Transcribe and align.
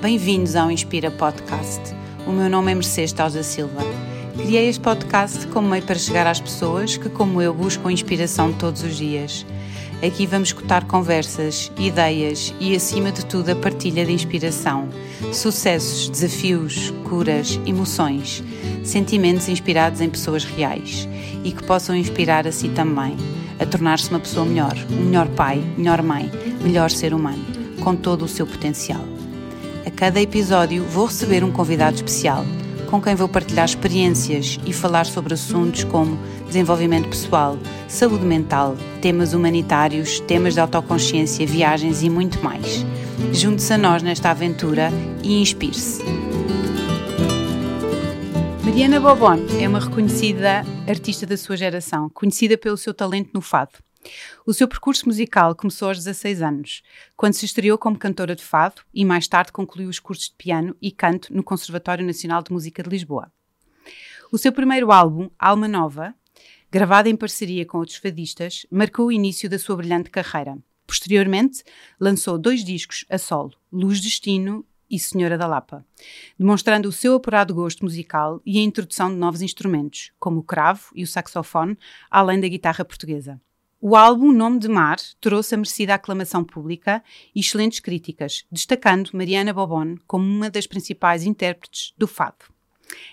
Bem-vindos 0.00 0.56
ao 0.56 0.70
Inspira 0.70 1.10
Podcast. 1.10 1.80
O 2.26 2.32
meu 2.32 2.50
nome 2.50 2.72
é 2.72 2.74
Mercedes 2.74 3.12
Tausa 3.12 3.42
Silva. 3.42 3.80
Criei 4.36 4.68
este 4.68 4.80
podcast 4.80 5.46
como 5.46 5.68
meio 5.68 5.82
para 5.84 5.94
chegar 5.94 6.26
às 6.26 6.40
pessoas 6.40 6.96
que, 6.96 7.08
como 7.08 7.40
eu, 7.40 7.54
buscam 7.54 7.92
inspiração 7.92 8.52
todos 8.52 8.82
os 8.82 8.96
dias. 8.96 9.46
Aqui 10.04 10.26
vamos 10.26 10.48
escutar 10.48 10.84
conversas, 10.84 11.70
ideias 11.78 12.52
e, 12.58 12.74
acima 12.74 13.12
de 13.12 13.24
tudo, 13.24 13.50
a 13.50 13.54
partilha 13.54 14.04
de 14.04 14.12
inspiração, 14.12 14.88
sucessos, 15.32 16.08
desafios, 16.08 16.92
curas, 17.08 17.60
emoções, 17.64 18.42
sentimentos 18.82 19.48
inspirados 19.48 20.00
em 20.00 20.10
pessoas 20.10 20.44
reais 20.44 21.08
e 21.44 21.52
que 21.52 21.62
possam 21.62 21.94
inspirar 21.94 22.46
a 22.48 22.52
si 22.52 22.68
também, 22.70 23.16
a 23.60 23.64
tornar-se 23.64 24.10
uma 24.10 24.18
pessoa 24.18 24.44
melhor, 24.44 24.76
um 24.90 25.04
melhor 25.04 25.28
pai, 25.28 25.62
melhor 25.78 26.02
mãe, 26.02 26.28
melhor 26.60 26.90
ser 26.90 27.14
humano, 27.14 27.61
com 27.82 27.94
todo 27.96 28.24
o 28.24 28.28
seu 28.28 28.46
potencial. 28.46 29.04
A 29.86 29.90
cada 29.90 30.20
episódio 30.20 30.84
vou 30.84 31.06
receber 31.06 31.42
um 31.42 31.50
convidado 31.50 31.96
especial 31.96 32.44
com 32.92 33.00
quem 33.00 33.14
vou 33.14 33.26
partilhar 33.26 33.64
experiências 33.64 34.60
e 34.66 34.72
falar 34.72 35.06
sobre 35.06 35.32
assuntos 35.32 35.82
como 35.82 36.18
desenvolvimento 36.46 37.08
pessoal, 37.08 37.58
saúde 37.88 38.26
mental, 38.26 38.76
temas 39.00 39.32
humanitários, 39.32 40.20
temas 40.20 40.52
de 40.52 40.60
autoconsciência, 40.60 41.46
viagens 41.46 42.02
e 42.02 42.10
muito 42.10 42.44
mais. 42.44 42.84
Junte-se 43.32 43.72
a 43.72 43.78
nós 43.78 44.02
nesta 44.02 44.30
aventura 44.30 44.90
e 45.22 45.40
inspire-se. 45.40 46.02
Mariana 48.62 49.00
Bobon 49.00 49.38
é 49.58 49.66
uma 49.66 49.80
reconhecida 49.80 50.62
artista 50.86 51.24
da 51.24 51.38
sua 51.38 51.56
geração, 51.56 52.10
conhecida 52.10 52.58
pelo 52.58 52.76
seu 52.76 52.92
talento 52.92 53.30
no 53.32 53.40
fado. 53.40 53.72
O 54.46 54.52
seu 54.52 54.66
percurso 54.66 55.06
musical 55.06 55.54
começou 55.54 55.88
aos 55.88 55.98
16 55.98 56.42
anos, 56.42 56.82
quando 57.16 57.34
se 57.34 57.44
estreou 57.44 57.78
como 57.78 57.98
cantora 57.98 58.34
de 58.34 58.42
fado 58.42 58.82
e 58.92 59.04
mais 59.04 59.28
tarde 59.28 59.52
concluiu 59.52 59.88
os 59.88 60.00
cursos 60.00 60.28
de 60.28 60.34
piano 60.36 60.76
e 60.82 60.90
canto 60.90 61.32
no 61.34 61.42
Conservatório 61.42 62.04
Nacional 62.04 62.42
de 62.42 62.52
Música 62.52 62.82
de 62.82 62.90
Lisboa. 62.90 63.32
O 64.32 64.38
seu 64.38 64.52
primeiro 64.52 64.90
álbum, 64.90 65.30
Alma 65.38 65.68
Nova, 65.68 66.14
gravado 66.70 67.08
em 67.08 67.14
parceria 67.14 67.66
com 67.66 67.78
outros 67.78 67.98
fadistas, 67.98 68.66
marcou 68.70 69.06
o 69.06 69.12
início 69.12 69.48
da 69.48 69.58
sua 69.58 69.76
brilhante 69.76 70.10
carreira. 70.10 70.56
Posteriormente, 70.86 71.62
lançou 72.00 72.38
dois 72.38 72.64
discos 72.64 73.04
a 73.10 73.18
solo, 73.18 73.52
Luz 73.70 74.00
Destino 74.00 74.64
e 74.90 74.98
Senhora 74.98 75.38
da 75.38 75.46
Lapa, 75.46 75.84
demonstrando 76.38 76.88
o 76.88 76.92
seu 76.92 77.14
apurado 77.14 77.54
gosto 77.54 77.84
musical 77.84 78.42
e 78.44 78.58
a 78.58 78.62
introdução 78.62 79.10
de 79.10 79.16
novos 79.16 79.40
instrumentos, 79.40 80.12
como 80.18 80.40
o 80.40 80.42
cravo 80.42 80.90
e 80.94 81.02
o 81.02 81.06
saxofone, 81.06 81.78
além 82.10 82.40
da 82.40 82.48
guitarra 82.48 82.84
portuguesa. 82.84 83.40
O 83.84 83.96
álbum 83.96 84.30
Nome 84.30 84.60
de 84.60 84.68
Mar 84.68 84.96
trouxe 85.20 85.56
a 85.56 85.58
merecida 85.58 85.94
aclamação 85.94 86.44
pública 86.44 87.02
e 87.34 87.40
excelentes 87.40 87.80
críticas, 87.80 88.44
destacando 88.48 89.10
Mariana 89.12 89.52
Bobon 89.52 89.96
como 90.06 90.24
uma 90.24 90.48
das 90.48 90.68
principais 90.68 91.24
intérpretes 91.24 91.92
do 91.98 92.06
fado. 92.06 92.44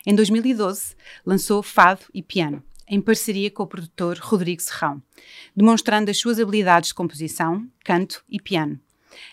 Em 0.06 0.14
2012, 0.14 0.96
lançou 1.26 1.64
Fado 1.64 2.02
e 2.14 2.22
Piano, 2.22 2.62
em 2.88 3.02
parceria 3.02 3.50
com 3.50 3.64
o 3.64 3.68
produtor 3.68 4.20
Rodrigo 4.22 4.62
Serrão, 4.62 5.02
demonstrando 5.56 6.12
as 6.12 6.20
suas 6.20 6.40
habilidades 6.40 6.90
de 6.90 6.94
composição, 6.94 7.68
canto 7.84 8.24
e 8.30 8.40
piano, 8.40 8.80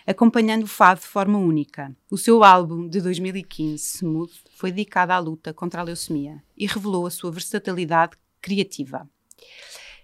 acompanhando 0.07 0.63
o 0.63 0.67
fado 0.67 1.01
de 1.01 1.05
forma 1.05 1.37
única. 1.37 1.95
O 2.09 2.17
seu 2.17 2.43
álbum 2.43 2.89
de 2.89 2.99
2015, 2.99 3.97
Smooth, 3.97 4.33
foi 4.55 4.71
dedicado 4.71 5.11
à 5.11 5.19
luta 5.19 5.53
contra 5.53 5.81
a 5.81 5.83
leucemia 5.83 6.41
e 6.57 6.65
revelou 6.65 7.05
a 7.05 7.11
sua 7.11 7.29
versatilidade 7.29 8.17
criativa. 8.41 9.07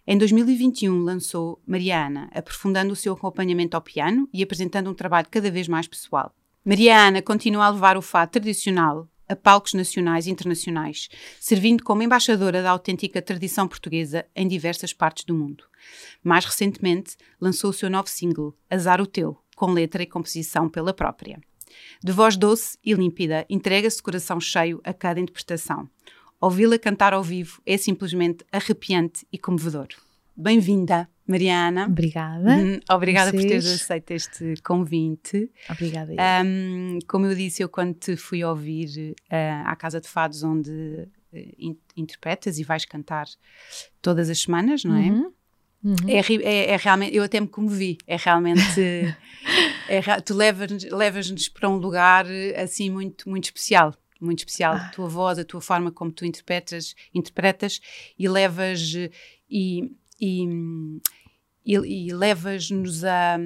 Em 0.06 0.18
2021 0.18 1.00
lançou 1.00 1.62
Mariana, 1.66 2.30
aprofundando 2.34 2.92
o 2.92 2.96
seu 2.96 3.14
acompanhamento 3.14 3.78
ao 3.78 3.82
piano 3.82 4.28
e 4.34 4.44
apresentando 4.44 4.90
um 4.90 4.94
trabalho 4.94 5.28
cada 5.32 5.50
vez 5.50 5.66
mais 5.70 5.88
pessoal. 5.88 6.36
Mariana 6.66 7.22
continua 7.22 7.66
a 7.66 7.70
levar 7.70 7.96
o 7.96 8.02
fado 8.02 8.31
tradicional 8.31 9.08
a 9.30 9.36
palcos 9.36 9.74
nacionais 9.74 10.28
e 10.28 10.31
internacionais, 10.31 11.08
servindo 11.40 11.81
como 11.86 12.03
embaixadora 12.03 12.62
da 12.62 12.72
autêntica 12.72 13.22
tradição 13.22 13.66
portuguesa 13.66 14.25
em 14.36 14.46
diversas 14.46 14.92
partes 14.92 15.24
do 15.24 15.34
mundo. 15.34 15.63
Mais 16.22 16.44
recentemente, 16.44 17.16
lançou 17.40 17.69
o 17.69 17.74
seu 17.74 17.90
novo 17.90 18.09
single, 18.09 18.53
Azar 18.69 19.00
o 19.00 19.08
Teu, 19.08 19.38
com 19.56 19.72
letra 19.72 20.03
e 20.03 20.06
composição 20.06 20.68
pela 20.68 20.94
própria. 20.94 21.40
De 22.03 22.12
voz 22.12 22.36
doce 22.36 22.78
e 22.84 22.94
límpida, 22.94 23.46
entrega-se 23.50 24.03
coração 24.03 24.40
cheio 24.40 24.81
a 24.84 24.94
cada 24.94 25.22
interpretação. 25.22 25.90
Ouvi-la 26.44 26.78
cantar 26.78 27.14
ao 27.14 27.24
vivo 27.24 27.62
é 27.66 27.78
simplesmente 27.78 28.44
arrepiante 28.52 29.26
e 29.31 29.38
comovedor. 29.38 29.88
Bem-vinda, 30.36 31.08
Mariana. 31.26 31.86
Obrigada. 31.86 32.58
Uhum, 32.58 32.81
obrigada 32.92 33.31
Vocês. 33.31 33.44
por 33.44 33.48
teres 33.48 33.81
aceito 33.81 34.12
este 34.12 34.56
convite. 34.62 35.50
Obrigada. 35.70 36.12
Um, 36.46 37.00
como 37.08 37.28
eu 37.28 37.34
disse, 37.34 37.64
eu 37.64 37.70
quando 37.70 37.94
te 37.94 38.18
fui 38.18 38.44
ouvir 38.44 39.16
uh, 39.31 39.64
à 39.64 39.74
Casa 39.78 40.02
de 40.02 40.09
Fados, 40.09 40.44
onde 40.44 40.70
uh, 40.70 41.38
in 41.58 41.78
interpretas 41.96 42.60
e 42.60 42.64
vais 42.66 42.84
cantar 42.84 43.28
todas 44.02 44.30
as 44.30 44.40
semanas, 44.40 44.84
não 44.84 44.98
é? 44.98 45.12
Uhum. 45.12 45.34
Uhum. 45.81 45.96
É, 46.10 46.20
é, 46.20 46.72
é, 46.72 46.75
realmente, 46.75 47.16
eu 47.16 47.24
até 47.24 47.40
me 47.40 47.48
comovi, 47.48 47.98
é 48.06 48.18
realmente, 48.18 49.16
é, 49.88 50.02
tu 50.20 50.34
levas-nos 50.34 50.84
levas 50.92 51.50
para 51.50 51.70
um 51.70 51.78
lugar 51.78 52.25
assim 52.58 52.90
muito, 52.90 53.30
muito 53.30 53.46
especial, 53.46 53.94
muito 54.23 54.39
especial, 54.39 54.73
ah. 54.73 54.88
a 54.88 54.89
tua 54.89 55.07
voz, 55.07 55.38
a 55.38 55.44
tua 55.44 55.61
forma 55.61 55.91
como 55.91 56.11
tu 56.11 56.25
interpretas, 56.25 56.95
interpretas 57.13 57.79
e 58.17 58.28
levas 58.28 58.94
e, 59.50 59.91
e, 60.19 60.44
e, 61.66 61.75
e 61.75 62.13
levas-nos 62.13 63.03
a, 63.03 63.38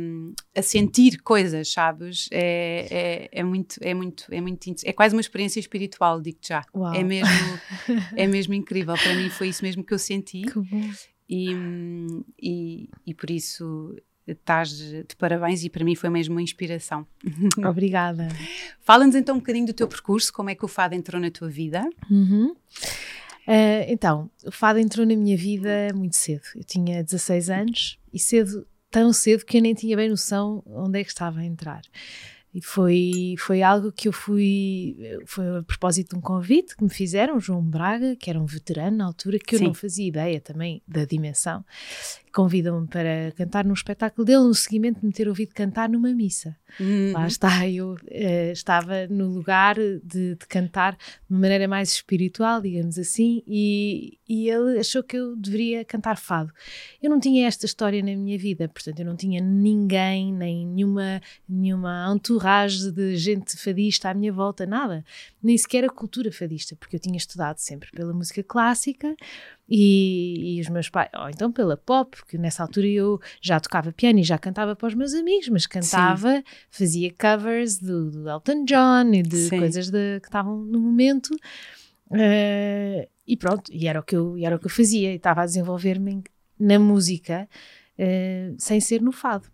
a 0.55 0.61
sentir 0.61 1.21
coisas, 1.21 1.71
sabes? 1.71 2.27
É, 2.31 2.87
é, 3.31 3.39
é, 3.39 3.43
muito, 3.43 3.77
é 3.81 3.93
muito, 3.93 4.25
é 4.31 4.41
muito, 4.41 4.75
é 4.85 4.93
quase 4.93 5.15
uma 5.15 5.21
experiência 5.21 5.59
espiritual, 5.59 6.21
digo-te 6.21 6.49
já. 6.49 6.63
Uau. 6.75 6.93
É 6.93 7.03
mesmo, 7.03 7.27
é 8.15 8.27
mesmo 8.27 8.53
incrível. 8.53 8.95
Para 8.95 9.15
mim 9.15 9.29
foi 9.29 9.49
isso 9.49 9.63
mesmo 9.63 9.83
que 9.83 9.93
eu 9.93 9.99
senti. 9.99 10.41
Que. 10.41 10.59
E, 11.29 11.51
e, 12.41 12.89
e 13.05 13.13
por 13.13 13.29
isso 13.29 13.95
estás 14.27 14.69
de 14.69 15.15
parabéns 15.17 15.63
e 15.63 15.69
para 15.69 15.85
mim 15.85 15.95
foi 15.95 16.09
mesmo 16.09 16.35
uma 16.35 16.41
inspiração. 16.41 17.07
Obrigada. 17.67 18.27
Fala-nos 18.81 19.15
então 19.15 19.35
um 19.35 19.39
bocadinho 19.39 19.65
do 19.65 19.73
teu 19.73 19.87
percurso, 19.87 20.31
como 20.33 20.49
é 20.49 20.55
que 20.55 20.65
o 20.65 20.67
fado 20.67 20.95
entrou 20.95 21.21
na 21.21 21.31
tua 21.31 21.49
vida? 21.49 21.87
Uhum. 22.09 22.55
Uh, 23.47 23.87
então, 23.87 24.29
o 24.45 24.51
fado 24.51 24.77
entrou 24.77 25.05
na 25.05 25.15
minha 25.15 25.37
vida 25.37 25.87
muito 25.95 26.17
cedo. 26.17 26.43
Eu 26.53 26.63
tinha 26.63 27.01
16 27.01 27.49
anos 27.49 27.99
e 28.11 28.19
cedo, 28.19 28.67
tão 28.91 29.13
cedo 29.13 29.45
que 29.45 29.57
eu 29.57 29.61
nem 29.61 29.73
tinha 29.73 29.95
bem 29.95 30.09
noção 30.09 30.61
onde 30.65 30.99
é 30.99 31.03
que 31.03 31.09
estava 31.09 31.39
a 31.39 31.45
entrar. 31.45 31.81
E 32.53 32.61
foi, 32.61 33.35
foi 33.37 33.61
algo 33.61 33.91
que 33.91 34.07
eu 34.07 34.11
fui. 34.11 34.97
Foi 35.25 35.59
a 35.59 35.63
propósito 35.63 36.09
de 36.09 36.15
um 36.17 36.21
convite 36.21 36.75
que 36.75 36.83
me 36.83 36.89
fizeram, 36.89 37.39
João 37.39 37.61
Braga, 37.61 38.15
que 38.15 38.29
era 38.29 38.41
um 38.41 38.45
veterano 38.45 38.97
na 38.97 39.05
altura, 39.05 39.37
que 39.37 39.55
eu 39.55 39.59
Sim. 39.59 39.65
não 39.65 39.73
fazia 39.73 40.07
ideia 40.07 40.41
também 40.41 40.81
da 40.87 41.05
dimensão 41.05 41.63
convidam-me 42.37 42.85
para 42.85 43.31
cantar 43.35 43.65
num 43.65 43.73
espetáculo 43.73 44.23
dele, 44.23 44.43
no 44.43 44.53
seguimento 44.53 44.99
de 44.99 45.07
me 45.07 45.11
ter 45.11 45.27
ouvido 45.27 45.55
cantar 45.55 45.89
numa 45.89 46.13
missa. 46.13 46.55
Uhum. 46.79 47.11
Lá 47.11 47.25
está, 47.25 47.67
eu 47.67 47.93
uh, 47.93 48.51
estava 48.51 49.07
no 49.07 49.27
lugar 49.27 49.73
de, 49.75 50.35
de, 50.35 50.45
cantar 50.47 50.93
de 50.93 51.33
uma 51.33 51.39
maneira 51.39 51.67
mais 51.67 51.93
espiritual, 51.93 52.61
digamos 52.61 52.99
assim, 52.99 53.41
e, 53.47 54.19
e 54.29 54.47
ele 54.51 54.77
achou 54.77 55.01
que 55.01 55.17
eu 55.17 55.35
deveria 55.35 55.83
cantar 55.83 56.15
fado. 56.15 56.53
Eu 57.01 57.09
não 57.09 57.19
tinha 57.19 57.47
esta 57.47 57.65
história 57.65 58.03
na 58.03 58.15
minha 58.15 58.37
vida, 58.37 58.67
portanto, 58.67 58.99
eu 58.99 59.05
não 59.07 59.15
tinha 59.15 59.41
ninguém, 59.41 60.31
nem 60.31 60.63
nenhuma, 60.63 61.19
nenhuma 61.49 62.13
entourage 62.15 62.91
de 62.91 63.15
gente 63.15 63.57
fadista 63.57 64.11
à 64.11 64.13
minha 64.13 64.31
volta, 64.31 64.63
nada. 64.63 65.03
Nem 65.47 65.57
sequer 65.57 65.85
a 65.85 65.89
cultura 65.89 66.29
fadista, 66.29 66.75
porque 66.75 66.97
eu 66.97 66.99
tinha 66.99 67.15
estudado 67.15 67.57
sempre 67.59 67.89
pela 67.91 68.11
música 68.11 68.43
clássica 68.43 69.15
e, 69.69 70.57
e, 70.57 70.61
os 70.61 70.67
meus 70.67 70.89
pais, 70.89 71.09
ou 71.17 71.29
então 71.29 71.49
pela 71.49 71.77
pop, 71.77 72.17
porque 72.17 72.37
nessa 72.37 72.63
altura 72.63 72.85
eu 72.85 73.17
já 73.41 73.57
tocava 73.57 73.93
piano 73.93 74.19
e 74.19 74.23
já 74.23 74.37
cantava 74.37 74.75
para 74.75 74.89
os 74.89 74.93
meus 74.93 75.13
amigos, 75.13 75.47
mas 75.47 75.65
cantava, 75.65 76.35
Sim. 76.35 76.43
fazia 76.69 77.13
covers 77.13 77.77
do, 77.77 78.11
do, 78.11 78.29
Elton 78.29 78.65
John 78.65 79.13
e 79.13 79.23
de 79.23 79.37
Sim. 79.37 79.59
coisas 79.59 79.89
de, 79.89 80.19
que 80.19 80.27
estavam 80.27 80.57
no 80.57 80.81
momento. 80.81 81.29
Uh, 82.11 83.07
e 83.25 83.37
pronto, 83.37 83.71
e 83.71 83.87
era 83.87 84.01
o 84.01 84.03
que 84.03 84.17
eu, 84.17 84.35
era 84.37 84.57
o 84.57 84.59
que 84.59 84.65
eu 84.65 84.69
fazia, 84.69 85.13
e 85.13 85.15
estava 85.15 85.43
a 85.43 85.45
desenvolver-me 85.45 86.23
na 86.59 86.77
música 86.77 87.47
uh, 87.97 88.55
sem 88.57 88.81
ser 88.81 89.01
no 89.01 89.13
fado 89.13 89.49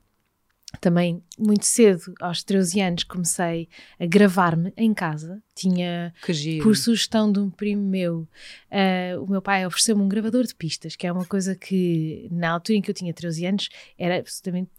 também 0.79 1.21
muito 1.37 1.65
cedo, 1.65 2.13
aos 2.19 2.43
13 2.43 2.81
anos, 2.81 3.03
comecei 3.03 3.69
a 3.99 4.05
gravar-me 4.05 4.73
em 4.75 4.93
casa. 4.93 5.41
Tinha, 5.55 6.13
por 6.61 6.75
sugestão 6.75 7.31
de 7.31 7.39
um 7.39 7.49
primo 7.49 7.83
meu, 7.83 8.27
uh, 8.71 9.23
o 9.23 9.29
meu 9.29 9.41
pai 9.41 9.65
ofereceu-me 9.65 10.01
um 10.01 10.07
gravador 10.07 10.45
de 10.45 10.55
pistas, 10.55 10.95
que 10.95 11.07
é 11.07 11.11
uma 11.11 11.25
coisa 11.25 11.55
que 11.55 12.27
na 12.31 12.51
altura 12.51 12.77
em 12.77 12.81
que 12.81 12.89
eu 12.89 12.95
tinha 12.95 13.13
13 13.13 13.45
anos 13.45 13.69
era 13.97 14.17
absolutamente. 14.19 14.71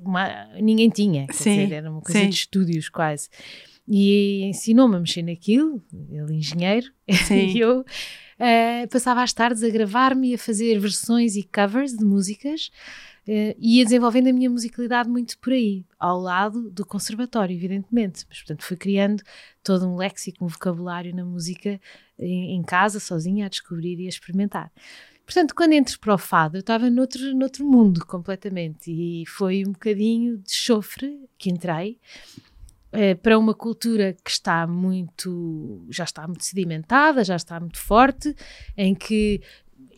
Uma, 0.00 0.48
ninguém 0.60 0.90
tinha, 0.90 1.26
quer 1.26 1.32
sim, 1.32 1.62
dizer, 1.64 1.74
era 1.76 1.90
uma 1.90 2.02
coisa 2.02 2.20
sim. 2.20 2.28
de 2.28 2.34
estúdios 2.34 2.88
quase. 2.88 3.28
E 3.88 4.44
ensinou-me 4.44 4.96
a 4.96 5.00
mexer 5.00 5.22
naquilo, 5.22 5.82
ele 6.10 6.34
engenheiro, 6.34 6.86
e 7.08 7.58
eu 7.58 7.80
uh, 7.80 8.88
passava 8.90 9.22
as 9.22 9.32
tardes 9.32 9.62
a 9.62 9.70
gravar-me 9.70 10.30
e 10.30 10.34
a 10.34 10.38
fazer 10.38 10.78
versões 10.78 11.36
e 11.36 11.42
covers 11.42 11.96
de 11.96 12.04
músicas 12.04 12.70
uh, 13.28 13.54
ia 13.58 13.84
desenvolvendo 13.84 14.28
a 14.28 14.32
minha 14.32 14.50
musicalidade 14.50 15.08
muito 15.08 15.38
por 15.38 15.52
aí, 15.52 15.84
ao 15.98 16.18
lado 16.18 16.70
do 16.70 16.84
conservatório, 16.84 17.54
evidentemente. 17.54 18.24
Mas, 18.28 18.38
portanto, 18.38 18.64
fui 18.64 18.76
criando 18.76 19.22
todo 19.62 19.88
um 19.88 19.96
léxico, 19.96 20.44
um 20.44 20.48
vocabulário 20.48 21.14
na 21.14 21.24
música 21.24 21.80
em, 22.18 22.56
em 22.56 22.62
casa, 22.62 23.00
sozinha, 23.00 23.46
a 23.46 23.48
descobrir 23.48 23.98
e 24.00 24.06
a 24.06 24.08
experimentar. 24.08 24.70
Portanto, 25.24 25.54
quando 25.54 25.72
entro 25.72 25.98
para 26.00 26.14
o 26.14 26.18
fado, 26.18 26.56
eu 26.56 26.60
estava 26.60 26.90
noutro, 26.90 27.34
noutro 27.34 27.64
mundo 27.64 28.04
completamente 28.04 28.90
e 28.90 29.24
foi 29.26 29.64
um 29.66 29.72
bocadinho 29.72 30.38
de 30.38 30.52
chofre 30.52 31.28
que 31.38 31.48
entrei 31.48 31.98
eh, 32.92 33.14
para 33.14 33.38
uma 33.38 33.54
cultura 33.54 34.14
que 34.22 34.30
está 34.30 34.66
muito, 34.66 35.86
já 35.88 36.04
está 36.04 36.26
muito 36.26 36.44
sedimentada, 36.44 37.24
já 37.24 37.36
está 37.36 37.58
muito 37.58 37.78
forte, 37.78 38.34
em 38.76 38.94
que 38.94 39.40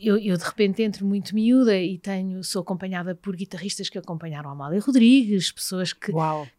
eu, 0.00 0.17
eu, 0.19 0.37
de 0.37 0.44
repente 0.44 0.82
entro 0.82 1.06
muito 1.06 1.35
miúda 1.35 1.79
e 1.79 1.99
tenho, 1.99 2.43
sou 2.43 2.62
acompanhada 2.62 3.14
por 3.14 3.37
guitarristas 3.37 3.88
que 3.88 3.99
acompanharam 3.99 4.50
a 4.50 4.52
Amália 4.52 4.81
Rodrigues, 4.81 5.52
pessoas 5.52 5.93
que, 5.93 6.12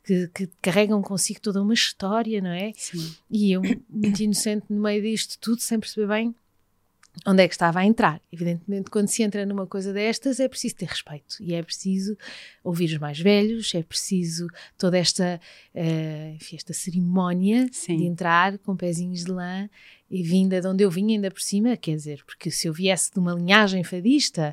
que, 0.03 0.27
que, 0.33 0.49
carregam 0.61 1.01
consigo 1.01 1.39
toda 1.39 1.61
uma 1.61 1.73
história, 1.73 2.41
não 2.41 2.51
é? 2.51 2.71
Sim. 2.75 3.15
E 3.29 3.51
eu, 3.51 3.61
muito 3.89 4.19
inocente 4.23 4.65
no 4.69 4.81
meio 4.81 5.01
disto 5.01 5.37
tudo, 5.39 5.61
sem 5.61 5.79
perceber 5.79 6.07
bem 6.07 6.35
onde 7.25 7.43
é 7.43 7.47
que 7.47 7.53
estava 7.53 7.79
a 7.79 7.85
entrar. 7.85 8.21
Evidentemente, 8.31 8.89
quando 8.89 9.07
se 9.07 9.23
entra 9.23 9.45
numa 9.45 9.65
coisa 9.65 9.93
destas, 9.93 10.39
é 10.39 10.47
preciso 10.47 10.75
ter 10.75 10.85
respeito 10.85 11.37
e 11.39 11.53
é 11.53 11.61
preciso 11.61 12.17
ouvir 12.63 12.85
os 12.85 12.97
mais 12.97 13.19
velhos, 13.19 13.73
é 13.75 13.83
preciso 13.83 14.47
toda 14.77 14.97
esta, 14.97 15.39
uh, 15.73 16.35
enfim, 16.35 16.55
esta 16.55 16.73
cerimónia 16.73 17.67
Sim. 17.71 17.97
de 17.97 18.05
entrar 18.05 18.57
com 18.59 18.75
pezinhos 18.75 19.23
de 19.23 19.31
lã 19.31 19.69
e 20.09 20.21
vinda 20.21 20.61
de 20.61 20.67
onde 20.67 20.83
eu 20.83 20.91
vinha, 20.91 21.15
ainda 21.15 21.31
por 21.31 21.41
cima, 21.41 21.75
quer 21.77 21.95
dizer, 21.95 22.23
porque 22.25 22.51
se 22.51 22.67
eu 22.67 22.73
viesse 22.73 23.11
de 23.11 23.19
uma 23.19 23.33
linhagem 23.33 23.83
fadista, 23.83 24.51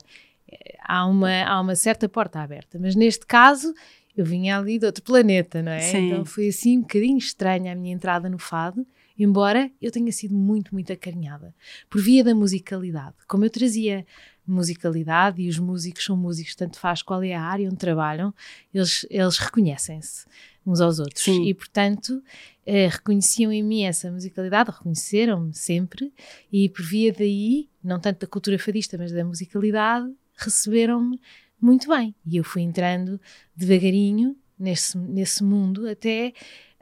eh, 0.51 0.77
há 0.83 1.07
uma, 1.07 1.45
há 1.45 1.61
uma 1.61 1.75
certa 1.75 2.09
porta 2.09 2.41
aberta, 2.41 2.79
mas 2.79 2.95
neste 2.95 3.27
caso 3.27 3.75
eu 4.17 4.25
vinha 4.25 4.59
ali 4.59 4.79
de 4.79 4.87
outro 4.87 5.03
planeta, 5.03 5.63
não 5.63 5.73
é? 5.73 5.81
Sim. 5.81 6.09
Então 6.11 6.25
foi 6.25 6.49
assim 6.49 6.79
um 6.79 6.83
bocadinho 6.83 7.19
estranha 7.19 7.73
a 7.73 7.75
minha 7.75 7.95
entrada 7.95 8.29
no 8.29 8.39
fado 8.39 8.87
embora 9.19 9.71
eu 9.81 9.91
tenha 9.91 10.11
sido 10.13 10.35
muito, 10.35 10.73
muito 10.73 10.93
acarinhada, 10.93 11.55
por 11.89 12.01
via 12.01 12.25
da 12.25 12.35
musicalidade. 12.35 13.15
Como 13.27 13.45
eu 13.45 13.51
trazia 13.51 14.07
musicalidade 14.47 15.43
e 15.43 15.49
os 15.49 15.59
músicos 15.59 16.05
são 16.05 16.17
músicos, 16.17 16.55
tanto 16.55 16.79
faz 16.79 17.03
qual 17.03 17.23
é 17.23 17.35
a 17.35 17.43
área 17.43 17.67
onde 17.67 17.77
trabalham, 17.77 18.35
eles, 18.75 19.07
eles 19.09 19.39
reconhecem-se 19.39 20.27
uns 20.67 20.81
aos 20.81 20.99
outros 20.99 21.23
Sim. 21.23 21.45
e, 21.45 21.55
portanto, 21.55 22.23
eh, 22.65 22.89
reconheciam 22.89 23.53
em 23.53 23.63
mim 23.63 23.83
essa 23.83 24.11
musicalidade, 24.11 24.71
reconheceram-me 24.71 25.55
sempre 25.55 26.13
e, 26.53 26.69
por 26.69 26.85
via 26.85 27.13
daí, 27.13 27.69
não 27.83 27.99
tanto 28.01 28.21
da 28.21 28.27
cultura 28.27 28.59
fadista, 28.59 28.97
mas 28.99 29.13
da 29.13 29.25
musicalidade, 29.25 30.13
receberam-me 30.37 31.21
muito 31.61 31.89
bem. 31.89 32.15
E 32.27 32.37
eu 32.37 32.45
fui 32.45 32.63
entrando 32.63 33.21
devagarinho 33.55 34.37
nesse, 34.59 34.97
nesse 34.99 35.43
mundo 35.43 35.89
até 35.89 36.33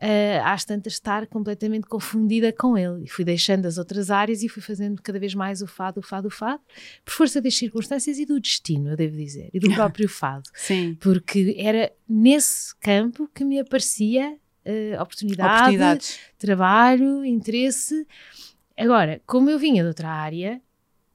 uh, 0.00 0.44
às 0.44 0.64
tantas 0.64 0.94
estar 0.94 1.26
completamente 1.26 1.87
confundida 1.87 2.52
com 2.52 2.76
ele. 2.76 3.05
E 3.05 3.08
fui 3.08 3.25
deixando 3.25 3.67
as 3.67 3.79
outras 3.79 4.11
áreas 4.11 4.43
e 4.43 4.49
fui 4.49 4.62
fazendo 4.62 5.00
cada 5.02 5.19
vez 5.19 5.35
mais 5.35 5.61
o 5.62 5.67
fado, 5.67 6.00
o 6.00 6.02
fado, 6.02 6.29
o 6.29 6.31
fado, 6.31 6.62
por 7.05 7.12
força 7.12 7.41
das 7.41 7.55
circunstâncias 7.55 8.19
e 8.19 8.25
do 8.25 8.41
destino, 8.41 8.91
eu 8.91 8.97
devo 8.97 9.17
dizer, 9.17 9.50
e 9.52 9.61
do 9.61 9.70
próprio 9.75 10.08
fado. 10.08 10.49
Sim. 10.55 10.97
Porque 11.00 11.55
era 11.58 11.93
nesse 12.08 12.75
campo 12.76 13.29
que 13.35 13.44
me 13.44 13.61
aparecia 13.61 14.37
uh, 14.64 15.02
oportunidade, 15.02 16.19
trabalho, 16.38 17.25
interesse. 17.25 18.06
Agora, 18.76 19.20
como 19.26 19.50
eu 19.50 19.58
vinha 19.58 19.82
de 19.82 19.88
outra 19.88 20.08
área, 20.08 20.61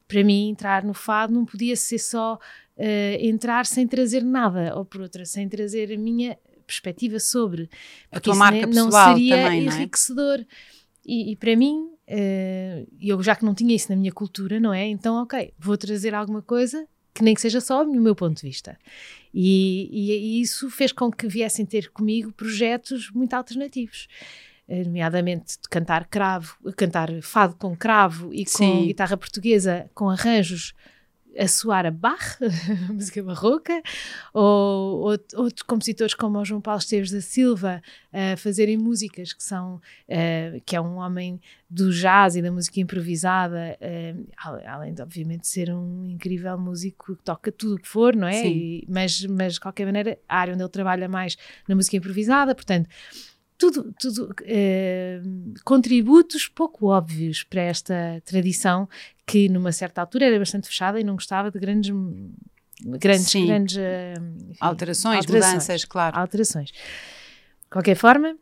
para 0.07 0.23
mim 0.23 0.49
entrar 0.49 0.83
no 0.83 0.93
fado 0.93 1.33
não 1.33 1.45
podia 1.45 1.75
ser 1.75 1.97
só 1.97 2.35
uh, 2.35 3.17
entrar 3.19 3.65
sem 3.65 3.87
trazer 3.87 4.23
nada, 4.23 4.75
ou 4.75 4.85
por 4.85 5.01
outra, 5.01 5.25
sem 5.25 5.49
trazer 5.49 5.91
a 5.91 5.97
minha 5.97 6.37
perspectiva 6.65 7.19
sobre. 7.19 7.69
A 8.11 8.19
tua 8.19 8.35
marca 8.35 8.65
não, 8.67 8.85
pessoal 8.85 9.13
seria 9.13 9.37
também, 9.37 9.65
enriquecedor. 9.65 10.37
Não 10.37 10.43
é? 10.43 10.47
e, 11.05 11.31
e, 11.31 11.35
para 11.35 11.55
mim, 11.55 11.89
uh, 12.09 12.87
eu 12.99 13.21
já 13.21 13.35
que 13.35 13.45
não 13.45 13.53
tinha 13.53 13.75
isso 13.75 13.89
na 13.89 13.95
minha 13.95 14.11
cultura, 14.11 14.59
não 14.59 14.73
é? 14.73 14.87
Então, 14.87 15.21
ok, 15.21 15.53
vou 15.57 15.77
trazer 15.77 16.13
alguma 16.13 16.41
coisa 16.41 16.87
que 17.13 17.23
nem 17.23 17.33
que 17.33 17.39
seja 17.39 17.61
só 17.61 17.83
o 17.83 17.95
meu 17.95 18.13
ponto 18.13 18.35
de 18.35 18.47
vista. 18.47 18.77
E, 19.33 19.89
e, 19.91 20.11
e 20.11 20.41
isso 20.41 20.69
fez 20.69 20.91
com 20.91 21.09
que 21.09 21.27
viessem 21.27 21.65
ter 21.65 21.89
comigo 21.91 22.31
projetos 22.33 23.09
muito 23.11 23.33
alternativos 23.33 24.07
eh, 24.67 24.83
nomeadamente 24.83 25.57
de 25.61 25.69
cantar 25.69 26.07
cravo, 26.07 26.57
cantar 26.75 27.09
fado 27.21 27.55
com 27.55 27.75
cravo 27.75 28.33
e 28.33 28.43
com 28.43 28.57
Sim. 28.57 28.87
guitarra 28.87 29.15
portuguesa 29.15 29.89
com 29.93 30.09
arranjos 30.09 30.73
a 31.37 31.47
soar 31.47 31.85
a 31.85 31.91
Bach, 31.91 32.37
música 32.89 33.21
barroca, 33.21 33.81
ou, 34.33 35.11
ou, 35.11 35.19
outros 35.35 35.61
compositores 35.63 36.13
como 36.13 36.39
o 36.39 36.45
João 36.45 36.61
Paulo 36.61 36.79
Esteves 36.79 37.11
da 37.11 37.21
Silva 37.21 37.81
a 38.11 38.37
fazerem 38.37 38.77
músicas 38.77 39.33
que 39.33 39.43
são, 39.43 39.75
uh, 39.75 40.61
que 40.65 40.75
é 40.75 40.81
um 40.81 40.95
homem 40.97 41.39
do 41.69 41.91
jazz 41.91 42.35
e 42.35 42.41
da 42.41 42.51
música 42.51 42.79
improvisada, 42.79 43.77
uh, 43.81 44.67
além 44.67 44.93
de 44.93 45.01
obviamente 45.01 45.47
ser 45.47 45.73
um 45.73 46.05
incrível 46.05 46.57
músico 46.57 47.15
que 47.15 47.23
toca 47.23 47.51
tudo 47.51 47.75
o 47.75 47.79
que 47.79 47.87
for, 47.87 48.15
não 48.15 48.27
é? 48.27 48.47
E, 48.47 48.85
mas, 48.87 49.25
mas 49.25 49.55
de 49.55 49.59
qualquer 49.59 49.85
maneira, 49.85 50.17
a 50.29 50.37
área 50.37 50.53
onde 50.53 50.63
ele 50.63 50.69
trabalha 50.69 51.09
mais 51.09 51.37
na 51.67 51.75
música 51.75 51.97
improvisada, 51.97 52.55
portanto 52.55 52.87
tudo, 53.57 53.93
tudo 53.99 54.33
eh, 54.43 55.21
contributos 55.63 56.47
pouco 56.47 56.87
óbvios 56.87 57.43
para 57.43 57.61
esta 57.61 58.21
tradição 58.25 58.87
que 59.25 59.49
numa 59.49 59.71
certa 59.71 60.01
altura 60.01 60.25
era 60.25 60.39
bastante 60.39 60.67
fechada 60.67 60.99
e 60.99 61.03
não 61.03 61.15
gostava 61.15 61.49
de 61.49 61.59
grandes 61.59 61.93
grandes, 62.83 63.27
Sim. 63.27 63.47
grandes 63.47 63.77
enfim, 63.77 64.57
alterações, 64.59 65.17
alterações, 65.17 65.53
mudanças, 65.53 65.85
claro. 65.85 66.17
Alterações. 66.17 66.71
De 66.71 67.69
qualquer 67.69 67.95
forma, 67.95 68.35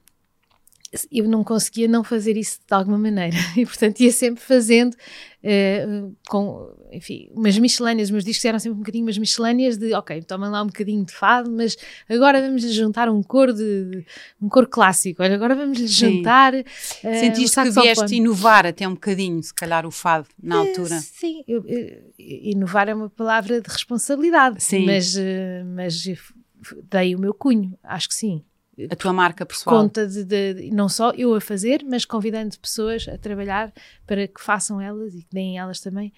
eu 1.12 1.28
não 1.28 1.44
conseguia 1.44 1.88
não 1.88 2.04
fazer 2.04 2.38
isso 2.38 2.60
de 2.66 2.74
alguma 2.74 2.98
maneira. 2.98 3.36
E 3.58 3.66
portanto 3.66 4.00
ia 4.00 4.12
sempre 4.12 4.44
fazendo 4.44 4.94
uh, 4.94 6.16
com, 6.28 6.70
enfim, 6.92 7.30
umas 7.32 7.58
miscelâneas, 7.58 8.08
os 8.08 8.12
meus 8.12 8.24
discos 8.24 8.44
eram 8.46 8.60
sempre 8.60 8.76
um 8.76 8.80
bocadinho 8.80 9.06
umas 9.06 9.18
miscelâneas 9.18 9.78
de, 9.78 9.94
ok, 9.94 10.22
tomem 10.24 10.50
lá 10.50 10.62
um 10.62 10.68
bocadinho 10.68 11.06
de 11.06 11.14
fado, 11.14 11.52
mas 11.52 11.78
agora 12.10 12.42
vamos 12.42 12.62
juntar 12.74 13.10
um 13.10 13.22
cor 13.22 13.54
de, 13.54 14.06
um 14.42 14.50
cor 14.50 14.68
clássico, 14.68 15.22
olha, 15.24 15.36
agora 15.36 15.56
vamos 15.56 15.80
lhe 15.80 15.88
juntar 15.88 16.54
uh, 16.54 16.64
Sentiste 17.02 17.60
um 17.60 17.64
que 17.64 17.70
vieste 17.72 18.16
inovar 18.16 18.66
até 18.66 18.88
um 18.88 18.94
bocadinho, 18.94 19.42
se 19.42 19.54
calhar 19.54 19.86
o 19.86 19.92
fado, 19.92 20.28
na 20.42 20.62
uh, 20.62 20.68
altura? 20.68 21.00
Sim, 21.00 21.44
eu, 21.48 21.64
eu, 21.66 22.12
inovar 22.18 22.90
é 22.90 22.94
uma 22.94 23.10
palavra 23.10 23.62
de 23.62 23.70
responsabilidade, 23.70 24.64
sim. 24.64 24.86
mas, 24.86 25.16
mas 25.76 26.04
dei 26.90 27.16
o 27.16 27.20
meu 27.20 27.34
cunho, 27.34 27.78
acho 27.84 28.08
que 28.10 28.16
sim 28.16 28.44
a 28.90 28.96
tua 28.96 29.14
marca 29.14 29.46
pessoal. 29.46 29.82
Conta 29.82 30.08
de, 30.08 30.24
de, 30.24 30.72
não 30.72 30.90
só 30.90 31.12
eu 31.12 31.34
a 31.36 31.42
fazer, 31.42 31.84
mas 31.88 32.06
convidando 32.06 32.58
pessoas 32.60 33.08
a 33.08 33.18
trabalhar 33.18 33.72
para 34.06 34.28
que 34.28 34.42
façam 34.42 34.82
elas 34.82 35.14
e 35.14 35.24
que 35.24 35.34
deem 35.34 35.58
elas 35.58 35.80
também 35.80 36.12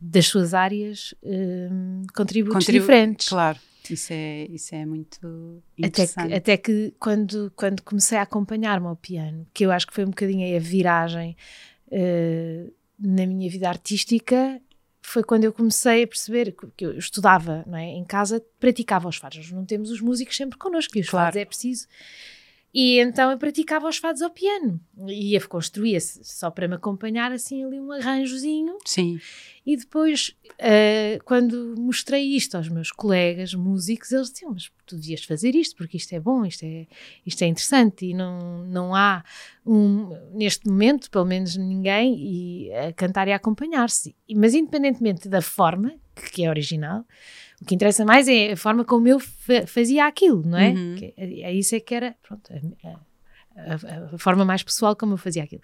das 0.00 0.26
suas 0.26 0.54
áreas 0.54 1.14
um, 1.22 2.02
contributos 2.14 2.64
Contribu 2.64 2.80
diferentes. 2.80 3.28
Claro, 3.28 3.58
isso 3.90 4.12
é, 4.12 4.46
isso 4.46 4.74
é 4.74 4.86
muito 4.86 5.62
interessante. 5.76 6.18
Até 6.18 6.28
que, 6.28 6.34
até 6.34 6.56
que 6.56 6.94
quando, 6.98 7.52
quando 7.56 7.82
comecei 7.82 8.18
a 8.18 8.22
acompanhar-me 8.22 8.86
ao 8.86 8.96
piano, 8.96 9.46
que 9.52 9.64
eu 9.64 9.70
acho 9.70 9.86
que 9.86 9.94
foi 9.94 10.04
um 10.04 10.10
bocadinho 10.10 10.56
a 10.56 10.60
viragem 10.60 11.36
uh, 11.88 12.72
na 12.98 13.26
minha 13.26 13.50
vida 13.50 13.68
artística, 13.68 14.60
foi 15.08 15.22
quando 15.22 15.44
eu 15.44 15.52
comecei 15.52 16.04
a 16.04 16.06
perceber 16.06 16.54
que 16.76 16.84
eu 16.84 16.98
estudava 16.98 17.64
não 17.66 17.78
é? 17.78 17.86
em 17.86 18.04
casa, 18.04 18.44
praticava 18.58 19.08
os 19.08 19.16
fados. 19.16 19.38
Nós 19.38 19.50
não 19.50 19.64
temos 19.64 19.90
os 19.90 20.00
músicos 20.00 20.36
sempre 20.36 20.58
connosco 20.58 20.96
e 20.96 21.00
os 21.00 21.08
claro. 21.08 21.26
fados 21.26 21.40
é 21.40 21.44
preciso. 21.44 21.86
E 22.72 22.98
então 23.00 23.30
eu 23.30 23.38
praticava 23.38 23.88
os 23.88 23.96
fados 23.96 24.20
ao 24.20 24.30
piano. 24.30 24.78
Ia 25.08 25.40
construía-se 25.40 26.22
só 26.22 26.50
para 26.50 26.68
me 26.68 26.74
acompanhar 26.74 27.32
assim 27.32 27.64
ali 27.64 27.80
um 27.80 27.90
arranjozinho. 27.90 28.76
Sim. 28.84 29.18
E 29.64 29.76
depois, 29.76 30.34
uh, 30.52 31.22
quando 31.24 31.74
mostrei 31.78 32.24
isto 32.36 32.56
aos 32.56 32.68
meus 32.68 32.90
colegas 32.90 33.54
músicos, 33.54 34.12
eles 34.12 34.30
diziam: 34.30 34.52
Mas 34.52 34.70
tu 34.86 34.96
devias 34.96 35.24
fazer 35.24 35.54
isto, 35.54 35.76
porque 35.76 35.96
isto 35.96 36.14
é 36.14 36.20
bom, 36.20 36.44
isto 36.44 36.64
é, 36.64 36.86
isto 37.24 37.42
é 37.42 37.46
interessante. 37.46 38.06
E 38.06 38.14
não, 38.14 38.64
não 38.66 38.94
há, 38.94 39.24
um, 39.66 40.08
neste 40.32 40.66
momento, 40.68 41.10
pelo 41.10 41.24
menos 41.24 41.56
ninguém, 41.56 42.16
e, 42.18 42.72
a 42.72 42.92
cantar 42.92 43.28
e 43.28 43.32
a 43.32 43.36
acompanhar-se. 43.36 44.14
Mas, 44.34 44.54
independentemente 44.54 45.28
da 45.28 45.42
forma, 45.42 45.94
que 46.32 46.44
é 46.44 46.48
original, 46.48 47.04
o 47.60 47.64
que 47.64 47.74
interessa 47.74 48.04
mais 48.04 48.28
é 48.28 48.52
a 48.52 48.56
forma 48.56 48.84
como 48.84 49.08
eu 49.08 49.18
fazia 49.66 50.06
aquilo, 50.06 50.42
não 50.46 50.58
é? 50.58 50.70
Uhum. 50.70 50.96
É, 51.16 51.40
é, 51.42 51.52
isso 51.52 51.74
é 51.74 51.80
que 51.80 51.94
era. 51.94 52.14
Pronto, 52.22 52.50
a, 53.56 54.14
a, 54.14 54.18
forma 54.18 54.44
mais 54.44 54.62
pessoal 54.62 54.94
como 54.94 55.14
eu 55.14 55.18
fazia 55.18 55.42
aquilo. 55.42 55.62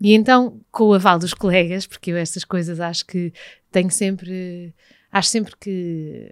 E 0.00 0.12
então, 0.12 0.60
com 0.70 0.84
o 0.84 0.94
aval 0.94 1.18
dos 1.18 1.32
colegas, 1.32 1.86
porque 1.86 2.10
eu 2.10 2.16
estas 2.16 2.44
coisas 2.44 2.80
acho 2.80 3.06
que 3.06 3.32
tenho 3.72 3.90
sempre. 3.90 4.74
Acho 5.12 5.28
sempre 5.28 5.54
que, 5.58 6.30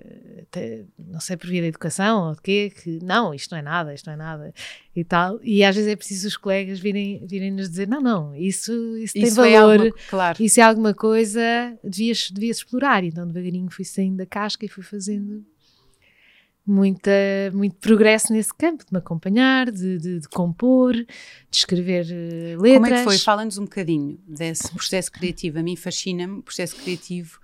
não 0.97 1.19
sei 1.19 1.37
por 1.37 1.49
via 1.49 1.63
da 1.63 1.67
educação 1.67 2.29
ou 2.29 2.35
de 2.35 2.41
quê, 2.41 2.73
que 2.81 3.01
não, 3.03 3.35
isto 3.35 3.51
não 3.51 3.59
é 3.59 3.63
nada, 3.63 3.93
isto 3.93 4.07
não 4.07 4.13
é 4.13 4.17
nada 4.17 4.55
e 4.95 5.03
tal. 5.03 5.41
E 5.43 5.65
às 5.65 5.75
vezes 5.75 5.91
é 5.91 5.97
preciso 5.97 6.29
os 6.29 6.37
colegas 6.37 6.79
virem, 6.79 7.27
virem 7.27 7.51
nos 7.51 7.69
dizer: 7.69 7.89
não, 7.89 8.01
não, 8.01 8.37
isso, 8.37 8.73
isso, 8.99 9.19
isso 9.19 9.37
tem 9.37 9.53
valor, 9.53 9.81
alguma, 9.81 9.95
claro. 10.09 10.41
isso 10.41 10.61
é 10.61 10.63
alguma 10.63 10.95
coisa, 10.95 11.41
devias, 11.83 12.31
devias 12.31 12.59
explorar. 12.59 13.03
Então, 13.03 13.27
devagarinho 13.27 13.69
fui 13.69 13.85
saindo 13.85 14.19
da 14.19 14.27
casca 14.27 14.65
e 14.65 14.69
fui 14.69 14.85
fazendo 14.85 15.45
muita, 16.65 17.11
muito 17.53 17.77
progresso 17.77 18.33
nesse 18.33 18.55
campo, 18.55 18.85
de 18.85 18.93
me 18.93 18.99
acompanhar, 18.99 19.73
de, 19.73 19.99
de, 19.99 20.21
de 20.21 20.29
compor, 20.29 20.95
de 20.95 21.07
escrever 21.51 22.07
letras. 22.61 22.75
Como 22.75 22.87
é 22.87 22.91
que 22.91 23.05
foi? 23.05 23.19
Fala-nos 23.19 23.59
um 23.59 23.65
bocadinho 23.65 24.21
desse 24.25 24.71
processo 24.71 25.11
criativo. 25.11 25.59
A 25.59 25.63
mim 25.65 25.75
fascina-me 25.75 26.39
o 26.39 26.43
processo 26.43 26.77
criativo. 26.77 27.41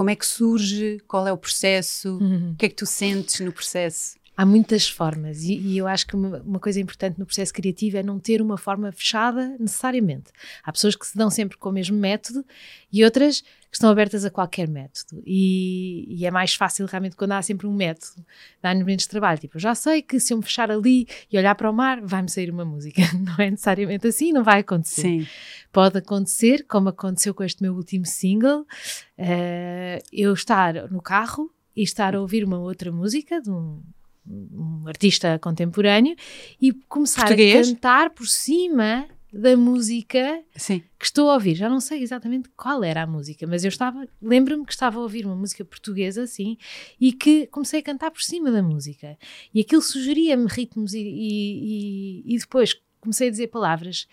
Como 0.00 0.08
é 0.08 0.16
que 0.16 0.24
surge? 0.24 0.98
Qual 1.06 1.28
é 1.28 1.32
o 1.32 1.36
processo? 1.36 2.16
Uhum. 2.16 2.52
O 2.52 2.56
que 2.56 2.64
é 2.64 2.68
que 2.70 2.74
tu 2.74 2.86
sentes 2.86 3.38
no 3.40 3.52
processo? 3.52 4.16
Há 4.40 4.46
muitas 4.46 4.88
formas 4.88 5.42
e, 5.42 5.58
e 5.58 5.76
eu 5.76 5.86
acho 5.86 6.06
que 6.06 6.16
uma, 6.16 6.38
uma, 6.38 6.58
coisa 6.58 6.80
importante 6.80 7.18
no 7.18 7.26
processo 7.26 7.52
criativo 7.52 7.98
é 7.98 8.02
não 8.02 8.18
ter 8.18 8.40
uma 8.40 8.56
forma 8.56 8.90
fechada 8.90 9.54
necessariamente. 9.60 10.32
Há 10.64 10.72
pessoas 10.72 10.96
que 10.96 11.06
se 11.06 11.14
dão 11.14 11.28
sempre 11.28 11.58
com 11.58 11.68
o 11.68 11.72
mesmo 11.72 11.98
método 11.98 12.42
e 12.90 13.04
outras 13.04 13.42
que 13.42 13.76
estão 13.76 13.90
abertas 13.90 14.24
a 14.24 14.30
qualquer 14.30 14.66
método 14.66 15.22
e, 15.26 16.06
e 16.08 16.24
é 16.24 16.30
mais 16.30 16.54
fácil 16.54 16.86
realmente 16.86 17.16
quando 17.16 17.32
há 17.32 17.42
sempre 17.42 17.66
um 17.66 17.74
método 17.74 18.24
dá 18.62 18.72
nos 18.72 18.82
ambientes 18.82 19.04
de 19.04 19.10
trabalho. 19.10 19.38
Tipo, 19.38 19.58
eu 19.58 19.60
já 19.60 19.74
sei 19.74 20.00
que 20.00 20.18
se 20.18 20.32
eu 20.32 20.38
me 20.38 20.42
fechar 20.42 20.70
ali 20.70 21.06
e 21.30 21.36
olhar 21.36 21.54
para 21.54 21.70
o 21.70 21.74
mar 21.74 22.00
vai-me 22.00 22.30
sair 22.30 22.50
uma 22.50 22.64
música. 22.64 23.02
Não 23.20 23.44
é 23.44 23.50
necessariamente 23.50 24.06
assim, 24.06 24.32
não 24.32 24.42
vai 24.42 24.60
acontecer. 24.60 25.02
Sim. 25.02 25.26
Pode 25.70 25.98
acontecer, 25.98 26.64
como 26.66 26.88
aconteceu 26.88 27.34
com 27.34 27.44
este 27.44 27.62
meu 27.62 27.74
último 27.74 28.06
single, 28.06 28.62
uh, 28.62 30.06
eu 30.10 30.32
estar 30.32 30.90
no 30.90 31.02
carro 31.02 31.52
e 31.76 31.82
estar 31.82 32.14
a 32.14 32.20
ouvir 32.20 32.42
uma 32.42 32.58
outra 32.58 32.90
música 32.90 33.42
de 33.42 33.50
um 33.50 33.82
um 34.30 34.86
artista 34.86 35.38
contemporâneo 35.38 36.14
e 36.60 36.72
começar 36.88 37.22
Português? 37.22 37.68
a 37.68 37.72
cantar 37.72 38.10
por 38.10 38.26
cima 38.26 39.08
da 39.32 39.56
música 39.56 40.42
Sim. 40.56 40.82
que 40.98 41.04
estou 41.04 41.30
a 41.30 41.34
ouvir. 41.34 41.54
Já 41.54 41.68
não 41.68 41.80
sei 41.80 42.02
exatamente 42.02 42.48
qual 42.56 42.82
era 42.82 43.02
a 43.02 43.06
música, 43.06 43.46
mas 43.46 43.64
eu 43.64 43.68
estava, 43.68 44.08
lembro-me 44.20 44.64
que 44.64 44.72
estava 44.72 44.98
a 44.98 45.02
ouvir 45.02 45.24
uma 45.24 45.36
música 45.36 45.64
portuguesa 45.64 46.22
assim 46.22 46.56
e 47.00 47.12
que 47.12 47.46
comecei 47.46 47.80
a 47.80 47.82
cantar 47.82 48.10
por 48.10 48.22
cima 48.22 48.50
da 48.50 48.62
música. 48.62 49.16
E 49.54 49.60
aquilo 49.60 49.82
sugeria-me 49.82 50.46
ritmos 50.48 50.94
e, 50.94 51.00
e, 51.00 52.34
e, 52.34 52.38
depois 52.38 52.74
comecei 53.00 53.28
a 53.28 53.30
dizer 53.30 53.48
palavras 53.48 54.08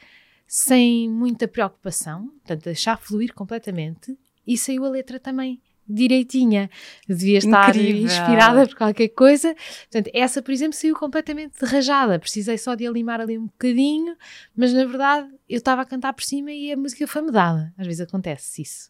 sem 0.45 1.09
muita 1.09 1.47
preocupação, 1.47 2.27
portanto, 2.27 2.63
deixar 2.63 2.97
fluir 2.97 3.33
completamente 3.33 4.17
e 4.45 4.57
saiu 4.57 4.85
a 4.85 4.89
letra 4.89 5.19
também 5.19 5.61
direitinha, 5.87 6.69
devia 7.07 7.37
estar 7.37 7.69
Incrível. 7.75 8.05
inspirada 8.05 8.67
por 8.67 8.75
qualquer 8.75 9.09
coisa. 9.09 9.55
Portanto, 9.89 10.11
essa, 10.13 10.41
por 10.41 10.51
exemplo, 10.51 10.73
saiu 10.73 10.95
completamente 10.95 11.53
rajada. 11.63 12.19
Precisei 12.19 12.57
só 12.57 12.75
de 12.75 12.85
alimar 12.85 13.21
ali 13.21 13.37
um 13.37 13.45
bocadinho, 13.45 14.15
mas 14.55 14.73
na 14.73 14.85
verdade 14.85 15.29
eu 15.49 15.57
estava 15.57 15.81
a 15.81 15.85
cantar 15.85 16.13
por 16.13 16.23
cima 16.23 16.51
e 16.51 16.71
a 16.71 16.77
música 16.77 17.07
foi 17.07 17.21
mudada. 17.21 17.73
Às 17.77 17.87
vezes 17.87 18.01
acontece 18.01 18.61
isso. 18.61 18.89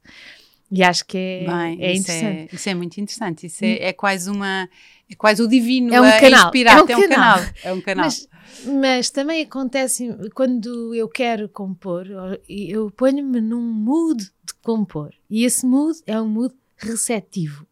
E 0.70 0.84
acho 0.84 1.06
que 1.06 1.18
é, 1.18 1.46
Bem, 1.46 1.82
é 1.82 1.94
isso 1.94 2.12
é- 2.12 2.16
interessante. 2.18 2.51
É, 2.51 2.56
isso 2.56 2.70
é 2.70 2.74
muito 2.74 2.98
interessante. 3.00 3.46
Isso 3.48 3.63
é, 3.63 3.68
hum. 3.68 3.77
é, 3.80 3.94
quase 3.94 4.30
uma. 4.30 4.70
É 5.10 5.16
quase 5.16 5.42
o 5.42 5.48
divino 5.48 5.94
é 5.94 6.01
um 6.01 6.04
a 6.04 6.20
canal. 6.20 6.46
inspirar. 6.46 6.77
É 6.77 6.84
um, 6.84 6.89
é 6.89 6.98
um 6.98 7.10
canal. 7.10 7.39
É 7.63 7.74
um 7.74 7.82
canal. 7.82 8.06
Mas, 8.06 8.30
mas 8.66 9.10
também 9.10 9.44
acontece 9.44 10.10
quando 10.34 10.94
eu 10.94 11.08
quero 11.08 11.48
compor, 11.48 12.06
eu 12.50 12.92
ponho-me 12.92 13.39
num 13.39 13.62
mood 13.62 14.22
de 14.22 14.54
compor. 14.62 15.13
E 15.30 15.46
esse 15.46 15.66
mood 15.66 15.98
é 16.06 16.20
um 16.20 16.27
mood 16.27 16.54
receptivo 16.78 17.68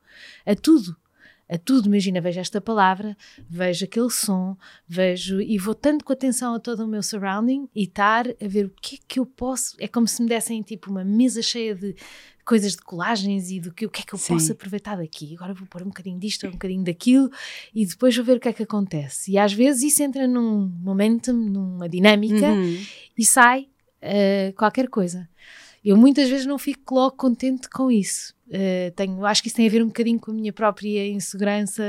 a 0.45 0.55
tudo. 0.55 0.95
A 1.47 1.59
tudo, 1.59 1.87
imagina, 1.87 2.19
vejo 2.19 2.39
esta 2.39 2.59
palavra, 2.59 3.15
vejo 3.47 3.85
aquele 3.85 4.09
som, 4.09 4.57
vejo 4.87 5.39
e 5.39 5.59
vou 5.59 5.75
tanto 5.75 6.03
com 6.03 6.11
atenção 6.11 6.55
a 6.55 6.59
todo 6.59 6.83
o 6.83 6.87
meu 6.87 7.03
surrounding 7.03 7.69
e 7.75 7.83
estar 7.83 8.27
a 8.27 8.47
ver 8.47 8.65
o 8.65 8.73
que 8.81 8.95
é 8.95 8.99
que 9.07 9.19
eu 9.19 9.27
posso. 9.27 9.75
É 9.79 9.87
como 9.87 10.07
se 10.07 10.23
me 10.23 10.27
dessem 10.27 10.63
tipo 10.63 10.89
uma 10.89 11.03
mesa 11.03 11.43
cheia 11.43 11.75
de 11.75 11.95
coisas 12.43 12.73
de 12.73 12.81
colagens 12.81 13.51
e 13.51 13.59
do 13.59 13.71
que 13.71 13.85
o 13.85 13.89
que 13.89 14.01
é 14.01 14.03
que 14.03 14.13
eu 14.13 14.19
Sim. 14.19 14.33
posso 14.33 14.51
aproveitar 14.53 14.95
daqui. 14.97 15.35
Agora 15.35 15.53
vou 15.53 15.67
pôr 15.67 15.83
um 15.83 15.87
bocadinho 15.87 16.19
disto, 16.19 16.47
um 16.47 16.51
bocadinho 16.51 16.83
daquilo 16.83 17.29
e 17.73 17.85
depois 17.85 18.15
vou 18.15 18.25
ver 18.25 18.37
o 18.37 18.39
que 18.39 18.49
é 18.49 18.53
que 18.53 18.63
acontece. 18.63 19.31
E 19.31 19.37
às 19.37 19.53
vezes 19.53 19.83
isso 19.93 20.01
entra 20.01 20.27
num 20.27 20.67
momentum, 20.81 21.33
numa 21.33 21.87
dinâmica 21.87 22.47
uhum. 22.47 22.83
e 23.15 23.25
sai 23.25 23.67
uh, 24.01 24.53
qualquer 24.55 24.87
coisa. 24.87 25.27
Eu 25.85 25.95
muitas 25.95 26.27
vezes 26.27 26.47
não 26.47 26.57
fico 26.57 26.95
logo 26.95 27.15
contente 27.15 27.69
com 27.69 27.91
isso. 27.91 28.33
Uh, 28.47 28.91
tenho, 28.95 29.25
acho 29.25 29.41
que 29.41 29.47
isso 29.47 29.55
tem 29.55 29.67
a 29.67 29.71
ver 29.71 29.83
um 29.83 29.87
bocadinho 29.87 30.19
com 30.19 30.31
a 30.31 30.33
minha 30.33 30.53
própria 30.53 31.07
insegurança 31.07 31.83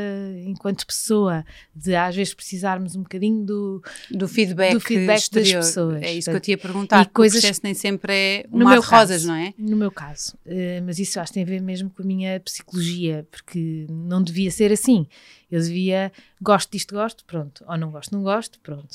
enquanto 0.45 0.87
pessoa, 0.87 1.45
de 1.75 1.95
às 1.95 2.15
vezes 2.15 2.33
precisarmos 2.33 2.97
um 2.97 3.03
bocadinho 3.03 3.45
do, 3.45 3.83
do 4.11 4.27
feedback, 4.27 4.73
do 4.73 4.81
feedback 4.81 5.31
das 5.31 5.53
pessoas. 5.53 6.03
É 6.03 6.13
isso 6.13 6.31
Portanto, 6.31 6.33
que 6.33 6.37
eu 6.37 6.41
te 6.41 6.51
ia 6.51 6.59
perguntar, 6.59 7.03
e 7.03 7.07
coisas, 7.07 7.39
o 7.39 7.41
processo 7.41 7.61
nem 7.63 7.75
sempre 7.75 8.13
é 8.13 8.47
um 8.51 8.65
mar 8.65 8.79
de 8.79 8.87
rosas, 8.87 9.25
não 9.25 9.35
é? 9.35 9.53
No 9.59 9.77
meu 9.77 9.91
caso, 9.91 10.37
uh, 10.47 10.83
mas 10.85 10.99
isso 10.99 11.19
acho 11.21 11.31
que 11.31 11.35
tem 11.35 11.43
a 11.43 11.47
ver 11.47 11.61
mesmo 11.61 11.91
com 11.91 12.03
a 12.03 12.07
minha 12.07 12.41
psicologia, 12.41 13.27
porque 13.31 13.87
não 13.91 14.23
devia 14.23 14.51
ser 14.51 14.73
assim. 14.73 15.07
Eu 15.51 15.61
devia, 15.61 16.11
gosto 16.41 16.73
disto, 16.73 16.95
gosto, 16.95 17.25
pronto, 17.25 17.65
ou 17.69 17.79
não 17.79 17.91
gosto, 17.91 18.13
não 18.13 18.23
gosto, 18.23 18.59
pronto. 18.61 18.93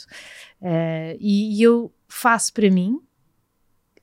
Uh, 0.61 1.17
e, 1.19 1.57
e 1.57 1.61
eu 1.61 1.91
faço 2.07 2.51
para 2.53 2.69
mim, 2.69 2.99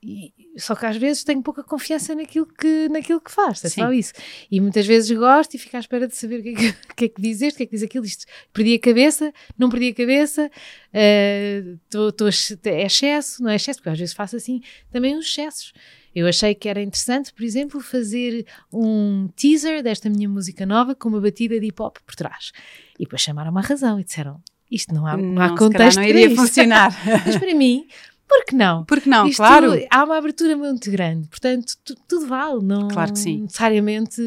e, 0.01 0.33
só 0.57 0.75
que 0.75 0.85
às 0.85 0.95
vezes 0.95 1.23
tenho 1.23 1.41
pouca 1.41 1.63
confiança 1.63 2.15
naquilo 2.15 2.45
que, 2.45 2.87
naquilo 2.89 3.19
que 3.19 3.31
faz, 3.31 3.63
é 3.65 3.69
Sim. 3.69 3.81
só 3.81 3.91
isso. 3.91 4.13
E 4.49 4.61
muitas 4.61 4.85
vezes 4.85 5.15
gosto 5.17 5.55
e 5.55 5.57
fico 5.57 5.75
à 5.75 5.79
espera 5.79 6.07
de 6.07 6.15
saber 6.15 6.39
o 6.39 6.43
que 6.43 6.49
é 6.49 6.53
que, 6.53 6.73
que, 6.95 7.05
é 7.05 7.09
que 7.09 7.21
diz 7.21 7.41
este, 7.41 7.55
o 7.55 7.57
que 7.57 7.63
é 7.63 7.65
que 7.65 7.71
diz 7.73 7.83
aquilo. 7.83 8.05
Isto, 8.05 8.25
perdi 8.53 8.75
a 8.75 8.79
cabeça, 8.79 9.33
não 9.57 9.69
perdi 9.69 9.89
a 9.89 9.93
cabeça, 9.93 10.49
uh, 10.49 11.79
tô, 11.89 12.11
tô, 12.11 12.27
é 12.27 12.85
excesso, 12.85 13.43
não 13.43 13.49
é 13.49 13.55
excesso, 13.55 13.79
porque 13.79 13.89
às 13.89 13.99
vezes 13.99 14.13
faço 14.13 14.35
assim 14.35 14.61
também 14.91 15.17
uns 15.17 15.25
excessos. 15.25 15.73
Eu 16.15 16.27
achei 16.27 16.55
que 16.55 16.67
era 16.67 16.81
interessante, 16.81 17.31
por 17.33 17.43
exemplo, 17.43 17.79
fazer 17.81 18.45
um 18.73 19.29
teaser 19.35 19.83
desta 19.83 20.09
minha 20.09 20.27
música 20.27 20.65
nova 20.65 20.95
com 20.95 21.09
uma 21.09 21.21
batida 21.21 21.59
de 21.59 21.67
hip 21.67 21.81
hop 21.81 21.97
por 22.05 22.15
trás. 22.15 22.51
E 22.97 23.03
depois 23.03 23.21
chamaram-me 23.21 23.59
a 23.59 23.61
razão 23.61 23.99
e 23.99 24.03
disseram: 24.03 24.41
Isto 24.71 24.93
não 24.93 25.05
há, 25.05 25.15
não, 25.15 25.23
não 25.33 25.41
há 25.41 25.57
contexto. 25.57 25.97
Não 25.97 26.03
iria 26.03 26.35
funcionar. 26.35 26.91
Mas 27.25 27.37
para 27.37 27.53
mim, 27.53 27.87
por 28.29 28.45
que 28.45 28.55
não? 28.55 28.85
Porque 28.85 29.09
não, 29.09 29.27
Isto, 29.27 29.37
claro. 29.37 29.73
Há 29.89 30.03
uma 30.03 30.17
abertura 30.17 30.55
muito 30.55 30.89
grande, 30.91 31.27
portanto, 31.27 31.73
tudo 32.07 32.27
vale, 32.27 32.63
não 32.63 32.87
claro 32.87 33.11
que 33.11 33.19
sim. 33.19 33.41
necessariamente. 33.41 34.21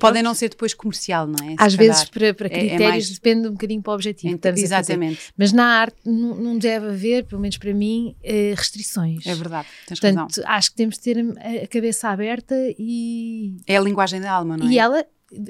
Podem 0.00 0.22
não 0.22 0.34
ser 0.34 0.48
depois 0.48 0.72
comercial, 0.74 1.26
não 1.26 1.46
é? 1.46 1.50
Se 1.50 1.56
Às 1.58 1.74
vezes, 1.74 2.04
para, 2.06 2.32
para 2.34 2.48
critérios, 2.48 2.80
é, 2.80 2.84
é 2.84 2.88
mais... 2.88 3.10
depende 3.10 3.48
um 3.48 3.52
bocadinho 3.52 3.82
para 3.82 3.92
o 3.92 3.94
objetivo. 3.94 4.34
Então, 4.34 4.50
exatamente. 4.50 5.20
Mas 5.36 5.52
na 5.52 5.66
arte 5.66 5.96
não, 6.04 6.34
não, 6.34 6.58
deve 6.58 6.88
haver, 6.88 7.26
pelo 7.26 7.40
menos 7.40 7.58
para 7.58 7.72
mim, 7.74 8.16
eh, 8.24 8.54
restrições. 8.56 9.24
É 9.26 9.34
verdade, 9.34 9.68
tens 9.86 10.00
Portanto, 10.00 10.38
razão. 10.38 10.44
acho 10.46 10.70
que 10.70 10.76
temos 10.76 10.96
de 10.96 11.00
ter 11.02 11.18
a 11.18 11.66
cabeça 11.68 12.08
aberta 12.08 12.54
e. 12.78 13.58
É 13.66 13.76
a 13.76 13.80
linguagem 13.80 14.20
da 14.20 14.32
alma, 14.32 14.56
não 14.56 14.66
é? 14.66 14.70
E 14.70 14.78
ela 14.78 15.06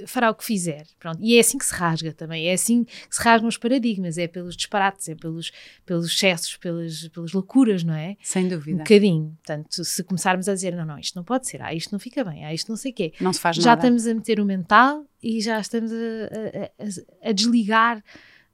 fará 0.06 0.30
o 0.30 0.34
que 0.34 0.44
fizer. 0.44 0.86
Pronto. 0.98 1.18
E 1.22 1.36
é 1.36 1.40
assim 1.40 1.58
que 1.58 1.64
se 1.64 1.74
rasga 1.74 2.12
também, 2.12 2.48
é 2.48 2.52
assim 2.52 2.84
que 2.84 2.92
se 3.14 3.22
rasgam 3.22 3.48
os 3.48 3.56
paradigmas, 3.56 4.18
é 4.18 4.26
pelos 4.26 4.56
disparates, 4.56 5.08
é 5.08 5.14
pelos, 5.14 5.52
pelos 5.86 6.06
excessos, 6.06 6.56
pelas, 6.56 7.08
pelas 7.08 7.32
loucuras, 7.32 7.84
não 7.84 7.94
é? 7.94 8.16
Sem 8.22 8.48
dúvida. 8.48 8.76
Um 8.76 8.78
bocadinho. 8.78 9.38
Portanto, 9.44 9.84
se 9.84 10.02
começarmos 10.04 10.48
a 10.48 10.54
dizer, 10.54 10.74
não, 10.74 10.84
não, 10.84 10.98
isto 10.98 11.14
não 11.16 11.24
pode 11.24 11.48
ser, 11.48 11.62
ah, 11.62 11.72
isto 11.72 11.92
não 11.92 11.98
fica 11.98 12.24
bem, 12.24 12.44
ah, 12.44 12.52
isto 12.52 12.68
não 12.68 12.76
sei 12.76 12.92
o 12.92 12.94
quê. 12.94 13.12
Não 13.20 13.32
se 13.32 13.40
faz 13.40 13.56
já 13.56 13.62
nada. 13.62 13.82
Já 13.82 13.88
estamos 13.88 14.06
a 14.06 14.14
meter 14.14 14.40
o 14.40 14.44
mental 14.44 15.06
e 15.22 15.40
já 15.40 15.60
estamos 15.60 15.92
a, 15.92 17.24
a, 17.24 17.28
a, 17.28 17.32
desligar 17.32 18.02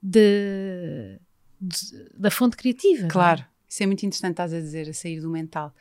de, 0.01 1.19
de, 1.59 2.09
da 2.17 2.29
fonte 2.29 2.55
criativa. 2.55 3.07
É? 3.07 3.09
Claro. 3.09 3.45
Isso 3.67 3.83
é 3.83 3.85
muito 3.85 4.05
interessante, 4.05 4.31
estás 4.31 4.53
a 4.53 4.59
dizer, 4.59 4.89
a 4.89 4.93
sair 4.93 5.19
do 5.19 5.29
mental. 5.29 5.73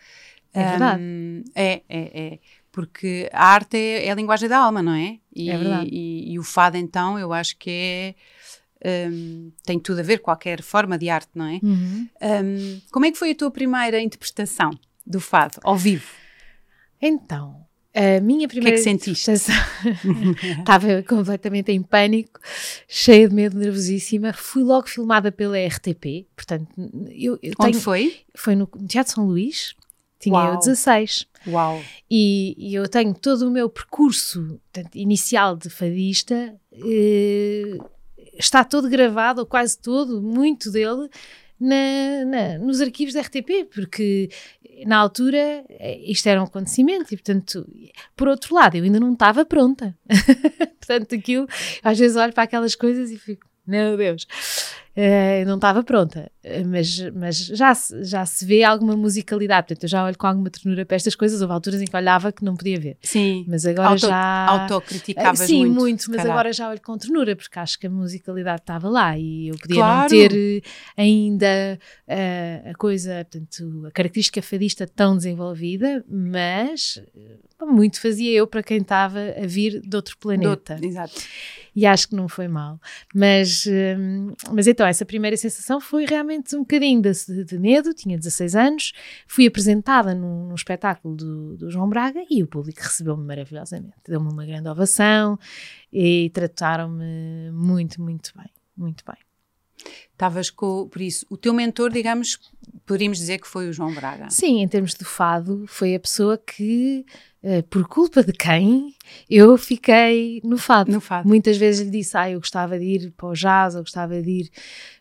É 0.53 0.71
verdade. 0.71 1.03
Um, 1.03 1.45
é, 1.55 1.83
é, 1.89 2.33
é 2.35 2.39
porque 2.75 3.31
a 3.33 3.47
arte 3.47 3.77
é, 3.77 4.07
é, 4.07 4.11
a 4.11 4.17
linguagem 4.17 4.49
da 4.49 4.59
alma, 4.59 4.83
não 4.83 4.95
é? 4.95 5.21
E, 5.33 5.49
é 5.49 5.57
verdade. 5.57 5.89
E, 5.93 6.33
e 6.33 6.39
o 6.41 6.43
fado, 6.43 6.77
então, 6.77 7.17
eu 7.17 7.33
acho 7.33 7.57
que 7.57 7.71
é. 7.71 8.15
Um, 9.09 9.53
tem 9.65 9.79
tudo 9.79 10.01
a 10.01 10.03
ver 10.03 10.19
com 10.19 10.25
qualquer 10.25 10.61
forma 10.61 10.99
de 10.99 11.09
arte, 11.09 11.31
não 11.35 11.47
é? 11.47 11.61
Uhum. 11.63 12.09
Um, 12.21 12.81
como 12.91 13.07
é 13.07 13.13
que 13.13 13.17
foi 13.17 13.31
a 13.31 13.35
tua 13.35 13.51
primeira 13.51 13.99
interpretação 14.01 14.73
do 15.07 15.21
fado, 15.21 15.59
ao 15.63 15.77
vivo? 15.77 16.11
Então, 17.01 17.65
a 17.95 18.21
minha 18.21 18.49
primeira. 18.49 18.77
O 18.77 18.83
que 18.83 18.89
é 18.89 18.93
que 18.93 19.03
sentiste? 19.05 19.31
Estava 20.59 21.03
completamente 21.05 21.71
em 21.71 21.81
pânico, 21.81 22.41
cheia 22.89 23.29
de 23.29 23.35
medo, 23.35 23.57
nervosíssima. 23.57 24.33
Fui 24.33 24.65
logo 24.65 24.89
filmada 24.89 25.31
pela 25.31 25.57
RTP, 25.57 26.27
portanto, 26.35 26.69
eu, 27.13 27.39
eu 27.41 27.53
Onde 27.61 27.71
tenho... 27.71 27.81
foi? 27.81 28.17
Foi 28.35 28.57
no 28.57 28.67
Teatro 28.89 29.15
São 29.15 29.27
Luís. 29.27 29.75
Tinha 30.19 30.35
Uau. 30.35 30.55
eu 30.55 30.59
16. 30.59 31.27
Uau! 31.47 31.83
E, 32.11 32.55
e, 32.57 32.75
eu 32.75 32.89
tenho 32.89 33.15
todo 33.15 33.49
o 33.49 33.51
meu 33.51 33.69
percurso 33.69 34.61
portanto, 34.73 34.95
inicial 34.97 35.57
de 35.57 35.71
fadista, 35.71 36.55
eh, 36.73 37.79
está 38.39 38.65
todo 38.65 38.89
gravado, 38.89 39.41
ou 39.41 39.47
quase 39.47 39.79
todo, 39.79 40.23
muito 40.23 40.71
dele, 40.71 41.09
na, 41.59 42.25
na, 42.27 42.59
nos 42.59 42.81
arquivos 42.81 43.15
da 43.15 43.21
RTP, 43.21 43.69
porque 43.73 44.29
na 44.87 44.99
altura 44.99 45.65
eh, 45.69 46.01
isto 46.05 46.27
era 46.29 46.41
um 46.41 46.45
acontecimento 46.45 47.15
e, 47.15 47.17
portanto, 47.17 47.67
por 48.17 48.29
outro 48.29 48.55
lado, 48.55 48.77
eu 48.77 48.85
ainda 48.85 49.01
não 49.01 49.13
estava 49.13 49.45
pronta. 49.45 49.97
portanto, 50.79 51.15
aquilo, 51.15 51.47
às 51.83 51.99
vezes 51.99 52.17
olho 52.17 52.33
para 52.33 52.45
aquelas 52.45 52.75
coisas 52.75 53.11
e 53.11 53.19
fico, 53.19 53.47
meu 53.67 53.97
Deus. 53.97 54.27
Uh, 54.97 55.45
não 55.45 55.57
estava 55.57 55.83
pronta, 55.83 56.31
uh, 56.45 56.69
mas, 56.69 57.01
mas 57.13 57.37
já, 57.47 57.75
se, 57.75 58.05
já 58.05 58.25
se 58.25 58.45
vê 58.47 58.63
alguma 58.63 58.97
musicalidade. 58.97 59.67
Portanto, 59.67 59.83
eu 59.83 59.89
já 59.89 60.05
olho 60.05 60.17
com 60.17 60.27
alguma 60.27 60.49
ternura 60.49 60.87
para 60.87 60.95
estas 60.95 61.17
coisas. 61.17 61.43
Houve 61.43 61.53
alturas 61.53 61.83
em 61.83 61.85
que 61.85 61.97
olhava 61.97 62.31
que 62.31 62.45
não 62.45 62.55
podia 62.55 62.79
ver. 62.79 62.97
Sim, 63.03 63.45
mas 63.49 63.67
agora 63.67 63.89
Auto, 63.89 64.07
já. 64.07 64.47
Autocriticavas 64.47 65.41
uh, 65.41 65.47
sim, 65.47 65.67
muito. 65.67 65.81
muito 65.81 66.11
mas 66.11 66.25
agora 66.25 66.53
já 66.53 66.71
olho 66.71 66.81
com 66.81 66.97
ternura, 66.97 67.35
porque 67.35 67.59
acho 67.59 67.77
que 67.77 67.89
a 67.89 67.91
musicalidade 67.91 68.61
estava 68.63 68.89
lá 68.89 69.19
e 69.19 69.49
eu 69.49 69.57
podia 69.59 69.75
Claro. 69.77 70.01
não 70.03 70.09
ter 70.09 70.63
ainda 70.97 71.79
a 72.71 72.75
coisa, 72.77 73.27
portanto, 73.31 73.87
a 73.87 73.91
característica 73.91 74.41
fadista 74.43 74.87
tão 74.87 75.17
desenvolvida, 75.17 76.05
mas 76.09 77.03
muito 77.63 78.01
fazia 78.01 78.31
eu 78.31 78.47
para 78.47 78.63
quem 78.63 78.79
estava 78.79 79.19
a 79.43 79.47
vir 79.47 79.81
de 79.81 79.97
outro 79.97 80.17
planeta. 80.19 80.77
Do- 80.77 80.87
exato. 80.87 81.15
E 81.75 81.85
acho 81.87 82.09
que 82.09 82.15
não 82.15 82.29
foi 82.29 82.47
mal. 82.47 82.79
Mas, 83.13 83.65
mas 84.53 84.67
então, 84.69 84.84
essa 84.89 85.05
primeira 85.05 85.37
sensação 85.37 85.81
foi 85.81 86.05
realmente 86.05 86.55
um 86.57 86.61
bocadinho 86.61 87.01
de, 87.01 87.45
de 87.45 87.59
medo. 87.59 87.93
Tinha 87.95 88.17
16 88.17 88.57
anos, 88.57 88.93
fui 89.27 89.47
apresentada 89.47 90.15
num, 90.15 90.49
num 90.49 90.55
espetáculo 90.55 91.17
do, 91.17 91.57
do 91.57 91.71
João 91.71 91.89
Braga 91.89 92.25
e 92.31 92.43
o 92.43 92.47
público 92.47 92.81
recebeu-me 92.81 93.25
maravilhosamente. 93.25 93.95
Deu-me 94.07 94.31
uma 94.33 94.45
grande 94.45 94.69
ovação 94.69 95.39
e 95.93 96.31
trataram-me 96.31 97.51
muito, 97.53 98.01
muito 98.01 98.33
bem. 98.37 98.51
Muito 98.77 99.05
bem. 99.07 99.17
Estavas 100.13 100.51
com, 100.51 100.89
por 100.89 101.03
isso, 101.03 101.27
o 101.29 101.37
teu 101.37 101.53
mentor, 101.53 101.91
digamos, 101.91 102.39
poderíamos 102.87 103.19
dizer 103.19 103.39
que 103.39 103.49
foi 103.49 103.69
o 103.69 103.73
João 103.73 103.93
Braga. 103.93 104.31
Sim, 104.31 104.61
em 104.61 104.69
termos 104.69 104.95
de 104.95 105.05
fado, 105.05 105.65
foi 105.67 105.95
a 105.95 106.01
pessoa 106.01 106.39
que, 106.39 107.05
por 107.69 107.87
culpa 107.87 108.23
de 108.23 108.33
quem, 108.33 108.95
eu 109.29 109.57
fiquei 109.59 110.41
no 110.43 110.57
fado. 110.57 110.91
No 110.91 111.01
fado. 111.01 111.29
Muitas 111.29 111.57
vezes 111.57 111.85
lhe 111.85 111.91
disse, 111.91 112.17
ah, 112.17 112.31
eu 112.31 112.39
gostava 112.39 112.79
de 112.79 112.85
ir 112.85 113.13
para 113.13 113.27
o 113.27 113.35
jazz, 113.35 113.75
eu 113.75 113.83
gostava 113.83 114.21
de 114.23 114.31
ir 114.31 114.51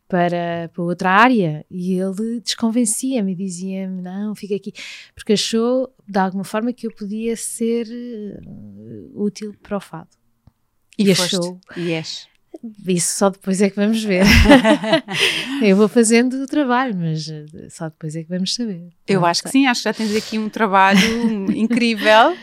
para, 0.07 0.69
para 0.73 0.83
outra 0.83 1.09
área, 1.09 1.65
e 1.71 1.93
ele 1.93 2.39
desconvencia-me 2.39 3.31
e 3.31 3.35
dizia-me, 3.35 4.01
não, 4.01 4.35
fica 4.35 4.55
aqui, 4.55 4.73
porque 5.15 5.33
achou, 5.33 5.93
de 6.07 6.19
alguma 6.19 6.43
forma, 6.43 6.73
que 6.73 6.85
eu 6.85 6.91
podia 6.93 7.35
ser 7.35 7.87
eh, 7.89 8.39
útil 9.13 9.55
para 9.61 9.77
o 9.77 9.79
fado. 9.79 10.09
E, 10.97 11.05
E 11.05 11.11
achou. 11.11 11.59
E 11.77 11.91
és. 11.93 12.27
Isso 12.87 13.17
só 13.17 13.29
depois 13.29 13.61
é 13.61 13.69
que 13.69 13.75
vamos 13.75 14.03
ver. 14.03 14.25
eu 15.61 15.75
vou 15.75 15.87
fazendo 15.89 16.41
o 16.41 16.47
trabalho, 16.47 16.95
mas 16.95 17.27
eh, 17.27 17.45
só 17.69 17.89
depois 17.89 18.15
é 18.15 18.23
que 18.23 18.29
vamos 18.29 18.55
saber. 18.55 18.87
Eu 19.07 19.19
Não 19.21 19.27
acho 19.27 19.43
que 19.43 19.49
sim, 19.49 19.67
acho 19.67 19.81
que 19.81 19.89
já 19.89 19.93
tens 19.93 20.15
aqui 20.15 20.39
um 20.39 20.47
trabalho 20.49 20.99
incrível. 21.51 22.35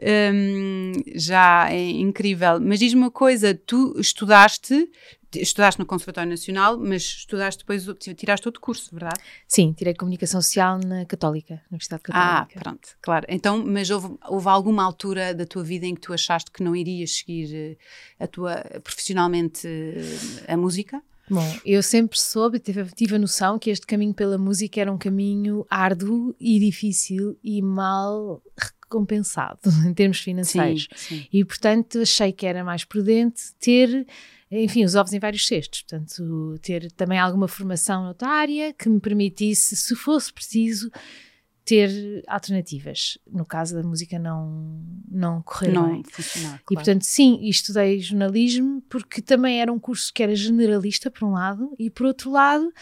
Hum, 0.00 0.92
já 1.16 1.72
é 1.72 1.90
incrível. 1.90 2.60
Mas 2.60 2.78
diz-me 2.78 3.00
uma 3.00 3.10
coisa: 3.10 3.52
tu 3.52 3.96
estudaste, 3.98 4.88
estudaste 5.34 5.78
no 5.78 5.86
Conservatório 5.86 6.30
Nacional, 6.30 6.78
mas 6.78 7.02
estudaste 7.02 7.60
depois, 7.64 7.84
tiraste 8.16 8.48
outro 8.48 8.60
curso, 8.60 8.90
verdade? 8.92 9.20
Sim, 9.46 9.72
tirei 9.72 9.94
comunicação 9.94 10.40
social 10.40 10.78
na 10.78 11.04
Católica, 11.04 11.54
na 11.54 11.62
Universidade 11.72 12.02
Ah, 12.10 12.46
Católica. 12.46 12.60
pronto, 12.60 12.88
claro. 13.02 13.26
Então, 13.28 13.64
mas 13.66 13.90
houve, 13.90 14.16
houve 14.28 14.48
alguma 14.48 14.82
altura 14.82 15.34
da 15.34 15.44
tua 15.44 15.62
vida 15.62 15.86
em 15.86 15.94
que 15.94 16.00
tu 16.00 16.12
achaste 16.12 16.50
que 16.50 16.62
não 16.62 16.74
irias 16.74 17.10
seguir 17.18 17.54
eh, 17.54 17.76
a 18.18 18.26
tua 18.26 18.56
profissionalmente 18.82 19.66
eh, 19.66 20.52
a 20.52 20.56
música? 20.56 21.02
Bom, 21.30 21.56
eu 21.62 21.82
sempre 21.82 22.18
soube, 22.18 22.58
tive, 22.58 22.84
tive 22.94 23.16
a 23.16 23.18
noção 23.18 23.58
que 23.58 23.68
este 23.68 23.86
caminho 23.86 24.14
pela 24.14 24.38
música 24.38 24.80
era 24.80 24.90
um 24.90 24.96
caminho 24.96 25.66
árduo 25.68 26.34
e 26.40 26.58
difícil 26.58 27.38
e 27.44 27.60
mal 27.60 28.42
recompensado 28.56 29.60
em 29.86 29.92
termos 29.92 30.20
financeiros. 30.20 30.88
sim. 30.96 31.26
E, 31.30 31.44
portanto, 31.44 32.00
achei 32.00 32.32
que 32.32 32.46
era 32.46 32.64
mais 32.64 32.84
prudente 32.84 33.42
ter, 33.60 34.06
enfim, 34.50 34.84
os 34.84 34.94
ovos 34.94 35.12
em 35.12 35.18
vários 35.18 35.46
cestos. 35.46 35.82
Portanto, 35.82 36.54
ter 36.62 36.90
também 36.92 37.18
alguma 37.18 37.48
formação 37.48 38.04
noutra 38.04 38.28
área 38.28 38.72
que 38.72 38.88
me 38.88 39.00
permitisse, 39.00 39.76
se 39.76 39.94
fosse 39.94 40.32
preciso, 40.32 40.90
ter 41.64 42.24
alternativas. 42.26 43.18
No 43.30 43.44
caso 43.44 43.74
da 43.74 43.82
música, 43.82 44.18
não, 44.18 44.82
não 45.10 45.42
correr 45.42 45.72
Não 45.72 45.92
bem. 45.92 46.02
funcionar. 46.04 46.56
E, 46.56 46.64
claro. 46.64 46.84
portanto, 46.84 47.02
sim, 47.02 47.38
e 47.42 47.50
estudei 47.50 48.00
jornalismo 48.00 48.82
porque 48.88 49.20
também 49.20 49.60
era 49.60 49.70
um 49.70 49.78
curso 49.78 50.10
que 50.14 50.22
era 50.22 50.34
generalista, 50.34 51.10
por 51.10 51.28
um 51.28 51.32
lado, 51.32 51.74
e 51.78 51.90
por 51.90 52.06
outro 52.06 52.30
lado, 52.30 52.72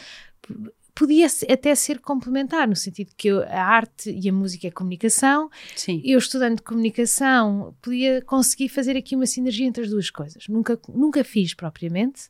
podia 0.96 1.26
até 1.50 1.75
ser 1.75 2.00
complementar, 2.00 2.66
no 2.66 2.75
sentido 2.75 3.10
que 3.16 3.28
eu- 3.28 3.42
a 3.42 3.62
arte 3.62 4.10
e 4.10 4.28
a 4.28 4.32
música 4.32 4.66
é 4.66 4.71
comunicação, 4.71 5.50
sim. 5.76 6.00
eu 6.02 6.18
estudando 6.18 6.62
comunicação 6.62 7.76
podia 7.82 8.23
conseguir 8.23 8.71
fazer 8.71 8.97
aqui 8.97 9.14
uma 9.14 9.26
sinergia 9.26 9.66
entre 9.66 9.84
as 9.84 9.90
duas 9.90 10.08
coisas. 10.10 10.49
Nunca, 10.49 10.80
nunca 10.88 11.23
fiz 11.23 11.52
propriamente 11.52 12.23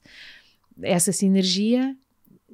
essa 0.83 1.13
sinergia, 1.13 1.97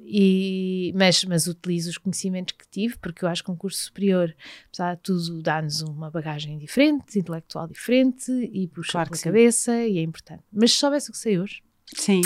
e, 0.05 0.91
mas, 0.95 1.23
mas 1.23 1.47
utilizo 1.47 1.89
os 1.89 1.97
conhecimentos 1.97 2.53
que 2.57 2.67
tive, 2.69 2.97
porque 2.97 3.23
eu 3.25 3.29
acho 3.29 3.43
que 3.43 3.49
um 3.51 3.55
curso 3.55 3.79
superior, 3.85 4.35
apesar 4.67 4.95
de 4.95 5.01
tudo, 5.01 5.41
dá-nos 5.41 5.81
uma 5.81 6.11
bagagem 6.11 6.57
diferente, 6.57 7.17
intelectual 7.17 7.67
diferente 7.67 8.31
e 8.31 8.67
puxa 8.67 8.91
Claro 8.91 9.09
pela 9.09 9.15
que 9.17 9.17
sim. 9.17 9.23
cabeça 9.29 9.85
e 9.87 9.97
é 9.97 10.01
importante. 10.01 10.43
Mas 10.51 10.71
se 10.73 10.77
soubesse 10.77 11.09
o 11.09 11.13
que 11.13 11.17
sei 11.17 11.39
hoje, 11.39 11.61
Sim. 11.95 12.21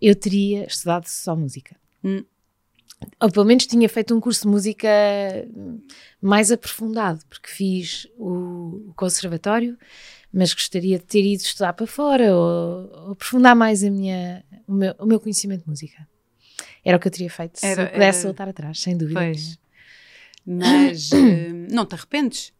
eu 0.00 0.14
teria 0.14 0.64
estudado 0.66 1.06
só 1.06 1.34
música. 1.36 1.76
Hum. 2.04 2.24
Ou 3.20 3.30
pelo 3.30 3.46
menos 3.46 3.66
tinha 3.66 3.88
feito 3.88 4.14
um 4.14 4.20
curso 4.20 4.42
de 4.42 4.48
música 4.48 4.88
mais 6.20 6.50
aprofundado, 6.52 7.20
porque 7.28 7.48
fiz 7.48 8.06
o, 8.18 8.92
conservatório, 8.96 9.76
mas 10.32 10.52
gostaria 10.52 10.98
de 10.98 11.04
ter 11.04 11.24
ido 11.24 11.42
estudar 11.42 11.72
para 11.72 11.86
fora 11.86 12.34
ou, 12.36 12.90
ou 13.06 13.12
aprofundar 13.12 13.56
mais 13.56 13.82
a 13.82 13.90
minha, 13.90 14.44
o, 14.66 14.72
meu, 14.74 14.94
o 14.98 15.06
meu 15.06 15.18
conhecimento 15.20 15.62
de 15.64 15.68
música. 15.68 16.06
Era 16.84 16.96
o 16.96 17.00
que 17.00 17.08
eu 17.08 17.12
teria 17.12 17.30
feito 17.30 17.58
se 17.58 17.66
Era- 17.66 17.86
pudesse 17.86 18.18
era- 18.20 18.28
voltar 18.28 18.48
atrás, 18.48 18.80
sem 18.80 18.96
dúvida. 18.96 19.20
Pois. 19.20 19.58
Mas 20.46 21.10
eh, 21.12 21.52
não 21.70 21.84
te 21.86 21.94
arrependes 21.94 22.52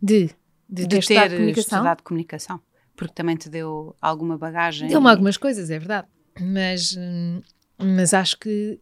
De, 0.00 0.26
de, 0.68 0.86
de 0.86 0.88
ter 0.88 0.98
estudado 0.98 1.30
ter 1.30 1.36
comunicação. 1.36 1.78
estudado 1.78 2.02
comunicação? 2.02 2.60
Porque 2.96 3.14
também 3.14 3.36
te 3.36 3.48
deu 3.48 3.96
alguma 4.00 4.36
bagagem. 4.38 4.88
Deu-me 4.88 5.08
algumas 5.08 5.36
coisas, 5.36 5.70
é 5.70 5.78
verdade. 5.78 6.06
Mas, 6.40 6.96
hum, 6.96 7.40
mas 7.78 8.14
acho 8.14 8.38
que 8.38 8.78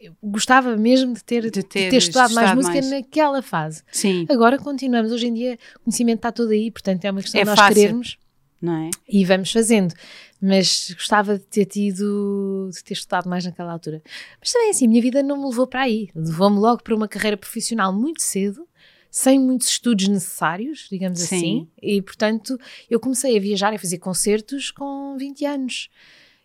eu 0.00 0.16
gostava 0.22 0.76
mesmo 0.76 1.14
de 1.14 1.22
ter, 1.22 1.42
De 1.42 1.50
de 1.50 1.62
ter 1.62 1.90
ter, 1.90 1.96
estudado 1.96 2.34
mais 2.34 2.54
música 2.54 2.74
mais. 2.74 2.90
naquela 2.90 3.42
fase. 3.42 3.82
Sim, 3.92 4.26
Agora 4.28 4.58
continuamos. 4.58 5.12
Hoje 5.12 5.26
em 5.26 5.34
dia 5.34 5.58
o 5.76 5.84
conhecimento 5.84 6.18
está 6.18 6.32
todo 6.32 6.50
aí, 6.50 6.70
portanto 6.70 7.04
é 7.04 7.10
uma 7.10 7.20
questão 7.20 7.40
É 7.40 7.44
de 7.44 7.50
nós 7.50 7.58
fácil. 7.58 7.74
querermos 7.74 8.18
não 8.60 8.74
é? 8.86 8.90
e 9.08 9.24
vamos 9.24 9.52
fazendo. 9.52 9.94
Mas 10.42 10.90
gostava 10.94 11.38
de 11.38 11.44
ter 11.44 11.66
tido, 11.66 12.70
de 12.74 12.82
ter 12.82 12.94
estudado 12.94 13.28
mais 13.28 13.44
naquela 13.44 13.72
altura. 13.72 14.02
Mas 14.40 14.50
também 14.52 14.70
assim, 14.70 14.86
a 14.86 14.88
minha 14.88 15.02
vida 15.02 15.22
não 15.22 15.36
me 15.38 15.46
levou 15.46 15.66
para 15.66 15.82
aí. 15.82 16.08
Levou-me 16.14 16.58
logo 16.58 16.82
para 16.82 16.94
uma 16.94 17.06
carreira 17.06 17.36
profissional 17.36 17.92
muito 17.92 18.22
cedo, 18.22 18.66
sem 19.10 19.38
muitos 19.38 19.68
estudos 19.68 20.08
necessários, 20.08 20.86
digamos 20.90 21.18
Sim. 21.20 21.36
assim. 21.36 21.68
E 21.82 22.00
portanto 22.00 22.58
eu 22.88 22.98
comecei 22.98 23.36
a 23.36 23.40
viajar 23.40 23.72
e 23.72 23.76
a 23.76 23.78
fazer 23.78 23.98
concertos 23.98 24.70
com 24.70 25.14
20 25.18 25.44
anos. 25.44 25.88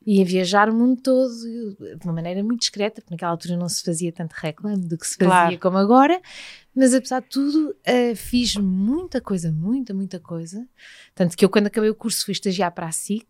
E 0.06 0.22
a 0.22 0.26
viajar 0.26 0.70
o 0.70 0.74
mundo 0.74 1.02
todo 1.02 1.30
de 1.34 2.06
uma 2.06 2.13
maneira 2.13 2.44
muito 2.44 2.60
discreta, 2.60 3.02
porque 3.02 3.13
naquela 3.13 3.32
altura 3.32 3.58
não 3.58 3.68
se 3.68 3.82
fazia 3.84 4.12
tanto 4.12 4.34
reclame 4.34 4.88
do 4.88 4.98
que 4.98 5.08
se 5.08 5.15
fazia 5.15 5.28
Claro. 5.30 5.60
como 5.60 5.78
agora, 5.78 6.22
mas 6.76 6.94
apesar 6.94 7.22
de 7.22 7.30
tudo, 7.30 7.76
eh, 7.84 8.13
fiz 8.13 8.56
muita 8.56 9.20
coisa, 9.20 9.52
muita, 9.52 9.94
muita 9.94 10.20
coisa. 10.20 10.68
Tanto 11.15 11.36
que 11.36 11.44
eu, 11.44 11.50
quando 11.50 11.68
acabei 11.68 11.89
o 11.89 11.96
curso, 11.96 12.24
fui 12.24 12.34
estagiar 12.34 12.72
para 12.72 12.86
a 12.88 12.91
SIC, 12.91 13.26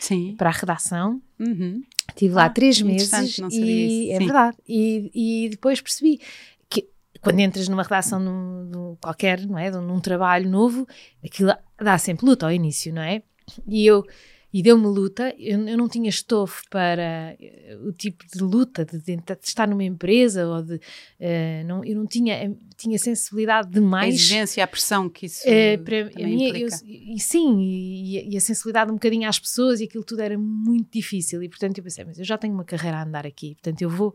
Sim. 0.00 0.34
para 0.36 0.48
a 0.48 0.52
redação. 0.52 1.22
Uhum. 1.38 1.82
Estive 2.08 2.34
lá 2.34 2.46
Ah, 2.46 2.50
três 2.50 2.80
meses 2.82 3.38
e 3.52 4.10
é 4.10 4.18
Sim. 4.18 4.24
verdade. 4.24 4.56
E, 4.66 5.10
e 5.44 5.48
depois 5.50 5.80
percebi 5.80 6.20
que 6.68 6.88
quando 7.20 7.38
entras 7.40 7.68
numa 7.68 7.82
redação 7.82 8.18
num, 8.18 8.64
num 8.64 8.96
qualquer, 8.96 9.46
não 9.46 9.58
é, 9.58 9.70
num 9.70 10.00
trabalho 10.00 10.48
novo, 10.50 10.86
aquilo 11.24 11.52
dá 11.80 11.96
sempre 11.98 12.26
luta 12.26 12.46
ao 12.46 12.52
início, 12.52 12.92
não 12.92 13.02
é? 13.02 13.22
E 13.68 13.86
eu 13.86 14.04
e 14.52 14.62
deu-me 14.62 14.86
luta. 14.86 15.34
Eu, 15.38 15.66
eu 15.68 15.76
não 15.76 15.88
tinha 15.88 16.08
estofo 16.08 16.62
para 16.70 17.36
eh, 17.38 17.76
o 17.84 17.92
tipo 17.92 18.24
de 18.26 18.42
luta 18.42 18.84
de, 18.84 18.98
de 19.00 19.22
estar 19.42 19.66
numa 19.68 19.84
empresa 19.84 20.46
ou 20.46 20.62
de 20.62 20.80
eh, 21.20 21.62
não, 21.64 21.84
eu 21.84 21.94
não 21.96 22.06
tinha 22.06 22.34
eh, 22.34 22.50
tinha 22.76 22.98
sensibilidade 22.98 23.68
A 23.68 23.70
demais 23.72 24.14
exigência, 24.14 24.62
a 24.64 24.66
pressão 24.66 25.08
que 25.08 25.26
isso 25.26 25.42
é, 25.46 25.76
para 25.78 26.00
a 26.00 26.26
minha, 26.26 26.48
eu, 26.58 26.68
e 26.84 27.18
sim, 27.20 27.58
e, 27.60 28.32
e 28.32 28.36
a 28.36 28.40
sensibilidade 28.40 28.90
um 28.90 28.94
bocadinho 28.94 29.28
às 29.28 29.38
pessoas 29.38 29.80
e 29.80 29.84
aquilo 29.84 30.04
tudo 30.04 30.20
era 30.20 30.38
muito 30.38 30.90
difícil 30.92 31.42
e 31.42 31.48
portanto 31.48 31.78
eu 31.78 31.84
pensei, 31.84 32.04
mas 32.04 32.18
eu 32.18 32.24
já 32.24 32.38
tenho 32.38 32.54
uma 32.54 32.64
carreira 32.64 32.98
a 32.98 33.02
andar 33.04 33.26
aqui, 33.26 33.54
portanto 33.54 33.82
eu 33.82 33.90
vou 33.90 34.14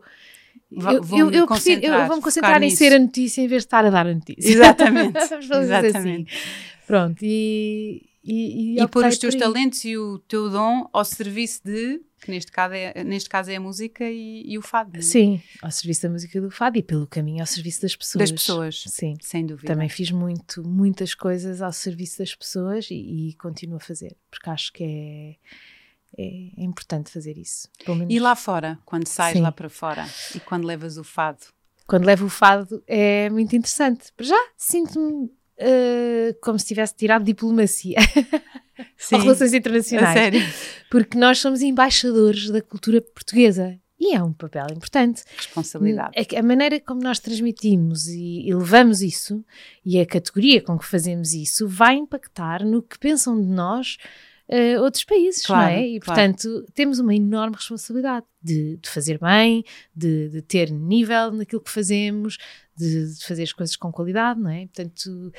eu, 0.70 1.02
vou-me 1.02 1.24
eu, 1.24 1.30
eu, 1.42 1.46
prefiro- 1.46 1.76
eu 1.76 1.80
concentrar, 1.80 2.06
vou-me 2.08 2.22
concentrar 2.22 2.62
em 2.62 2.66
nisso. 2.66 2.76
ser 2.78 2.92
a 2.94 2.98
notícia 2.98 3.42
em 3.42 3.46
vez 3.48 3.62
de 3.62 3.66
estar 3.66 3.84
a 3.84 3.90
dar 3.90 4.06
a 4.06 4.14
notícia. 4.14 4.50
Exatamente, 4.50 5.12
Vamos 5.28 5.46
fazer 5.46 5.84
exatamente. 5.84 6.32
assim. 6.34 6.46
Pronto, 6.86 7.18
e, 7.22 8.02
e, 8.24 8.74
E 8.80 8.88
pôr 8.88 9.00
optei 9.00 9.08
os 9.08 9.18
teus 9.18 9.34
talentos 9.34 9.84
e 9.84 9.96
o 9.96 10.18
teu 10.20 10.48
dom 10.48 10.88
ao 10.92 11.04
serviço 11.04 11.60
de, 11.64 12.00
que 12.20 12.30
neste 12.30 12.52
caso 12.52 12.74
é, 12.74 13.02
neste 13.02 13.28
caso 13.28 13.50
é 13.50 13.56
a 13.56 13.60
música 13.60 14.08
e, 14.08 14.44
e 14.46 14.56
o 14.56 14.62
fado. 14.62 14.92
não 14.92 15.00
é? 15.00 15.02
Sim, 15.02 15.42
ao 15.60 15.70
serviço 15.70 16.02
da 16.02 16.10
música 16.10 16.40
do 16.40 16.50
fado 16.50 16.78
e 16.78 16.82
pelo 16.82 17.06
caminho 17.06 17.40
ao 17.40 17.46
serviço 17.46 17.82
das 17.82 17.96
pessoas. 17.96 18.30
Das 18.30 18.40
pessoas, 18.40 18.84
Sim. 18.86 19.16
sem 19.20 19.44
dúvida. 19.44 19.66
Também 19.66 19.88
fiz 19.88 20.10
muito, 20.12 20.62
muitas 20.66 21.14
coisas 21.14 21.60
ao 21.60 21.72
serviço 21.72 22.18
das 22.18 22.34
pessoas 22.34 22.88
e, 22.90 23.30
e 23.30 23.34
continuo 23.34 23.76
a 23.76 23.80
fazer, 23.80 24.16
porque 24.30 24.48
acho 24.48 24.72
que 24.72 24.84
é, 24.84 25.36
é, 26.16 26.60
é 26.60 26.64
importante 26.64 27.10
fazer 27.10 27.36
isso. 27.36 27.68
E 28.08 28.20
lá 28.20 28.36
fora, 28.36 28.78
quando 28.84 29.06
sais 29.08 29.32
Sim. 29.32 29.42
lá 29.42 29.50
para 29.50 29.68
fora 29.68 30.06
e 30.34 30.40
quando 30.40 30.64
levas 30.64 30.96
o 30.96 31.04
fado? 31.04 31.40
Quando 31.88 32.04
levo 32.04 32.26
o 32.26 32.30
fado 32.30 32.82
é 32.86 33.28
muito 33.30 33.56
interessante. 33.56 34.12
Para 34.16 34.26
já 34.26 34.48
sinto-me 34.56 35.28
uh, 35.58 36.34
como 36.40 36.58
se 36.58 36.66
tivesse 36.66 36.94
tirado 36.94 37.24
diplomacia. 37.24 37.98
Sim, 38.96 39.18
relações 39.18 39.52
internacionais. 39.52 40.14
sério. 40.14 40.40
Porque 40.90 41.18
nós 41.18 41.38
somos 41.38 41.62
embaixadores 41.62 42.50
da 42.50 42.60
cultura 42.60 43.00
portuguesa. 43.00 43.78
E 43.98 44.16
é 44.16 44.22
um 44.22 44.32
papel 44.32 44.66
importante. 44.72 45.22
Responsabilidade. 45.36 46.12
A, 46.16 46.40
a 46.40 46.42
maneira 46.42 46.80
como 46.80 47.00
nós 47.00 47.20
transmitimos 47.20 48.08
e, 48.08 48.48
e, 48.48 48.52
levamos 48.52 49.00
isso, 49.00 49.44
e 49.84 50.00
a 50.00 50.04
categoria 50.04 50.60
com 50.60 50.76
que 50.76 50.84
fazemos 50.84 51.32
isso, 51.32 51.68
vai 51.68 51.94
impactar 51.94 52.64
no 52.64 52.82
que 52.82 52.98
pensam 52.98 53.40
de 53.40 53.46
nós 53.46 53.98
uh, 54.48 54.82
outros 54.82 55.04
países, 55.04 55.46
claro, 55.46 55.70
não 55.70 55.78
é? 55.78 55.86
E, 55.86 56.00
claro. 56.00 56.20
portanto, 56.20 56.66
temos 56.74 56.98
uma 56.98 57.14
enorme 57.14 57.54
responsabilidade 57.54 58.26
de, 58.42 58.76
de 58.76 58.88
fazer 58.88 59.18
bem, 59.18 59.64
de, 59.94 60.28
de, 60.30 60.42
ter 60.42 60.70
nível 60.70 61.30
naquilo 61.30 61.62
que 61.62 61.70
fazemos, 61.70 62.38
de, 62.76 63.14
de, 63.14 63.24
fazer 63.24 63.42
as 63.42 63.52
coisas 63.52 63.76
com 63.76 63.92
qualidade, 63.92 64.40
não 64.40 64.50
é? 64.50 64.66
Portanto, 64.66 65.32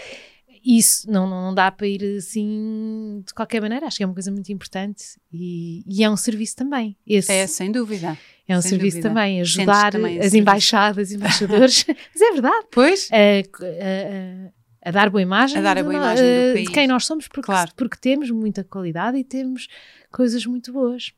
isso 0.63 1.11
não, 1.11 1.29
não 1.29 1.53
dá 1.53 1.69
para 1.69 1.87
ir 1.87 2.17
assim 2.17 3.21
de 3.25 3.33
qualquer 3.33 3.61
maneira, 3.61 3.85
acho 3.85 3.97
que 3.97 4.03
é 4.03 4.05
uma 4.05 4.13
coisa 4.13 4.31
muito 4.31 4.51
importante 4.51 5.19
e, 5.31 5.83
e 5.85 6.03
é 6.03 6.09
um 6.09 6.15
serviço 6.15 6.55
também. 6.55 6.95
Esse. 7.05 7.31
É, 7.31 7.45
sem 7.47 7.71
dúvida. 7.71 8.17
É 8.47 8.57
um 8.57 8.61
sem 8.61 8.69
serviço 8.71 8.97
dúvida. 8.97 9.09
também, 9.09 9.41
ajudar 9.41 9.91
também 9.91 10.19
as 10.19 10.33
embaixadas, 10.33 11.11
embaixadores, 11.11 11.85
mas 11.87 12.21
é 12.21 12.31
verdade. 12.31 12.67
Pois. 12.71 13.09
a, 13.11 14.89
a 14.89 14.91
dar 14.91 15.09
boa 15.09 15.21
imagem, 15.21 15.57
a 15.57 15.61
dar 15.61 15.77
a 15.77 15.83
boa 15.83 15.95
imagem 15.95 16.25
do 16.25 16.59
uh, 16.59 16.63
de 16.63 16.71
quem 16.71 16.87
nós 16.87 17.05
somos, 17.05 17.27
porque, 17.27 17.45
claro. 17.45 17.71
porque 17.75 17.97
temos 17.99 18.29
muita 18.31 18.63
qualidade 18.63 19.17
e 19.17 19.23
temos 19.23 19.67
coisas 20.11 20.45
muito 20.45 20.71
boas. 20.71 21.13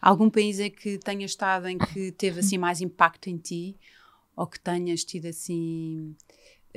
Algum 0.00 0.28
país 0.28 0.58
é 0.58 0.68
que 0.68 0.98
tenha 0.98 1.24
estado 1.26 1.68
em 1.68 1.78
que 1.78 2.12
teve 2.12 2.40
assim 2.40 2.58
mais 2.58 2.80
impacto 2.80 3.28
em 3.28 3.36
ti 3.36 3.76
ou 4.36 4.46
que 4.46 4.60
tenhas 4.60 5.02
tido 5.02 5.26
assim 5.26 6.14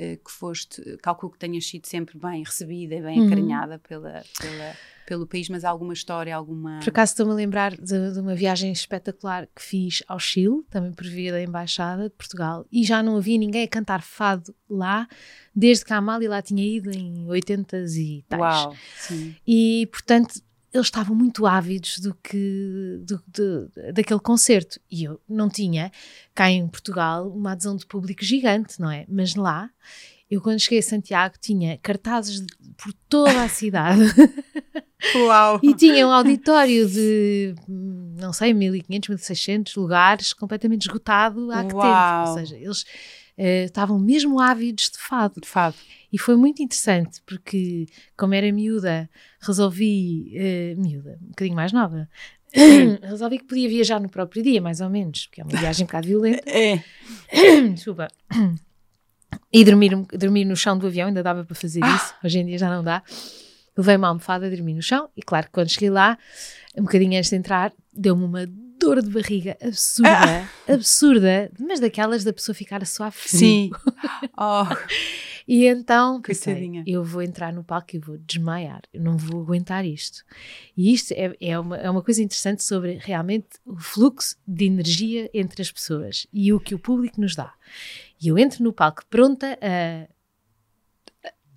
eh, 0.02 0.16
que 0.16 0.30
foste, 0.30 0.80
calculo 1.02 1.30
que 1.30 1.38
tenhas 1.38 1.66
sido 1.66 1.86
sempre 1.86 2.18
bem 2.18 2.42
recebida 2.42 2.94
e 2.94 3.02
bem 3.02 3.20
uhum. 3.20 3.26
acarinhada 3.26 3.78
pela, 3.78 4.24
pela, 4.40 4.74
pelo 5.06 5.26
país, 5.26 5.50
mas 5.50 5.62
alguma 5.62 5.92
história, 5.92 6.34
alguma... 6.34 6.78
Por 6.78 6.88
acaso 6.88 7.12
estou-me 7.12 7.32
a 7.32 7.34
lembrar 7.34 7.76
de, 7.76 8.14
de, 8.14 8.18
uma 8.18 8.34
viagem 8.34 8.72
espetacular 8.72 9.46
que 9.54 9.60
fiz 9.60 10.02
ao 10.08 10.18
Chile, 10.18 10.62
também 10.70 10.90
por 10.90 11.06
via 11.06 11.32
da 11.32 11.42
Embaixada 11.42 12.04
de 12.04 12.14
Portugal, 12.14 12.64
e 12.72 12.82
já 12.82 13.02
não 13.02 13.14
havia 13.14 13.36
ninguém 13.36 13.62
a 13.62 13.68
cantar 13.68 14.00
fado 14.00 14.54
lá, 14.70 15.06
desde 15.54 15.84
que 15.84 15.92
a 15.92 15.98
Amália 15.98 16.30
lá 16.30 16.40
tinha 16.40 16.64
ido 16.64 16.90
em 16.90 17.28
80 17.28 17.84
e 17.98 18.24
tais. 18.26 18.40
Uau, 18.40 18.76
sim. 18.96 19.36
E, 19.46 19.86
portanto, 19.92 20.40
eles 20.72 20.86
estavam 20.86 21.16
muito 21.16 21.46
ávidos 21.46 21.98
do 21.98 22.14
que 22.14 23.00
do, 23.02 23.22
do, 23.26 23.92
daquele 23.92 24.20
concerto 24.20 24.80
e 24.90 25.04
eu 25.04 25.20
não 25.28 25.48
tinha 25.48 25.90
cá 26.34 26.50
em 26.50 26.66
Portugal 26.68 27.28
uma 27.28 27.52
adesão 27.52 27.76
de 27.76 27.86
público 27.86 28.24
gigante, 28.24 28.80
não 28.80 28.90
é? 28.90 29.04
Mas 29.08 29.34
lá 29.34 29.70
eu 30.30 30.40
quando 30.40 30.60
cheguei 30.60 30.78
a 30.78 30.82
Santiago 30.82 31.34
tinha 31.40 31.76
cartazes 31.78 32.40
de, 32.40 32.46
por 32.76 32.92
toda 33.08 33.42
a 33.42 33.48
cidade. 33.48 34.00
Uau! 35.16 35.58
e 35.62 35.74
tinha 35.74 36.06
um 36.06 36.12
auditório 36.12 36.86
de 36.86 37.54
não 37.66 38.34
sei 38.34 38.52
1500, 38.52 39.08
1600 39.08 39.74
lugares 39.76 40.32
completamente 40.34 40.82
esgotado 40.82 41.50
há 41.50 41.64
que 41.64 41.70
tempo, 41.70 42.28
ou 42.28 42.38
seja, 42.38 42.56
eles 42.56 42.84
uh, 43.38 43.64
estavam 43.64 43.98
mesmo 43.98 44.40
ávidos 44.40 44.90
de 44.90 44.98
fado. 44.98 45.40
De 45.40 45.48
fado. 45.48 45.76
E 46.12 46.18
foi 46.18 46.36
muito 46.36 46.62
interessante, 46.62 47.20
porque 47.24 47.86
como 48.16 48.34
era 48.34 48.50
miúda, 48.52 49.08
resolvi, 49.40 50.32
uh, 50.34 50.80
miúda, 50.80 51.18
um 51.22 51.28
bocadinho 51.28 51.56
mais 51.56 51.72
nova, 51.72 52.08
resolvi 53.02 53.38
que 53.38 53.44
podia 53.44 53.68
viajar 53.68 54.00
no 54.00 54.08
próprio 54.08 54.42
dia, 54.42 54.60
mais 54.60 54.80
ou 54.80 54.90
menos, 54.90 55.26
porque 55.26 55.40
é 55.40 55.44
uma 55.44 55.58
viagem 55.58 55.84
um 55.84 55.86
bocado 55.86 56.06
violenta. 56.06 56.42
É. 56.50 56.82
Desculpa. 57.74 58.08
E 59.52 59.64
dormir, 59.64 59.90
dormir 60.12 60.44
no 60.44 60.56
chão 60.56 60.78
do 60.78 60.86
avião, 60.86 61.08
ainda 61.08 61.24
dava 61.24 61.44
para 61.44 61.54
fazer 61.54 61.80
isso, 61.84 62.14
hoje 62.22 62.38
em 62.38 62.46
dia 62.46 62.58
já 62.58 62.68
não 62.68 62.84
dá. 62.84 63.02
Levei 63.76 63.96
uma 63.96 64.08
almofada, 64.08 64.48
dormi 64.48 64.74
no 64.74 64.82
chão, 64.82 65.08
e 65.16 65.22
claro 65.22 65.46
que 65.46 65.52
quando 65.52 65.68
cheguei 65.68 65.90
lá, 65.90 66.16
um 66.76 66.82
bocadinho 66.82 67.16
antes 67.16 67.30
de 67.30 67.36
entrar, 67.36 67.72
deu-me 67.92 68.24
uma 68.24 68.46
dor 68.80 69.02
de 69.02 69.10
barriga 69.10 69.56
absurda, 69.62 70.10
ah. 70.10 70.72
absurda, 70.72 71.52
mas 71.60 71.78
daquelas 71.78 72.24
da 72.24 72.32
pessoa 72.32 72.54
ficar 72.54 72.82
a 72.82 72.86
suar 72.86 73.12
frio. 73.12 73.38
Sim. 73.38 73.70
Oh. 74.42 74.64
e 75.46 75.66
então, 75.66 76.22
pensei, 76.22 76.82
eu 76.86 77.04
vou 77.04 77.22
entrar 77.22 77.52
no 77.52 77.62
palco 77.62 77.94
e 77.94 77.98
vou 77.98 78.16
desmaiar, 78.16 78.80
eu 78.92 79.02
não 79.02 79.18
vou 79.18 79.42
aguentar 79.42 79.84
isto. 79.84 80.24
E 80.76 80.92
isto 80.92 81.12
é, 81.12 81.34
é, 81.40 81.58
uma, 81.58 81.76
é 81.76 81.90
uma 81.90 82.02
coisa 82.02 82.22
interessante 82.22 82.62
sobre 82.62 82.98
realmente 83.00 83.48
o 83.66 83.78
fluxo 83.78 84.36
de 84.46 84.64
energia 84.64 85.30
entre 85.34 85.60
as 85.60 85.70
pessoas 85.70 86.26
e 86.32 86.52
o 86.52 86.60
que 86.60 86.74
o 86.74 86.78
público 86.78 87.20
nos 87.20 87.34
dá. 87.34 87.52
E 88.20 88.28
eu 88.28 88.38
entro 88.38 88.64
no 88.64 88.72
palco 88.72 89.04
pronta 89.10 89.58
a 89.60 90.08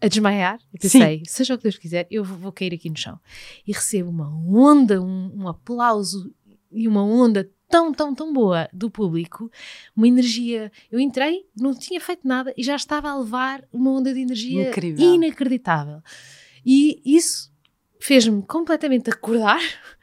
a 0.03 0.07
desmaiar. 0.09 0.59
Eu 0.73 0.79
pensei, 0.81 1.19
Sim. 1.19 1.23
seja 1.25 1.53
o 1.53 1.57
que 1.57 1.63
Deus 1.63 1.77
quiser, 1.77 2.05
eu 2.11 2.25
vou, 2.25 2.37
vou, 2.37 2.51
cair 2.51 2.73
aqui 2.73 2.89
no 2.89 2.97
chão. 2.97 3.17
E 3.65 3.71
recebo 3.71 4.09
uma 4.09 4.27
onda, 4.29 5.01
um, 5.01 5.31
um 5.33 5.47
aplauso 5.47 6.29
e 6.73 6.87
uma 6.87 7.03
onda 7.03 7.49
tão, 7.69 7.91
tão, 7.91 8.13
tão 8.13 8.31
boa 8.31 8.69
do 8.71 8.89
público, 8.89 9.49
uma 9.95 10.07
energia. 10.07 10.71
Eu 10.91 10.99
entrei, 10.99 11.45
não 11.55 11.73
tinha 11.73 11.99
feito 11.99 12.27
nada 12.27 12.53
e 12.55 12.63
já 12.63 12.75
estava 12.75 13.09
a 13.09 13.17
levar 13.17 13.63
uma 13.71 13.91
onda 13.91 14.13
de 14.13 14.19
energia 14.19 14.69
Incrível. 14.69 15.15
inacreditável. 15.15 16.01
E 16.65 17.01
isso 17.03 17.51
fez-me 17.99 18.43
completamente 18.43 19.09
acordar, 19.09 19.59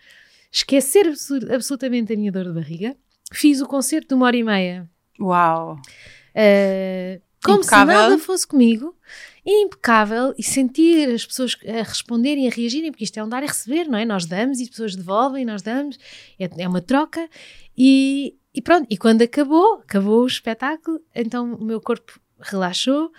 esquecer 0.51 1.07
absolutamente 1.53 2.13
a 2.13 2.17
minha 2.17 2.33
dor 2.33 2.45
de 2.45 2.53
barriga. 2.53 2.97
Fiz 3.33 3.61
o 3.61 3.67
concerto 3.67 4.09
de 4.09 4.15
uma 4.15 4.27
hora 4.27 4.37
e 4.37 4.43
meia. 4.43 4.91
Uau! 5.21 5.75
Uh, 5.75 7.21
como 7.43 7.59
Impecável. 7.59 7.95
se 7.95 8.03
nada 8.03 8.19
fosse 8.19 8.47
comigo 8.47 8.97
impecável 9.45 10.35
e 10.39 10.43
sentir 10.43 11.09
as 11.09 11.25
pessoas 11.25 11.57
a 11.67 11.83
responderem, 11.83 12.49
a 12.49 12.51
reagirem, 12.51 12.91
porque 12.91 13.05
isto 13.05 13.19
é 13.19 13.25
um 13.25 13.29
dar 13.29 13.43
e 13.43 13.47
receber, 13.47 13.87
não 13.87 13.99
é? 13.99 14.05
Nós 14.05 14.27
damos 14.27 14.61
e 14.61 14.65
as 14.65 14.69
pessoas 14.69 14.95
devolvem, 14.95 15.45
nós 15.45 15.63
damos, 15.63 15.99
é, 16.39 16.49
é 16.59 16.69
uma 16.69 16.81
troca 16.81 17.29
e, 17.77 18.35
e 18.55 18.61
pronto. 18.61 18.87
E 18.91 18.97
quando 18.97 19.23
acabou, 19.23 19.81
acabou 19.81 20.23
o 20.23 20.27
espetáculo, 20.27 21.01
então 21.15 21.55
o 21.55 21.65
meu 21.65 21.81
corpo 21.81 22.21
relaxou, 22.39 23.11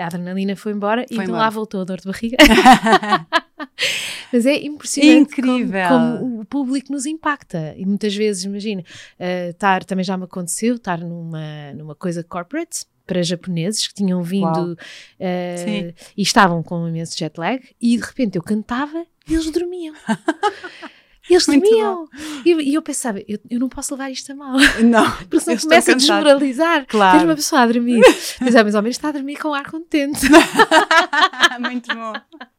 a 0.00 0.06
adrenalina 0.06 0.56
foi 0.56 0.72
embora 0.72 1.04
foi 1.06 1.10
e 1.10 1.14
então 1.14 1.24
embora. 1.24 1.42
lá 1.42 1.50
voltou 1.50 1.82
a 1.82 1.84
dor 1.84 1.98
de 2.00 2.06
barriga. 2.06 2.36
Mas 4.32 4.46
é 4.46 4.56
impressionante 4.64 5.40
Incrível. 5.40 5.88
Como, 5.88 6.18
como, 6.18 6.40
o 6.40 6.44
público 6.44 6.92
nos 6.92 7.06
impacta. 7.06 7.74
E 7.76 7.84
muitas 7.84 8.14
vezes, 8.14 8.44
imagina, 8.44 8.82
uh, 8.82 9.50
estar, 9.50 9.84
também 9.84 10.04
já 10.04 10.16
me 10.16 10.24
aconteceu, 10.24 10.76
estar 10.76 10.98
numa, 10.98 11.72
numa 11.74 11.94
coisa 11.94 12.22
corporate, 12.22 12.84
para 13.08 13.22
japoneses 13.22 13.88
que 13.88 13.94
tinham 13.94 14.22
vindo 14.22 14.74
uh, 14.74 15.94
e 16.16 16.22
estavam 16.22 16.62
com 16.62 16.82
um 16.82 16.88
imenso 16.88 17.18
jet 17.18 17.36
lag 17.40 17.60
e 17.80 17.96
de 17.96 18.04
repente 18.04 18.36
eu 18.36 18.42
cantava 18.42 19.04
e 19.26 19.34
eles 19.34 19.50
dormiam. 19.50 19.94
Eles 21.28 21.44
dormiam. 21.44 22.08
E 22.42 22.50
eu, 22.50 22.60
eu, 22.60 22.80
pensava, 22.80 23.18
eu, 23.28 23.38
eu 23.50 23.60
não 23.60 23.68
posso 23.68 23.92
levar 23.92 24.10
isto 24.10 24.32
a 24.32 24.34
mal. 24.34 24.56
Não. 24.82 25.10
Porque 25.28 25.40
senão 25.40 25.58
começa 25.58 25.92
a 25.92 25.94
desmoralizar. 25.94 26.86
Claro. 26.86 27.18
Ver 27.18 27.24
uma 27.26 27.34
pessoa 27.34 27.62
a 27.62 27.66
dormir. 27.66 28.00
Mas, 28.40 28.54
mas 28.64 28.74
ao 28.74 28.82
menos 28.82 28.96
está 28.96 29.10
a 29.10 29.12
dormir 29.12 29.36
com 29.36 29.52
ar 29.52 29.70
contente. 29.70 30.26
Muito 31.60 31.94
bom. 31.94 32.14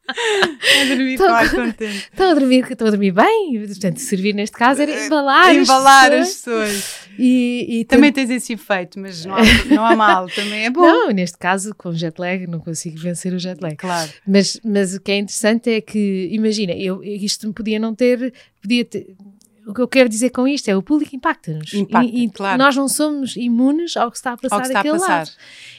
A 0.10 0.86
dormir 0.86 1.17
contente. 1.17 2.10
Estão 2.12 2.32
a 2.32 2.34
dormir, 2.34 2.72
estão 2.72 2.88
a 2.88 2.89
dormir 2.91 3.12
bem. 3.12 3.65
Portanto, 3.67 3.98
servir 3.98 4.34
neste 4.34 4.58
caso 4.58 4.82
era 4.82 5.06
embalar, 5.06 5.56
embalar 5.56 6.13
as 6.13 6.30
pessoas. 6.30 6.69
As 6.69 6.76
pessoas. 6.76 7.10
E, 7.17 7.80
e 7.80 7.86
também 7.86 8.13
tens 8.13 8.30
esse 8.30 8.54
efeito, 8.54 8.98
mas 8.98 9.26
não 9.26 9.36
há, 9.36 9.41
não 9.69 9.86
há 9.86 9.95
mal, 9.95 10.30
também 10.30 10.65
é 10.65 10.69
bom. 10.69 10.82
Não, 10.82 11.12
neste 11.12 11.38
caso, 11.38 11.76
com 11.76 11.93
jet 11.93 12.17
lag, 12.17 12.48
não 12.48 12.60
consigo 12.60 12.98
vencer 12.98 13.34
o 13.34 13.39
jet 13.39 13.62
lag. 13.62 13.76
Claro. 13.76 14.10
Mas, 14.26 14.60
mas 14.63 14.95
o 14.95 15.02
que 15.02 15.12
é 15.12 15.17
interessante 15.17 15.69
é 15.69 15.82
que, 15.82 16.30
imagina, 16.32 16.72
eu, 16.72 17.04
isto 17.04 17.52
podia 17.54 17.78
não 17.78 17.93
ter, 17.93 18.34
podia 18.62 18.86
ter, 18.86 19.15
o 19.69 19.73
que 19.73 19.82
eu 19.82 19.88
quero 19.88 20.10
dizer 20.10 20.32
com 20.32 20.47
isto 20.47 20.67
é 20.67 20.75
o 20.75 20.82
público 20.82 21.15
impacta-nos. 21.15 21.71
Impacta, 21.75 22.10
e, 22.12 22.23
e 22.23 22.29
claro. 22.29 22.58
nós 22.58 22.75
não 22.75 22.88
somos 22.88 23.36
imunes 23.36 23.95
ao 23.95 24.10
que 24.10 24.17
está 24.17 24.34
a 24.34 24.38
passar 24.38 24.67
daquele 24.67 24.97
lado. 24.97 25.29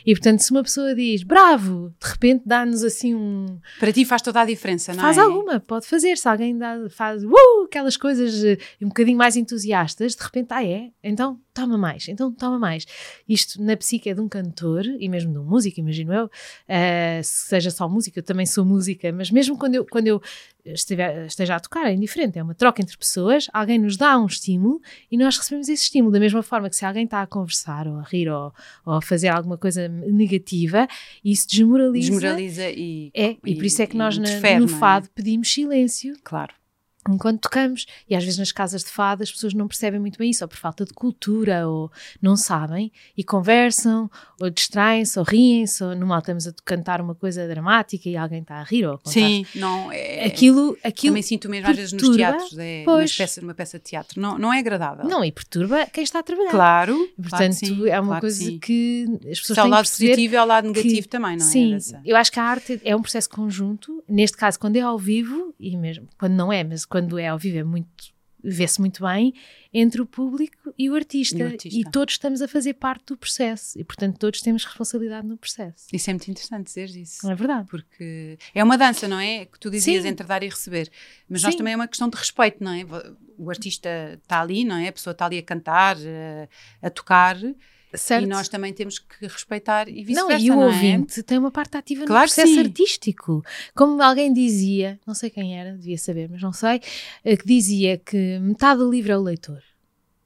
E 0.06 0.14
portanto, 0.14 0.40
se 0.40 0.52
uma 0.52 0.62
pessoa 0.62 0.94
diz 0.94 1.24
bravo, 1.24 1.92
de 2.00 2.08
repente 2.08 2.42
dá-nos 2.46 2.84
assim 2.84 3.16
um. 3.16 3.58
Para 3.80 3.92
ti 3.92 4.04
faz 4.04 4.22
toda 4.22 4.40
a 4.40 4.44
diferença, 4.44 4.92
não 4.94 5.00
faz 5.00 5.18
é? 5.18 5.20
Faz 5.20 5.30
alguma, 5.30 5.58
pode 5.58 5.86
fazer. 5.86 6.16
Se 6.16 6.28
alguém 6.28 6.56
dá, 6.56 6.76
faz 6.88 7.24
uh, 7.24 7.64
aquelas 7.66 7.96
coisas 7.96 8.42
uh, 8.44 8.56
um 8.80 8.88
bocadinho 8.88 9.18
mais 9.18 9.36
entusiastas, 9.36 10.14
de 10.14 10.22
repente, 10.22 10.48
ah, 10.50 10.64
é? 10.64 10.90
Então 11.02 11.40
toma 11.52 11.76
mais, 11.76 12.08
então 12.08 12.32
toma 12.32 12.60
mais. 12.60 12.86
Isto 13.28 13.60
na 13.60 13.76
psique 13.76 14.08
é 14.08 14.14
de 14.14 14.20
um 14.20 14.28
cantor 14.28 14.84
e 14.86 15.08
mesmo 15.08 15.32
de 15.32 15.38
um 15.38 15.44
músico, 15.44 15.80
imagino 15.80 16.12
eu, 16.14 16.26
uh, 16.26 17.22
seja 17.24 17.70
só 17.72 17.88
música, 17.88 18.20
eu 18.20 18.22
também 18.22 18.46
sou 18.46 18.64
música, 18.64 19.12
mas 19.12 19.32
mesmo 19.32 19.58
quando 19.58 19.74
eu, 19.74 19.84
quando 19.84 20.06
eu 20.06 20.22
estiver, 20.64 21.26
esteja 21.26 21.56
a 21.56 21.60
tocar, 21.60 21.86
é 21.86 21.94
indiferente, 21.94 22.38
é 22.38 22.42
uma 22.42 22.54
troca 22.54 22.82
entre 22.82 22.96
pessoas, 22.96 23.46
alguém 23.52 23.78
nos 23.78 23.96
dá 23.96 24.18
um 24.18 24.26
estímulo 24.26 24.80
e 25.10 25.16
nós 25.16 25.36
recebemos 25.36 25.68
esse 25.68 25.84
estímulo, 25.84 26.12
da 26.12 26.20
mesma 26.20 26.42
forma 26.42 26.68
que 26.68 26.76
se 26.76 26.84
alguém 26.84 27.04
está 27.04 27.22
a 27.22 27.26
conversar 27.26 27.86
ou 27.86 27.96
a 27.98 28.02
rir 28.02 28.28
ou, 28.28 28.52
ou 28.84 28.94
a 28.94 29.02
fazer 29.02 29.28
alguma 29.28 29.58
coisa 29.58 29.88
negativa, 29.88 30.86
isso 31.24 31.46
desmoraliza. 31.48 32.10
Desmoraliza 32.10 32.70
e. 32.70 33.10
É, 33.14 33.30
e, 33.30 33.38
e 33.44 33.54
por 33.56 33.64
isso 33.64 33.82
é 33.82 33.86
que 33.86 33.96
nós 33.96 34.18
na, 34.18 34.28
no 34.58 34.64
é? 34.64 34.68
fado 34.68 35.08
pedimos 35.14 35.52
silêncio. 35.52 36.14
Claro 36.22 36.59
enquanto 37.08 37.40
tocamos. 37.40 37.86
E 38.08 38.14
às 38.14 38.22
vezes 38.24 38.38
nas 38.38 38.52
casas 38.52 38.82
de 38.84 38.90
fado 38.90 39.22
as 39.22 39.30
pessoas 39.32 39.54
não 39.54 39.66
percebem 39.66 39.98
muito 40.00 40.18
bem 40.18 40.30
isso, 40.30 40.44
ou 40.44 40.48
por 40.48 40.56
falta 40.56 40.84
de 40.84 40.92
cultura, 40.92 41.66
ou 41.68 41.90
não 42.20 42.36
sabem, 42.36 42.92
e 43.16 43.24
conversam, 43.24 44.10
ou 44.40 44.50
distraem-se, 44.50 45.18
ou 45.18 45.24
riem-se, 45.24 45.82
ou 45.82 45.94
numa 45.96 46.18
estamos 46.18 46.46
a 46.46 46.52
cantar 46.64 47.00
uma 47.00 47.14
coisa 47.14 47.46
dramática 47.48 48.08
e 48.08 48.16
alguém 48.16 48.40
está 48.42 48.56
a 48.56 48.62
rir 48.62 48.84
ou 48.86 48.94
a 48.94 48.98
contar. 48.98 49.10
Sim, 49.10 49.46
não 49.54 49.90
é. 49.90 50.24
Aquilo, 50.26 50.76
aquilo 50.84 51.12
Também 51.12 51.22
sinto 51.22 51.48
mesmo 51.48 51.68
às 51.70 51.76
vezes 51.76 51.92
nos 51.92 52.16
teatros, 52.16 52.58
é 52.58 52.82
pois. 52.84 53.10
uma 53.12 53.16
peça, 53.18 53.40
numa 53.40 53.54
peça 53.54 53.78
de 53.78 53.84
teatro. 53.84 54.20
Não, 54.20 54.38
não 54.38 54.52
é 54.52 54.58
agradável. 54.58 55.04
Não, 55.06 55.24
e 55.24 55.32
perturba 55.32 55.86
quem 55.86 56.04
está 56.04 56.18
a 56.18 56.22
trabalhar. 56.22 56.50
Claro. 56.50 56.96
Portanto, 57.16 57.30
claro 57.30 57.48
que 57.48 57.54
sim, 57.66 57.88
é 57.88 57.98
uma 58.00 58.06
claro 58.08 58.20
coisa 58.20 58.44
sim. 58.44 58.58
que 58.58 59.06
as 59.30 59.40
pessoas 59.40 59.50
o 59.50 59.54
têm 59.62 59.64
que 59.64 59.70
lado 59.70 59.84
positivo 59.88 60.34
e 60.34 60.36
ao 60.36 60.46
lado 60.46 60.66
negativo 60.68 61.02
que- 61.02 61.08
também, 61.08 61.36
não 61.36 61.44
é? 61.46 61.48
Sim, 61.48 61.78
eu 62.04 62.16
acho 62.16 62.30
que 62.30 62.38
a 62.40 62.44
arte 62.44 62.80
é 62.84 62.94
um 62.94 63.00
processo 63.02 63.28
conjunto. 63.30 64.02
Neste 64.08 64.36
caso, 64.36 64.58
quando 64.58 64.76
é 64.76 64.80
ao 64.80 64.98
vivo, 64.98 65.54
e 65.58 65.76
mesmo 65.76 66.06
quando 66.18 66.32
não 66.34 66.52
é, 66.52 66.62
mas 66.62 66.84
quando 66.90 67.18
é 67.18 67.28
ao 67.28 67.38
vivo 67.38 67.58
é 67.58 67.64
muito 67.64 68.12
vê-se 68.42 68.80
muito 68.80 69.02
bem 69.02 69.34
entre 69.72 70.00
o 70.00 70.06
público 70.06 70.74
e 70.76 70.90
o 70.90 70.94
artista. 70.94 71.38
E 71.38 71.42
o 71.42 71.46
artista. 71.46 71.78
E 71.78 71.84
todos 71.84 72.14
estamos 72.14 72.42
a 72.42 72.48
fazer 72.48 72.74
parte 72.74 73.06
do 73.06 73.16
processo. 73.16 73.78
E, 73.78 73.84
portanto, 73.84 74.18
todos 74.18 74.40
temos 74.40 74.64
responsabilidade 74.64 75.26
no 75.26 75.36
processo. 75.36 75.86
Isso 75.92 76.10
é 76.10 76.12
muito 76.12 76.30
interessante 76.30 76.64
dizer 76.64 76.88
isso. 76.90 77.24
Não 77.24 77.32
é 77.32 77.34
verdade? 77.34 77.68
Porque 77.68 78.38
é 78.54 78.64
uma 78.64 78.76
dança, 78.76 79.06
não 79.06 79.20
é? 79.20 79.44
Que 79.44 79.58
tu 79.60 79.70
dizias 79.70 80.02
Sim. 80.02 80.08
entre 80.08 80.26
dar 80.26 80.42
e 80.42 80.48
receber. 80.48 80.90
Mas 81.28 81.42
nós 81.42 81.52
Sim. 81.52 81.58
também 81.58 81.74
é 81.74 81.76
uma 81.76 81.88
questão 81.88 82.08
de 82.08 82.16
respeito, 82.16 82.62
não 82.62 82.72
é? 82.72 82.84
O 83.38 83.50
artista 83.50 83.88
está 84.22 84.40
ali, 84.40 84.64
não 84.64 84.76
é? 84.76 84.88
A 84.88 84.92
pessoa 84.92 85.12
está 85.12 85.26
ali 85.26 85.38
a 85.38 85.42
cantar, 85.42 85.96
a, 85.96 86.86
a 86.86 86.90
tocar. 86.90 87.36
Certo. 87.94 88.24
E 88.24 88.26
nós 88.26 88.48
também 88.48 88.72
temos 88.72 88.98
que 88.98 89.26
respeitar 89.26 89.88
e 89.88 89.96
Não, 89.96 90.28
vice-versa, 90.28 90.44
e 90.46 90.50
o 90.50 90.54
não, 90.54 90.62
é? 90.62 90.66
ouvinte 90.66 91.22
tem 91.22 91.38
uma 91.38 91.50
parte 91.50 91.76
ativa 91.76 92.04
Claro 92.04 92.28
no 92.28 92.34
processo 92.34 92.60
artístico. 92.60 93.44
Como 93.74 94.00
alguém 94.02 94.32
dizia, 94.32 94.98
não 95.06 95.14
sei 95.14 95.28
quem 95.30 95.58
era, 95.58 95.72
devia 95.76 95.98
saber, 95.98 96.28
mas 96.30 96.40
não 96.40 96.52
sei, 96.52 96.80
eh, 97.24 97.36
que 97.36 97.44
dizia 97.46 97.98
que 97.98 98.38
metade 98.38 98.78
do 98.80 98.90
livro 98.90 99.12
é 99.12 99.18
o 99.18 99.22
leitor. 99.22 99.62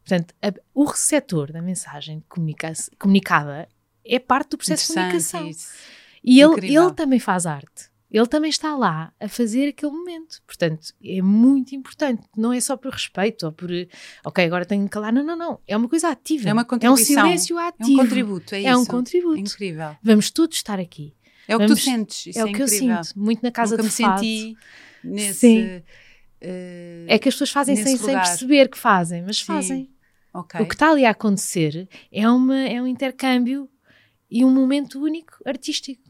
Portanto, 0.07 0.35
a- 0.43 0.53
o 0.75 0.85
receptor 0.85 1.51
da 1.53 1.63
mensagem 1.63 2.23
comunica 2.29 2.71
comunicada 2.99 3.67
é 4.05 4.19
parte 4.19 4.51
do 4.51 4.59
processo 4.59 4.89
de 4.89 4.95
comunicação. 4.95 5.49
isso. 5.49 5.69
E 6.23 6.41
ele, 6.41 6.67
ele 6.75 6.93
também 6.93 7.19
faz 7.19 7.47
arte. 7.47 7.89
Ele 8.17 8.27
também 8.29 8.49
está 8.49 8.77
lá 8.77 9.13
a 9.19 9.29
fazer 9.29 9.71
aquele 9.71 9.91
momento. 9.91 10.41
Portanto, 10.47 10.95
é 11.05 11.21
muito 11.21 11.75
importante. 11.75 12.23
Não 12.37 12.53
é 12.53 12.61
só 12.61 12.77
por 12.77 12.93
respeito 12.93 13.45
ou 13.47 13.51
por, 13.53 13.69
ok, 14.25 14.45
agora 14.45 14.65
tenho 14.65 14.85
que 14.85 14.91
calar. 14.91 15.13
Não, 15.13 15.25
não, 15.25 15.35
não. 15.37 15.59
É 15.67 15.77
uma 15.77 15.89
coisa 15.89 16.11
ativa. 16.11 16.49
É 16.49 16.53
uma 16.53 16.63
É 16.63 16.65
um 16.65 16.69
contribuição. 16.69 17.25
silêncio 17.25 17.59
É 17.59 17.69
ativo. 17.69 17.91
um 17.93 17.97
contributo, 17.97 18.55
é, 18.55 18.63
É 18.63 18.77
um 18.77 18.83
isso. 18.83 18.91
contributo. 18.91 19.41
Incrível. 19.41 19.97
Vamos 20.01 20.31
todos 20.31 20.57
estar 20.57 20.79
aqui. 20.79 21.13
É 21.49 21.57
o 21.57 21.59
que 21.59 21.67
Vamos- 21.67 21.81
tu 21.81 21.85
sentes. 21.85 22.27
Isso 22.29 22.39
é 22.39 22.43
é, 22.43 22.45
o 22.45 22.53
que 22.53 22.63
eu 22.63 22.67
incrível. 22.67 23.03
sinto. 23.05 23.19
Muito 23.19 23.43
na 23.43 23.51
casa 23.51 23.77
Nunca 23.77 23.83
de 23.83 23.89
me 23.89 23.93
senti 23.93 24.57
nesse. 25.03 25.35
Sim. 25.41 25.83
eh, 26.41 27.07
É 27.09 27.19
que 27.19 27.29
as 27.29 27.35
pessoas 27.35 27.51
fazem 27.51 27.75
sem, 27.75 27.97
sem 27.97 28.15
perceber 28.15 28.69
que 28.69 28.79
fazem, 28.79 29.23
mas 29.23 29.39
Sim. 29.39 29.45
fazem. 29.45 29.91
ok. 30.33 30.61
O 30.61 30.67
que 30.69 30.75
está 30.75 30.91
ali 30.91 31.05
a 31.05 31.11
acontecer 31.11 31.89
é, 32.13 32.29
uma, 32.31 32.59
é 32.61 32.81
um 32.81 32.87
intercâmbio 32.87 33.69
e 34.31 34.45
um 34.45 34.51
momento 34.53 35.01
único 35.03 35.33
artístico. 35.45 36.03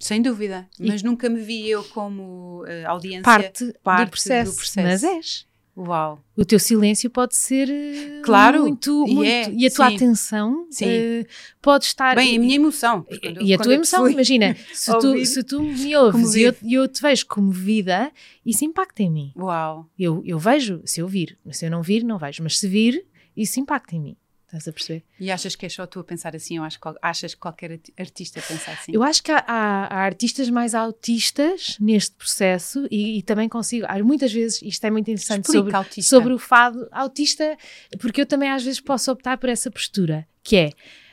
Sem 0.00 0.20
dúvida. 0.22 0.66
E- 0.80 0.88
Mas 0.88 1.02
nunca 1.02 1.28
me 1.28 1.40
vi 1.40 1.68
eu 1.68 1.84
como 1.84 2.64
eh, 2.66 2.84
audiência. 2.84 3.22
Parte, 3.22 3.72
parte 3.82 4.06
do, 4.06 4.10
processo, 4.10 4.50
do 4.52 4.56
processo. 4.56 4.88
Mas 4.88 5.04
és. 5.04 5.50
Uau. 5.76 6.22
O 6.36 6.44
teu 6.44 6.58
silêncio 6.58 7.08
pode 7.08 7.36
ser 7.36 7.70
eh, 7.70 8.20
Claro, 8.24 8.62
muito, 8.62 9.04
e 9.06 9.14
muito 9.14 9.30
é, 9.30 9.50
e 9.50 9.66
a 9.66 9.70
tua 9.70 9.88
sim. 9.88 9.94
atenção 9.96 10.66
Sim. 10.70 10.84
eh, 10.88 11.26
pode 11.62 11.84
estar 11.84 12.16
Bem, 12.16 12.34
e, 12.34 12.36
a 12.36 12.40
minha 12.40 12.56
emoção. 12.56 13.06
e- 13.08 13.18
Quando- 13.18 13.42
e 13.42 13.54
a 13.54 13.58
tua 13.58 13.74
emoção, 13.74 14.08
imagina, 14.08 14.56
se 14.74 14.90
tu, 14.98 15.24
se 15.24 15.42
tu 15.44 15.62
me 15.62 15.96
ouves 15.96 16.34
e 16.34 16.42
eu, 16.42 16.54
eu 16.68 16.88
te 16.88 17.00
vejo 17.00 17.24
comovida, 17.26 18.10
isso 18.44 18.64
impacta 18.64 19.02
em 19.02 19.10
mim. 19.10 19.32
Uau. 19.36 19.86
Eu, 19.98 20.22
eu 20.26 20.38
vejo, 20.38 20.82
se 20.84 21.00
eu 21.00 21.06
vir, 21.08 21.38
se 21.52 21.64
eu 21.66 21.70
não 21.70 21.82
vir, 21.82 22.02
não 22.04 22.18
vejo, 22.18 22.42
mas 22.42 22.58
se 22.58 22.66
vir, 22.68 23.06
isso 23.36 23.60
impacta 23.60 23.94
em 23.94 24.00
mim. 24.00 24.16
Estás 24.50 24.66
a 24.66 24.72
perceber? 24.72 25.04
E 25.20 25.30
achas 25.30 25.54
que 25.54 25.64
é 25.64 25.68
só 25.68 25.86
tu 25.86 26.00
a 26.00 26.04
pensar 26.04 26.34
assim? 26.34 26.58
Ou 26.58 26.66
achas 27.00 27.34
que 27.34 27.40
qualquer 27.40 27.70
arti- 27.70 27.94
artista 27.96 28.42
pensa 28.42 28.72
assim? 28.72 28.90
Eu 28.92 29.00
acho 29.04 29.22
que 29.22 29.30
há, 29.30 29.44
há- 29.46 29.84
há 29.86 29.98
artistas 30.04 30.50
mais 30.50 30.74
autistas 30.74 31.76
neste 31.78 32.16
processo 32.16 32.84
e, 32.90 33.18
e 33.18 33.22
também 33.22 33.48
consigo. 33.48 33.86
Muitas 34.04 34.32
vezes, 34.32 34.60
isto 34.62 34.84
é 34.84 34.90
muito 34.90 35.08
interessante 35.08 35.44
Explica, 35.44 35.58
sobre, 35.60 35.76
autista. 35.76 36.16
sobre 36.16 36.32
o 36.34 36.38
fado 36.38 36.88
autista, 36.90 37.56
porque 38.00 38.20
eu 38.22 38.26
também 38.26 38.50
às 38.50 38.64
vezes 38.64 38.80
posso 38.80 39.12
optar 39.12 39.38
por 39.38 39.48
essa 39.48 39.70
postura, 39.70 40.26
que 40.42 40.56
é 40.56 40.70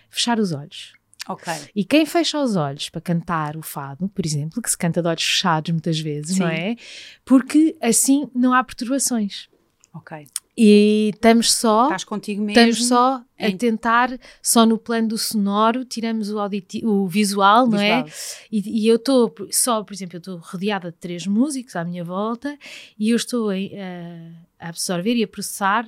fechar 0.10 0.40
os 0.40 0.52
olhos. 0.52 0.94
Ok. 1.30 1.54
E 1.76 1.84
quem 1.86 2.06
fecha 2.08 2.40
os 2.42 2.56
olhos 2.56 2.90
para 2.90 3.02
cantar 3.02 3.56
o 3.56 3.62
fado, 3.62 4.08
por 4.10 4.26
exemplo, 4.26 4.62
que 4.62 4.70
se 4.72 4.78
canta 4.78 5.00
de 5.02 5.08
olhos 5.10 5.24
fechados 5.24 5.70
muitas 5.72 6.00
vezes, 6.00 6.40
não 6.40 6.48
Sim. 6.48 6.54
é? 6.54 6.76
Porque 7.24 7.76
assim 7.82 8.28
não 8.34 8.52
há 8.54 8.64
perturbações. 8.64 9.48
Ok. 9.94 10.26
E 10.58 11.12
estamos 11.14 11.54
só. 11.54 11.84
Estás 11.84 12.04
contigo 12.04 12.42
mesmo. 12.42 12.60
Estamos 12.62 12.88
só 12.88 13.22
a 13.40 13.52
tentar, 13.58 14.20
só 14.42 14.66
no 14.66 14.78
plano 14.80 15.10
do 15.10 15.18
sonoro, 15.18 15.86
tiramos 15.86 16.32
o, 16.32 16.40
auditi- 16.40 16.84
o 16.84 17.08
visual, 17.08 17.68
não 17.68 17.78
é? 17.80 18.04
visual. 18.04 18.20
E, 18.52 18.84
e 18.84 18.88
eu 18.88 18.96
estou 18.96 19.32
só, 19.52 19.84
por 19.84 19.94
exemplo, 19.94 20.16
eu 20.16 20.20
estou 20.20 20.38
rodeada 20.38 20.92
de 20.92 20.98
três 20.98 21.28
músicos 21.28 21.76
à 21.76 21.84
minha 21.86 22.04
volta 22.04 22.58
e 22.98 23.12
eu 23.12 23.16
estou 23.16 23.52
a, 23.52 23.54
a 24.60 24.70
absorver 24.70 25.16
e 25.16 25.24
a 25.24 25.28
processar 25.28 25.88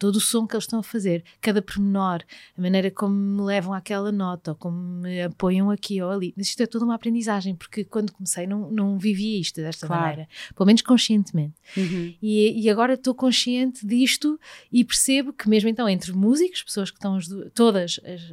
todo 0.00 0.16
o 0.16 0.20
som 0.20 0.46
que 0.46 0.56
eles 0.56 0.64
estão 0.64 0.80
a 0.80 0.82
fazer, 0.82 1.22
cada 1.40 1.62
pormenor, 1.62 2.24
a 2.56 2.60
maneira 2.60 2.90
como 2.90 3.14
me 3.14 3.42
levam 3.42 3.72
àquela 3.72 4.10
nota, 4.10 4.50
ou 4.52 4.56
como 4.56 4.76
me 4.76 5.22
apoiam 5.22 5.70
aqui 5.70 6.02
ou 6.02 6.10
ali. 6.10 6.34
Mas 6.36 6.48
isto 6.48 6.60
é 6.62 6.66
toda 6.66 6.84
uma 6.84 6.94
aprendizagem, 6.96 7.54
porque 7.54 7.84
quando 7.84 8.10
comecei 8.12 8.46
não, 8.46 8.70
não 8.70 8.98
vivia 8.98 9.38
isto 9.38 9.60
desta 9.60 9.86
Claro. 9.86 10.02
maneira, 10.02 10.28
pelo 10.56 10.66
menos 10.66 10.82
conscientemente. 10.82 11.54
Uhum. 11.76 12.14
E, 12.20 12.62
e 12.64 12.68
agora 12.70 12.94
estou 12.94 13.14
consciente 13.14 13.86
disto 13.86 14.40
e 14.72 14.84
percebo 14.84 15.32
que 15.32 15.48
mesmo 15.48 15.68
então 15.68 15.88
entre 15.88 16.12
músicos, 16.12 16.62
pessoas 16.62 16.90
que 16.90 16.96
estão 16.96 17.18
todas 17.54 18.00
as- 18.02 18.32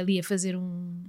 ali 0.00 0.20
a 0.20 0.22
fazer 0.22 0.54
um, 0.56 1.02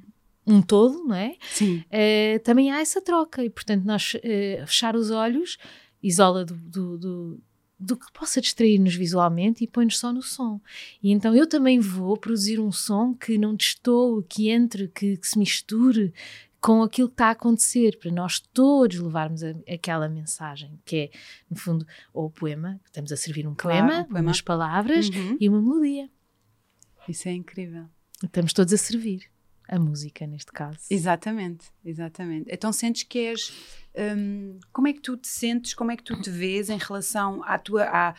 um 0.46 0.62
todo, 0.62 1.04
não 1.04 1.16
é? 1.16 1.36
Sim. 1.52 1.84
Eh, 1.92 2.40
também 2.40 2.72
há 2.72 2.80
essa 2.80 3.02
troca 3.02 3.44
e 3.44 3.50
portanto 3.50 3.84
nós 3.84 4.14
eh, 4.24 4.64
fechar 4.66 4.96
os 4.96 5.12
olhos 5.12 5.58
isola 6.02 6.46
do, 6.46 6.56
do, 6.56 6.98
do, 6.98 7.40
do 7.80 7.96
que 7.96 8.12
possa 8.12 8.42
distrair-nos 8.42 8.96
visualmente 8.96 9.64
e 9.64 9.68
põe-nos 9.68 10.00
só 10.00 10.12
no 10.12 10.22
som. 10.24 10.60
E 11.02 11.12
então 11.12 11.36
eu 11.36 11.46
também 11.48 11.80
vou 11.80 12.18
produzir 12.18 12.60
um 12.60 12.72
som 12.72 13.14
que 13.14 13.38
não 13.38 13.56
destoe, 13.56 14.24
que 14.28 14.50
entre, 14.50 14.88
que, 14.88 15.18
que 15.18 15.28
se 15.28 15.38
misture 15.38 16.12
com 16.60 16.82
aquilo 16.82 17.08
que 17.08 17.14
está 17.14 17.28
a 17.28 17.32
acontecer, 17.32 18.00
para 18.00 18.12
nós 18.12 18.40
todos 18.40 18.98
levarmos 19.00 19.44
a- 19.44 19.54
aquela 19.72 20.10
mensagem, 20.10 20.72
que 20.84 20.96
é, 20.96 21.12
no 21.50 21.56
fundo, 21.56 21.86
ou 22.12 22.26
o 22.26 22.32
poema, 22.32 22.82
estamos 22.86 23.12
a 23.12 23.16
servir 23.16 23.48
um 23.48 23.54
Claro, 23.54 23.86
poema, 23.88 24.02
um 24.02 24.06
poema. 24.06 24.28
umas 24.30 24.42
palavras 24.42 25.08
Uhum. 25.10 25.38
e 25.40 25.48
uma 25.48 25.62
melodia. 25.62 26.10
Isso 27.08 27.30
é 27.30 27.34
incrível. 27.34 27.86
Estamos 28.24 28.54
todos 28.54 28.74
a 28.74 28.78
servir 28.78 29.30
a 29.68 29.80
música, 29.80 30.26
neste 30.26 30.52
caso. 30.52 30.80
Exatamente, 30.90 31.68
exatamente. 31.84 32.50
Então 32.52 32.72
sentes 32.72 33.04
que 33.04 33.20
és. 33.20 33.54
hum, 33.96 34.60
como 34.72 34.88
é 34.88 34.94
que 34.94 35.02
tu 35.02 35.18
te 35.18 35.28
sentes, 35.28 35.74
como 35.74 35.92
é 35.92 35.98
que 35.98 36.04
tu 36.04 36.20
te 36.22 36.30
vês 36.30 36.70
em 36.70 36.78
relação 36.78 37.44
à 37.44 37.58
tua, 37.58 37.84
à, 37.86 38.16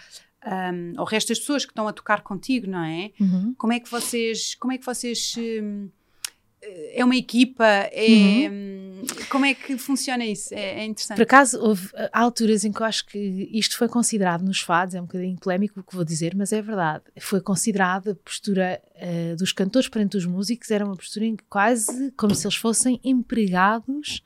hum, 0.72 0.94
ao 0.96 1.04
resto 1.04 1.28
das 1.28 1.38
pessoas 1.38 1.64
que 1.64 1.72
estão 1.72 1.88
a 1.88 1.92
tocar 1.92 2.22
contigo, 2.22 2.66
não 2.68 2.84
é? 2.84 3.12
Uhum. 3.20 3.54
Como 3.56 3.72
é 3.72 3.80
que 3.80 3.90
vocês. 3.90 4.54
Como 4.54 4.72
é 4.72 4.78
que 4.78 4.84
vocês. 4.84 5.34
hum, 5.38 5.88
é 6.62 7.04
uma 7.04 7.16
equipa? 7.16 7.64
É, 7.64 8.50
hum, 8.50 9.02
como 9.28 9.44
é 9.44 9.54
que 9.54 9.78
funciona 9.78 10.24
isso? 10.24 10.54
É, 10.54 10.80
é 10.80 10.84
interessante. 10.84 11.16
Por 11.16 11.22
acaso, 11.22 11.60
houve 11.60 11.88
alturas 12.12 12.64
em 12.64 12.72
que 12.72 12.80
eu 12.80 12.86
acho 12.86 13.06
que 13.06 13.48
isto 13.52 13.76
foi 13.76 13.88
considerado 13.88 14.42
nos 14.42 14.60
fados, 14.60 14.94
é 14.94 15.00
um 15.00 15.04
bocadinho 15.04 15.38
polémico 15.38 15.80
o 15.80 15.82
que 15.82 15.94
vou 15.94 16.04
dizer, 16.04 16.34
mas 16.34 16.52
é 16.52 16.60
verdade. 16.60 17.04
Foi 17.20 17.40
considerado 17.40 18.10
a 18.10 18.14
postura 18.14 18.80
uh, 18.96 19.36
dos 19.36 19.52
cantores 19.52 19.88
perante 19.88 20.16
os 20.16 20.26
músicos, 20.26 20.70
era 20.70 20.84
uma 20.84 20.96
postura 20.96 21.26
em 21.26 21.36
que 21.36 21.44
quase 21.48 22.12
como 22.12 22.34
se 22.34 22.46
eles 22.46 22.56
fossem 22.56 23.00
empregados, 23.04 24.22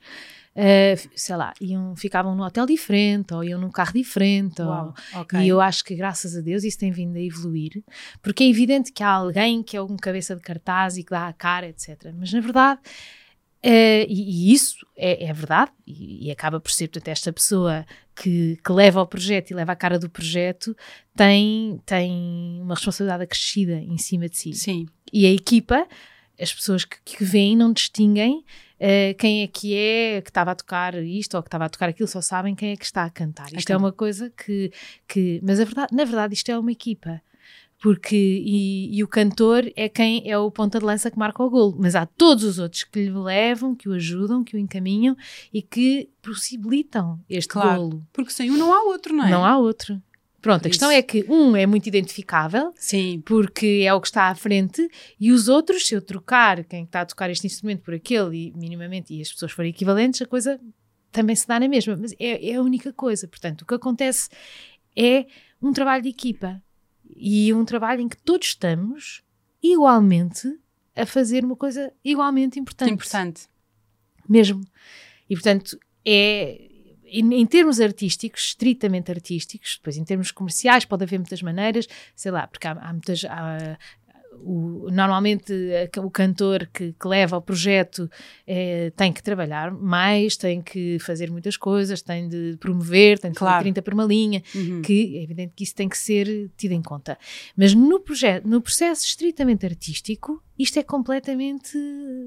uh, 0.55 1.09
sei 1.15 1.35
lá, 1.35 1.53
iam, 1.59 1.95
ficavam 1.95 2.35
num 2.35 2.43
hotel 2.43 2.65
diferente, 2.65 3.33
ou 3.33 3.43
iam 3.43 3.59
num 3.59 3.71
carro 3.71 3.93
diferente, 3.93 4.61
ou, 4.61 4.67
Uau, 4.67 4.93
ok. 5.15 5.39
E 5.39 5.47
eu 5.47 5.59
acho 5.59 5.83
que, 5.83 5.95
graças 5.95 6.35
a 6.35 6.41
Deus, 6.41 6.63
isso 6.63 6.77
tem 6.77 6.91
vindo 6.91 7.15
a 7.15 7.21
evoluir, 7.21 7.83
porque 8.21 8.43
é 8.43 8.47
evidente 8.47 8.91
que 8.91 9.03
há 9.03 9.09
alguém 9.09 9.63
que 9.63 9.75
é 9.77 9.81
um 9.81 9.97
cabeça 9.97 10.35
de 10.35 10.41
cartaz 10.41 10.97
e 10.97 11.03
que 11.03 11.11
dá 11.11 11.27
a 11.27 11.33
cara, 11.33 11.67
etc. 11.67 12.13
Mas, 12.17 12.31
na 12.31 12.39
verdade, 12.39 12.79
eh, 13.65 14.05
e, 14.09 14.49
e 14.49 14.53
isso 14.53 14.85
é, 14.97 15.23
é 15.25 15.33
verdade, 15.33 15.71
e, 15.87 16.27
e 16.27 16.31
acaba 16.31 16.59
por 16.59 16.69
ser, 16.69 16.89
portanto, 16.89 17.07
esta 17.07 17.31
pessoa 17.31 17.85
que, 18.13 18.59
que 18.63 18.71
leva 18.73 19.01
o 19.01 19.07
projeto 19.07 19.51
e 19.51 19.53
leva 19.53 19.71
a 19.71 19.75
cara 19.75 19.97
do 19.97 20.09
projeto 20.09 20.75
tem, 21.15 21.79
tem 21.85 22.11
uma 22.61 22.75
responsabilidade 22.75 23.23
acrescida 23.23 23.75
em 23.75 23.97
cima 23.97 24.27
de 24.27 24.37
si. 24.37 24.53
Sim, 24.53 24.85
E 25.11 25.25
a 25.25 25.31
equipa, 25.31 25.87
as 26.39 26.53
pessoas 26.53 26.83
que, 26.83 26.97
que 27.05 27.23
vêm, 27.23 27.55
não 27.55 27.71
distinguem 27.71 28.43
eh, 28.85 29.13
quem 29.13 29.43
é 29.43 29.47
que 29.47 29.73
é 29.75 30.21
que 30.21 30.29
estava 30.29 30.51
a 30.51 30.55
tocar 30.55 30.93
isto 31.01 31.35
ou 31.37 31.41
que 31.43 31.47
estava 31.47 31.65
a 31.65 31.69
tocar 31.69 31.87
aquilo, 31.89 32.07
só 32.07 32.19
sabem 32.21 32.53
quem 32.53 32.71
é 32.71 32.75
que 32.75 32.83
está 32.83 33.05
a 33.05 33.09
cantar. 33.09 33.45
Isto 33.53 33.69
é 33.69 33.73
Então. 33.73 33.77
uma 33.79 33.91
coisa 33.93 34.29
que. 34.29 34.71
que 35.07 35.39
mas 35.41 35.57
verdade, 35.57 35.95
na 35.95 36.03
verdade, 36.03 36.33
isto 36.33 36.49
é 36.51 36.57
uma 36.59 36.71
equipa. 36.71 37.21
Porque, 37.81 38.15
e, 38.15 38.97
e 38.97 39.03
o 39.03 39.07
cantor 39.09 39.69
é 39.75 39.89
quem 39.89 40.29
é 40.29 40.37
o 40.37 40.49
ponta 40.49 40.79
de 40.79 40.85
lança 40.85 41.11
que 41.11 41.19
marca 41.19 41.43
o 41.43 41.49
golo, 41.49 41.75
mas 41.77 41.95
há 41.95 42.05
todos 42.05 42.43
os 42.45 42.57
outros 42.57 42.85
que 42.85 42.97
lhe 43.05 43.11
levam, 43.11 43.75
que 43.75 43.89
o 43.89 43.93
ajudam, 43.93 44.41
que 44.41 44.55
o 44.55 44.59
encaminham 44.59 45.17
e 45.53 45.61
que 45.61 46.09
possibilitam 46.21 47.19
este 47.29 47.49
Claro. 47.49 47.81
golo. 47.81 48.03
porque 48.13 48.31
sem 48.31 48.49
um 48.51 48.57
não 48.57 48.71
há 48.73 48.83
outro, 48.83 49.13
não 49.13 49.25
é? 49.25 49.29
Não 49.29 49.43
há 49.45 49.57
outro. 49.57 50.01
Pronto, 50.43 50.67
a 50.67 50.69
questão 50.69 50.91
é 50.91 51.01
que 51.01 51.25
um 51.29 51.55
é 51.55 51.65
muito 51.65 51.87
identificável, 51.87 52.73
Sim. 52.75 53.23
porque 53.25 53.85
é 53.85 53.93
o 53.93 54.01
que 54.01 54.07
está 54.07 54.27
à 54.27 54.35
frente, 54.35 54.85
e 55.17 55.31
os 55.31 55.47
outros, 55.47 55.87
se 55.87 55.95
eu 55.95 56.01
trocar 56.01 56.65
quem 56.65 56.83
está 56.83 56.99
a 56.99 57.05
tocar 57.05 57.29
este 57.29 57.47
instrumento 57.47 57.81
por 57.81 57.93
aquele, 57.93 58.47
e 58.47 58.53
minimamente, 58.53 59.13
e 59.13 59.21
as 59.21 59.31
pessoas 59.31 59.53
forem 59.53 59.71
equivalentes, 59.71 60.21
a 60.21 60.25
coisa 60.25 60.59
também 61.13 61.33
se 61.33 61.47
dá 61.47 61.57
na 61.61 61.69
mesma, 61.69 61.95
mas 61.95 62.11
é, 62.19 62.49
é 62.49 62.55
a 62.55 62.61
única 62.61 62.91
coisa. 62.91 63.25
Portanto, 63.25 63.61
o 63.61 63.65
que 63.65 63.73
acontece 63.73 64.27
é 64.97 65.27
um 65.61 65.71
trabalho 65.71 66.03
de 66.03 66.09
equipa 66.09 66.61
e 67.15 67.53
um 67.53 67.63
trabalho 67.63 68.01
em 68.01 68.09
que 68.09 68.17
todos 68.17 68.47
estamos 68.47 69.23
igualmente 69.61 70.59
a 70.93 71.05
fazer 71.05 71.45
uma 71.45 71.55
coisa 71.55 71.93
igualmente 72.03 72.59
importante. 72.59 72.91
Importante. 72.91 73.47
Mesmo. 74.27 74.59
E 75.29 75.35
portanto, 75.35 75.79
é 76.05 76.72
em, 77.19 77.45
termos 77.45 77.79
artísticos, 77.79 78.49
estritamente 78.49 79.11
artísticos, 79.11 79.77
depois 79.77 79.97
em 79.97 80.03
termos 80.03 80.31
comerciais 80.31 80.85
pode 80.85 81.03
haver 81.03 81.19
muitas 81.19 81.41
maneiras, 81.41 81.87
sei 82.15 82.31
lá, 82.31 82.47
porque 82.47 82.67
há, 82.67 82.71
há 82.71 82.91
muitas. 82.91 83.23
Há, 83.25 83.77
o, 84.45 84.89
normalmente 84.91 85.53
o 85.97 86.09
cantor 86.09 86.69
que, 86.73 86.93
que, 86.93 87.07
leva 87.07 87.37
o 87.37 87.41
projeto 87.41 88.09
é, 88.45 88.91
tem 88.95 89.11
que 89.11 89.23
trabalhar 89.23 89.71
mais, 89.71 90.35
tem 90.35 90.61
que 90.61 90.99
fazer 90.99 91.31
muitas 91.31 91.57
coisas, 91.57 92.01
tem 92.01 92.27
de 92.27 92.57
promover, 92.59 93.19
tem 93.19 93.31
de 93.31 93.37
claro. 93.37 93.55
fazer 93.55 93.63
30 93.63 93.81
por 93.81 93.93
uma 93.93 94.03
linha, 94.03 94.43
uhum. 94.53 94.81
que 94.81 95.17
é 95.17 95.23
evidente 95.23 95.53
que 95.55 95.63
isso 95.63 95.75
tem 95.75 95.87
que 95.87 95.97
ser 95.97 96.51
tido 96.57 96.73
em 96.73 96.81
conta. 96.81 97.17
Mas 97.55 97.73
no, 97.73 97.99
projeto, 97.99 98.47
no 98.47 98.61
processo 98.61 99.05
estritamente 99.05 99.65
artístico, 99.65 100.43
isto 100.57 100.77
é 100.77 100.83
completamente 100.83 101.77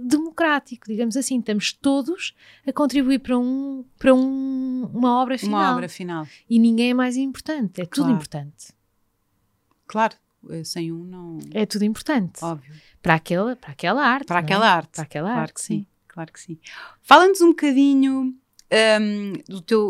democrático, 0.05 0.87
digamos 0.88 1.16
assim. 1.16 1.38
Estamos 1.38 1.72
todos 1.72 2.35
a 2.66 2.72
contribuir 2.72 3.20
para, 3.20 3.38
um, 3.38 3.85
para 3.98 4.12
um, 4.14 4.90
uma 4.92 5.20
obra 5.22 5.38
final. 5.38 5.61
Uma 5.61 5.74
obra 5.74 5.88
final. 5.88 6.26
E 6.48 6.59
ninguém 6.59 6.90
é 6.90 6.94
mais 6.94 7.16
importante, 7.16 7.81
é 7.81 7.87
tudo 7.87 8.11
importante. 8.11 8.74
Claro. 9.87 10.16
Eh, 10.50 10.64
sem 10.64 10.92
um 10.92 11.04
não. 11.04 11.38
É 11.52 11.66
tudo 11.66 11.85
importante. 11.85 12.42
Óbvio. 12.42 12.74
Para 13.02 13.14
aquela, 13.14 13.56
para 13.56 13.70
aquela 13.70 14.04
arte. 14.04 14.26
Para 14.26 14.38
é? 14.38 14.42
aquela 14.42 14.68
arte. 14.68 14.90
Para 14.92 15.02
aquela 15.04 15.28
claro 15.28 15.40
arte. 15.40 15.54
Que 15.54 15.61
sim. 15.61 15.78
sim. 15.80 15.87
Claro 16.09 16.32
que 16.32 16.40
sim. 16.40 16.59
Fala-nos 17.02 17.40
um 17.40 17.48
bocadinho 17.48 18.35
um, 18.72 19.32
do 19.48 19.61
teu 19.61 19.88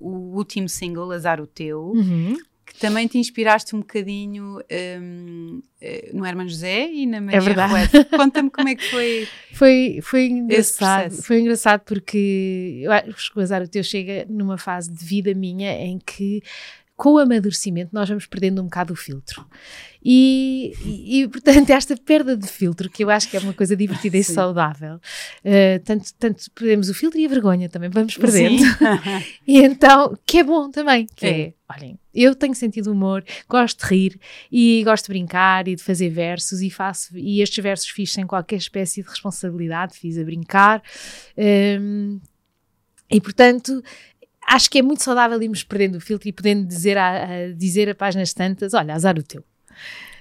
o 0.00 0.32
último 0.34 0.68
single, 0.68 1.12
Azar 1.12 1.40
o 1.40 1.46
Teu, 1.46 1.92
uhum. 1.94 2.36
que 2.64 2.74
também 2.78 3.06
te 3.06 3.18
inspiraste 3.18 3.76
um 3.76 3.80
bocadinho 3.80 4.58
um, 5.00 5.62
eh, 5.80 6.10
no 6.12 6.24
Herman 6.24 6.48
José 6.48 6.90
e 6.90 7.06
na 7.06 7.20
Maria 7.20 7.38
é 7.38 7.40
verdade. 7.40 8.04
Conta-me 8.16 8.50
como 8.50 8.68
é 8.68 8.74
que 8.74 8.90
foi. 8.90 9.28
Foi, 9.52 9.98
foi 10.02 10.26
engraçado. 10.28 11.22
Foi 11.22 11.40
engraçado 11.40 11.82
porque 11.84 12.80
eu 12.82 12.92
acho 12.92 13.30
que 13.30 13.38
o 13.38 13.42
Azar 13.42 13.62
o 13.62 13.68
Teu 13.68 13.82
chega 13.82 14.24
numa 14.30 14.56
fase 14.56 14.90
de 14.90 15.04
vida 15.04 15.34
minha 15.34 15.72
em 15.72 15.98
que 15.98 16.42
com 17.00 17.14
o 17.14 17.18
amadurecimento, 17.18 17.94
nós 17.94 18.10
vamos 18.10 18.26
perdendo 18.26 18.60
um 18.60 18.64
bocado 18.64 18.92
o 18.92 18.96
filtro. 18.96 19.46
E, 20.04 20.74
e, 20.84 21.22
e, 21.22 21.28
portanto, 21.28 21.70
esta 21.72 21.96
perda 21.96 22.36
de 22.36 22.46
filtro, 22.46 22.90
que 22.90 23.02
eu 23.02 23.08
acho 23.08 23.30
que 23.30 23.38
é 23.38 23.40
uma 23.40 23.54
coisa 23.54 23.74
divertida 23.74 24.18
e 24.18 24.22
saudável, 24.22 24.96
uh, 24.96 25.82
tanto, 25.82 26.12
tanto 26.18 26.50
perdemos 26.50 26.90
o 26.90 26.94
filtro 26.94 27.18
e 27.18 27.24
a 27.24 27.28
vergonha 27.28 27.70
também, 27.70 27.88
vamos 27.88 28.18
perdendo. 28.18 28.62
e 29.48 29.62
então, 29.62 30.14
que 30.26 30.40
é 30.40 30.44
bom 30.44 30.70
também, 30.70 31.06
que 31.16 31.24
é. 31.24 31.40
é, 31.40 31.54
olhem, 31.74 31.98
eu 32.14 32.34
tenho 32.34 32.54
sentido 32.54 32.92
humor, 32.92 33.24
gosto 33.48 33.80
de 33.80 33.86
rir 33.86 34.20
e 34.52 34.84
gosto 34.84 35.06
de 35.06 35.12
brincar 35.12 35.68
e 35.68 35.76
de 35.76 35.82
fazer 35.82 36.10
versos 36.10 36.60
e 36.60 36.68
faço, 36.68 37.16
e 37.16 37.40
estes 37.40 37.64
versos 37.64 37.88
fiz 37.88 38.12
sem 38.12 38.26
qualquer 38.26 38.56
espécie 38.56 39.02
de 39.02 39.08
responsabilidade, 39.08 39.96
fiz 39.96 40.18
a 40.18 40.22
brincar. 40.22 40.82
Um, 41.34 42.20
ehm, 42.20 42.20
e 43.10 43.20
portanto, 43.20 43.82
acho 44.50 44.68
que 44.68 44.78
é 44.78 44.82
muito 44.82 45.02
saudável 45.02 45.40
irmos 45.40 45.62
perdendo 45.62 45.96
o 45.96 46.00
filtro 46.00 46.28
e 46.28 46.32
podendo 46.32 46.66
dizer 46.66 46.98
a, 46.98 47.24
a, 47.24 47.52
dizer 47.56 47.88
a 47.88 47.94
páginas 47.94 48.34
tantas: 48.34 48.74
olha, 48.74 48.94
azar 48.94 49.18
o 49.18 49.22
teu. 49.22 49.44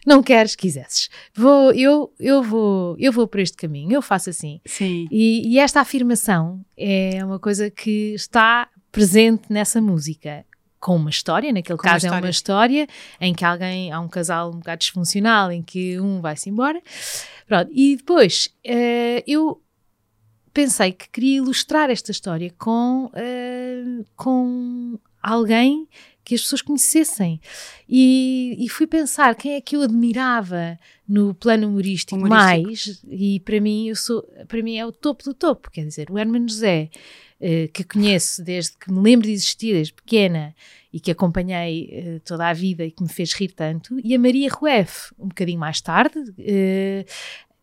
Não 0.06 0.24
queres, 0.24 0.56
quisesses. 0.56 1.10
Vou, 1.36 1.74
eu, 1.74 2.14
eu, 2.20 2.42
vou, 2.42 2.96
eu 2.98 3.12
vou 3.12 3.28
por 3.28 3.40
este 3.40 3.58
caminho, 3.58 3.92
eu 3.92 4.02
faço 4.02 4.30
assim. 4.30 4.62
Sim. 4.66 5.08
E, 5.12 5.54
e 5.54 5.60
esta 5.60 5.82
afirmação 5.82 6.64
é 6.78 7.24
uma 7.24 7.38
coisa 7.38 7.70
que 7.70 8.14
está 8.14 8.70
presente 8.92 9.52
nessa 9.52 9.82
música 9.82 10.46
com 10.80 10.96
uma 10.96 11.10
história, 11.10 11.52
naquele 11.52 11.78
com 11.78 11.84
caso 11.84 12.08
é 12.08 12.12
uma 12.12 12.30
história 12.30 12.88
em 13.20 13.34
que 13.34 13.44
alguém, 13.44 13.92
há 13.92 14.00
um 14.00 14.08
casal 14.08 14.50
um 14.50 14.60
bocado 14.60 14.80
disfuncional 14.80 15.52
em 15.52 15.62
que 15.62 16.00
um 16.00 16.22
vai-se 16.22 16.50
embora. 16.50 16.82
Pronto, 17.46 17.70
e 17.74 17.98
depois 17.98 18.50
uh, 18.66 19.22
eu 19.28 19.62
pensei 20.54 20.92
que 20.92 21.10
queria 21.10 21.38
ilustrar 21.38 21.90
esta 21.90 22.12
história 22.12 22.54
com, 22.58 23.06
uh, 23.06 24.06
com 24.16 25.00
alguém 25.22 25.88
que 26.30 26.36
as 26.36 26.42
pessoas 26.42 26.62
conhecessem. 26.62 27.42
E, 27.88 28.56
e, 28.60 28.70
fui 28.70 28.86
pensar 28.86 29.34
quem 29.34 29.54
é 29.54 29.62
que 29.62 29.76
eu 29.76 29.82
admirava 29.82 30.78
no 31.08 31.34
plano 31.34 31.68
humorístico, 31.68 32.16
humorístico, 32.16 32.68
mais, 32.68 33.04
e 33.10 33.40
para 33.40 33.60
mim, 33.60 33.88
eu 33.88 33.96
sou, 33.96 34.22
para 34.48 34.62
mim 34.62 34.78
é 34.78 34.86
o 34.86 34.92
topo 34.92 35.24
do 35.24 35.34
topo, 35.34 35.72
quer 35.72 35.84
dizer, 35.86 36.12
o 36.12 36.20
Herman 36.20 36.48
José, 36.48 36.92
uh, 37.42 37.72
que 37.74 37.84
conheço 37.84 38.44
desde 38.44 38.78
que 38.78 38.92
me 38.92 39.00
lembro 39.00 39.26
de 39.26 39.34
existir, 39.34 39.74
desde 39.74 39.94
pequena, 39.94 40.54
e 40.94 41.00
que 41.00 41.10
acompanhei 41.10 42.18
uh, 42.18 42.20
toda 42.20 42.48
a 42.48 42.54
vida 42.54 42.86
e 42.86 42.92
que 42.92 43.02
me 43.02 43.10
fez 43.10 43.34
rir 43.34 43.52
tanto, 43.54 44.00
e 44.04 44.14
a 44.14 44.20
Maria 44.20 44.50
Rueff, 44.52 45.12
um 45.18 45.30
bocadinho 45.30 45.60
mais 45.60 45.82
tarde, 45.82 46.20
uh, 46.20 47.06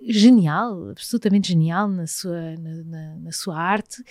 genial, 0.01 0.91
absolutamente 0.91 1.49
genial 1.49 1.89
na 1.89 2.07
sua, 2.07 2.57
na, 2.57 2.71
na, 2.85 3.17
na 3.17 3.33
sua 3.33 3.57
arte. 3.57 4.03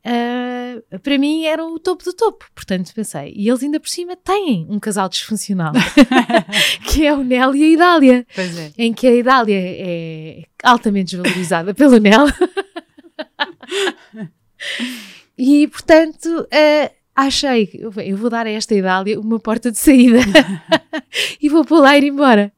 Uh, 0.00 0.98
para 1.00 1.18
mim 1.18 1.44
era 1.44 1.62
o 1.62 1.78
topo 1.78 2.02
do 2.02 2.14
topo, 2.14 2.46
portanto 2.54 2.90
pensei, 2.94 3.34
e 3.36 3.46
eles 3.46 3.62
ainda 3.62 3.78
por 3.78 3.88
cima 3.88 4.16
têm 4.16 4.66
um 4.70 4.80
casal 4.80 5.10
disfuncional 5.10 5.74
que 6.88 7.04
é 7.04 7.12
o 7.12 7.22
Nel 7.22 7.54
e 7.54 7.64
a 7.64 7.68
Idália, 7.68 8.26
é. 8.34 8.72
em 8.78 8.94
que 8.94 9.06
a 9.06 9.14
Idália 9.14 9.58
é 9.60 10.44
altamente 10.64 11.14
desvalorizada 11.14 11.74
pelo 11.74 11.98
Nel 11.98 12.24
e 15.36 15.68
portanto 15.68 16.26
uh, 16.28 16.99
achei, 17.26 17.70
eu 17.74 18.16
vou 18.16 18.30
dar 18.30 18.46
a 18.46 18.50
esta 18.50 18.74
Idália 18.74 19.18
uma 19.18 19.38
porta 19.38 19.70
de 19.70 19.78
saída 19.78 20.18
e 21.40 21.48
vou 21.48 21.64
por 21.64 21.80
lá 21.80 21.96
ir 21.96 22.04
embora. 22.04 22.52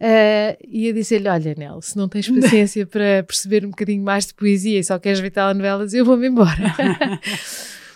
Uh, 0.00 0.56
e 0.66 0.86
eu 0.86 0.94
disse-lhe: 0.94 1.28
Olha, 1.28 1.54
Nel, 1.56 1.80
se 1.80 1.96
não 1.96 2.08
tens 2.08 2.28
paciência 2.30 2.86
para 2.86 3.22
perceber 3.24 3.64
um 3.64 3.70
bocadinho 3.70 4.02
mais 4.02 4.26
de 4.26 4.34
poesia 4.34 4.78
e 4.78 4.84
só 4.84 4.98
queres 4.98 5.20
ver 5.20 5.30
telenovelas, 5.30 5.94
eu 5.94 6.04
vou-me 6.04 6.28
embora. 6.28 6.74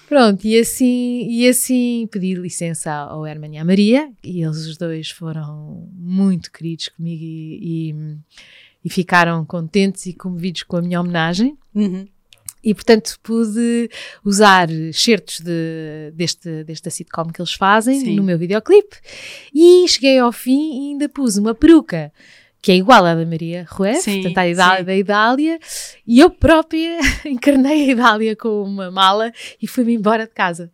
Pronto, 0.08 0.44
e 0.44 0.58
assim, 0.58 1.26
e 1.26 1.48
assim 1.48 2.06
pedi 2.10 2.34
licença 2.34 2.92
ao 2.92 3.26
Herman 3.26 3.54
e 3.54 3.58
à 3.58 3.64
Maria, 3.64 4.10
e 4.22 4.42
eles 4.42 4.66
os 4.66 4.76
dois 4.76 5.08
foram 5.08 5.88
muito 5.94 6.52
queridos 6.52 6.88
comigo 6.88 7.24
e, 7.24 7.90
e, 7.90 7.94
e 8.84 8.90
ficaram 8.90 9.42
contentes 9.46 10.04
e 10.04 10.12
comovidos 10.12 10.64
com 10.64 10.76
a 10.76 10.82
minha 10.82 11.00
homenagem. 11.00 11.56
Uhum. 11.74 12.06
E, 12.62 12.74
portanto, 12.74 13.18
pude 13.22 13.90
usar 14.24 14.68
certos 14.92 15.40
de, 15.40 16.12
deste, 16.14 16.64
desta 16.64 16.90
sitcom 16.90 17.32
que 17.32 17.40
eles 17.40 17.54
fazem 17.54 18.00
Sim. 18.00 18.16
no 18.16 18.22
meu 18.22 18.38
videoclipe. 18.38 18.96
E 19.52 19.86
cheguei 19.88 20.18
ao 20.18 20.32
fim 20.32 20.72
e 20.72 20.92
ainda 20.92 21.08
pus 21.08 21.36
uma 21.36 21.54
peruca 21.54 22.12
que 22.62 22.70
é 22.70 22.76
igual 22.76 23.04
à 23.04 23.12
da 23.16 23.26
Maria 23.26 23.66
Rueff, 23.68 24.08
portanto, 24.08 24.38
a 24.38 24.48
Idália 24.48 24.84
da 24.84 24.94
Idália, 24.94 25.58
e 26.06 26.20
eu 26.20 26.30
própria 26.30 27.00
encarnei 27.26 27.88
a 27.88 27.92
Idália 27.92 28.36
com 28.36 28.62
uma 28.62 28.88
mala 28.88 29.32
e 29.60 29.66
fui-me 29.66 29.92
embora 29.92 30.26
de 30.26 30.32
casa. 30.32 30.70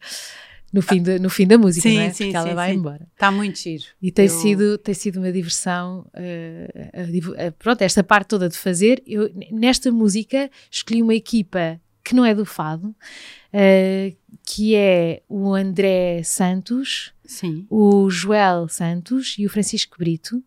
No 0.73 0.83
fim, 0.83 1.03
de, 1.03 1.19
no 1.19 1.31
fim 1.31 1.47
da 1.47 1.57
música, 1.57 1.89
sim, 1.89 1.95
não 1.95 2.03
é? 2.03 2.11
Sim, 2.11 2.25
Porque 2.25 2.37
ela 2.37 2.49
sim, 2.49 2.55
vai 2.55 2.73
sim. 2.73 2.79
embora. 2.79 3.09
Está 3.15 3.31
muito 3.31 3.59
giro. 3.59 3.85
E 4.03 4.13
tem, 4.13 4.27
eu... 4.27 4.31
sido, 4.31 4.79
tem 4.79 4.95
sido 4.95 5.19
uma 5.19 5.33
diversão. 5.33 6.07
Uh, 6.15 7.49
uh, 7.49 7.53
pronto, 7.59 7.81
esta 7.83 8.05
parte 8.05 8.29
toda 8.29 8.49
de 8.49 8.57
fazer. 8.57 9.03
Eu, 9.07 9.31
nesta 9.51 9.91
música, 9.91 10.51
escolhi 10.71 11.03
uma 11.03 11.15
equipa 11.15 11.81
que 12.09 12.15
não 12.15 12.25
é 12.25 12.35
do 12.35 12.47
fado, 12.47 12.89
uh, 12.89 14.17
que 14.43 14.75
é 14.75 15.23
o 15.29 15.55
André 15.55 16.23
Santos, 16.23 17.13
Sim. 17.23 17.67
o 17.69 18.09
Joel 18.09 18.67
Santos 18.69 19.37
e 19.39 19.45
o 19.45 19.51
Francisco 19.51 19.99
Brito, 19.99 20.43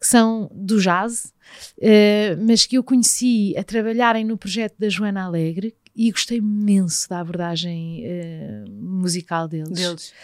que 0.00 0.06
são 0.06 0.50
do 0.54 0.80
jazz, 0.80 1.34
uh, 1.78 2.46
mas 2.46 2.64
que 2.64 2.78
eu 2.78 2.82
conheci 2.82 3.54
a 3.58 3.62
trabalharem 3.62 4.24
no 4.24 4.38
projeto 4.38 4.74
da 4.78 4.88
Joana 4.88 5.24
Alegre 5.24 5.74
e 5.94 6.10
gostei 6.10 6.38
imenso 6.38 7.08
da 7.08 7.20
abordagem 7.20 8.04
uh, 8.04 8.70
musical 8.70 9.46
deles. 9.46 9.70
deles. 9.70 10.14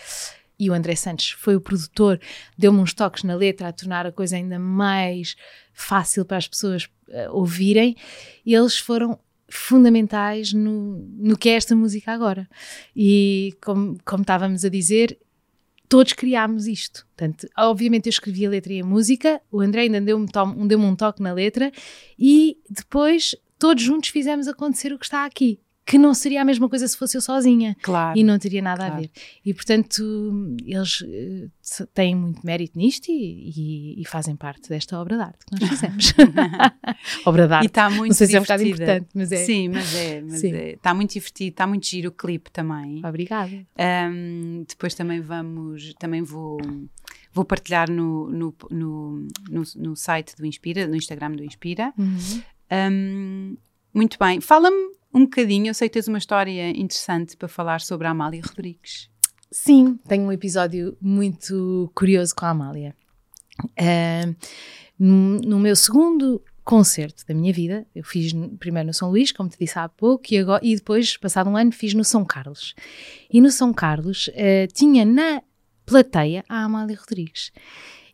E 0.59 0.69
o 0.69 0.73
André 0.73 0.97
Santos 0.97 1.31
foi 1.31 1.55
o 1.55 1.61
produtor, 1.61 2.21
deu-me 2.57 2.81
uns 2.81 2.93
toques 2.93 3.23
na 3.23 3.37
letra 3.37 3.69
a 3.69 3.73
tornar 3.73 4.07
a 4.07 4.13
coisa 4.13 4.37
ainda 4.37 4.59
mais 4.59 5.37
fácil 5.73 6.25
para 6.25 6.37
as 6.37 6.49
pessoas 6.49 6.85
uh, 7.09 7.31
ouvirem. 7.33 7.97
E 8.45 8.55
eles 8.55 8.79
foram 8.79 9.19
fundamentais 9.49 10.53
no, 10.53 10.99
no 11.17 11.39
que 11.39 11.49
é 11.49 11.53
esta 11.53 11.77
música 11.77 12.13
agora. 12.13 12.49
E 12.95 13.57
como, 13.63 13.97
como 14.05 14.23
estávamos 14.23 14.65
a 14.65 14.69
dizer, 14.69 15.19
todos 15.89 16.13
criámos 16.13 16.67
isto. 16.67 17.07
Portanto, 17.17 17.49
obviamente 17.57 18.07
eu 18.07 18.11
escrevi 18.11 18.45
a 18.45 18.51
letra 18.51 18.73
e 18.73 18.81
a 18.81 18.85
música, 18.85 19.41
o 19.51 19.61
André 19.61 19.83
ainda 19.83 20.01
deu-me 20.01 20.27
um, 20.37 20.67
deu 20.67 20.79
um 20.79 20.95
toque 20.95 21.23
na 21.23 21.33
letra 21.33 21.73
e 22.19 22.59
depois 22.69 23.35
todos 23.59 23.83
juntos 23.83 24.11
fizemos 24.11 24.47
acontecer 24.47 24.93
o 24.93 24.99
que 24.99 25.07
está 25.07 25.25
aqui. 25.25 25.59
Que 25.91 25.97
não 25.97 26.13
seria 26.13 26.43
a 26.43 26.45
mesma 26.45 26.69
coisa 26.69 26.87
se 26.87 26.95
fosse 26.99 27.17
eu 27.17 27.21
sozinha. 27.23 27.75
Claro. 27.83 28.19
E 28.19 28.23
não 28.23 28.39
teria 28.39 28.61
nada 28.61 28.81
Claro. 28.85 28.95
a 28.97 29.01
ver. 29.01 29.11
E 29.43 29.55
portanto, 29.55 30.57
eles 30.67 31.03
eh, 31.09 31.49
têm 31.95 32.15
muito 32.15 32.45
mérito 32.45 32.77
nisto 32.79 33.09
e, 33.11 33.51
e- 33.97 34.03
e 34.03 34.05
fazem 34.05 34.37
parte 34.37 34.69
desta 34.69 35.01
obra 35.01 35.17
de 35.17 35.23
arte 35.23 35.47
que 35.47 35.59
nós 35.59 35.71
fizemos. 35.71 36.13
obra 37.25 37.47
de 37.47 37.53
E 37.53 37.57
arte. 37.57 37.67
está 37.69 37.89
muito 37.89 38.11
Não 38.11 38.15
sei 38.17 38.27
se 38.27 38.37
é 38.37 38.41
um 38.41 38.43
divertida. 38.43 38.69
importante, 38.69 39.09
mas 39.15 39.33
é. 39.33 39.37
Sim, 39.37 39.69
mas 39.71 39.95
é. 39.95 40.21
Mas 40.21 40.41
Sim. 40.41 40.53
é. 40.53 40.71
Está 40.73 40.93
muito 40.93 41.13
divertido, 41.15 41.51
está 41.51 41.67
muito 41.67 41.87
giro 41.87 42.11
o 42.11 42.13
clipe 42.13 42.51
também. 42.51 43.01
Obrigada. 43.05 43.67
Um, 44.13 44.65
depois 44.69 44.95
também 44.95 45.23
vamos, 45.23 45.95
também 45.99 46.21
vou, 46.23 46.59
vou 47.33 47.47
partilhar 47.47 47.91
no, 47.91 48.29
no, 48.29 48.55
no, 48.71 49.27
no, 49.51 49.63
no 49.77 49.97
site 49.97 50.37
do 50.37 50.45
Inspira, 50.45 50.87
no 50.87 50.97
Instagram 50.97 51.33
do 51.33 51.43
Inspira. 51.45 51.95
Uhum. 51.97 52.43
Um, 52.71 53.57
muito 53.95 54.19
bem, 54.19 54.39
fala-me 54.41 54.98
um 55.13 55.21
bocadinho, 55.21 55.69
eu 55.69 55.75
sei 55.75 55.89
que 55.89 55.95
tens 55.95 56.09
uma 56.09 56.19
história 56.19 56.71
interessante 56.71 57.37
para 57.37 57.49
falar 57.49 57.81
sobre 57.81 58.07
a 58.07 58.11
Amália 58.11 58.43
Rodrigues. 58.45 59.11
Sim, 59.51 59.99
tenho 60.07 60.25
um 60.25 60.33
episódio 60.33 60.97
muito 61.01 61.91
curioso 61.95 62.35
com 62.35 62.45
a 62.45 62.51
Amália. 62.51 62.95
Ah, 63.79 64.35
no, 64.99 65.39
no 65.41 65.59
meu 65.59 65.75
segundo 65.75 66.43
concerto 66.65 67.25
da 67.27 67.33
minha 67.33 67.53
vida, 67.53 67.87
eu 67.95 68.05
fiz 68.05 68.33
primeiro 68.59 68.89
no 68.89 68.95
São 68.95 69.09
Luís, 69.09 69.33
como 69.33 69.49
te 69.49 69.57
disse 69.59 69.79
há 69.79 69.89
pouco, 69.89 70.25
e, 70.31 70.39
agora, 70.39 70.61
e 70.63 70.77
depois, 70.77 71.17
passado 71.17 71.49
um 71.49 71.57
ano, 71.57 71.73
fiz 71.73 71.95
no 71.95 72.05
São 72.05 72.25
Carlos. 72.25 72.75
E 73.33 73.41
no 73.41 73.51
São 73.51 73.73
Carlos 73.73 74.29
ah, 74.35 74.67
tinha 74.73 75.05
na 75.05 75.43
plateia 75.87 76.45
a 76.49 76.65
Amália 76.65 76.99
Rodrigues. 76.99 77.51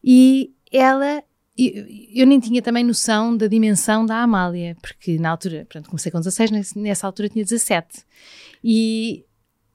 E 0.02 0.52
ela. 0.72 1.22
Eu, 1.56 2.26
nem 2.26 2.40
tinha 2.40 2.60
também 2.60 2.82
noção 2.82 3.36
da 3.36 3.46
dimensão 3.46 4.04
da 4.04 4.22
Amália, 4.22 4.76
porque 4.80 5.18
na 5.18 5.30
altura, 5.30 5.64
pronto, 5.68 5.88
comecei 5.88 6.10
com 6.10 6.18
16, 6.18 6.50
nesse- 6.50 6.78
nessa 6.78 7.06
altura 7.06 7.28
tinha 7.28 7.44
17. 7.44 8.02
E 8.62 9.24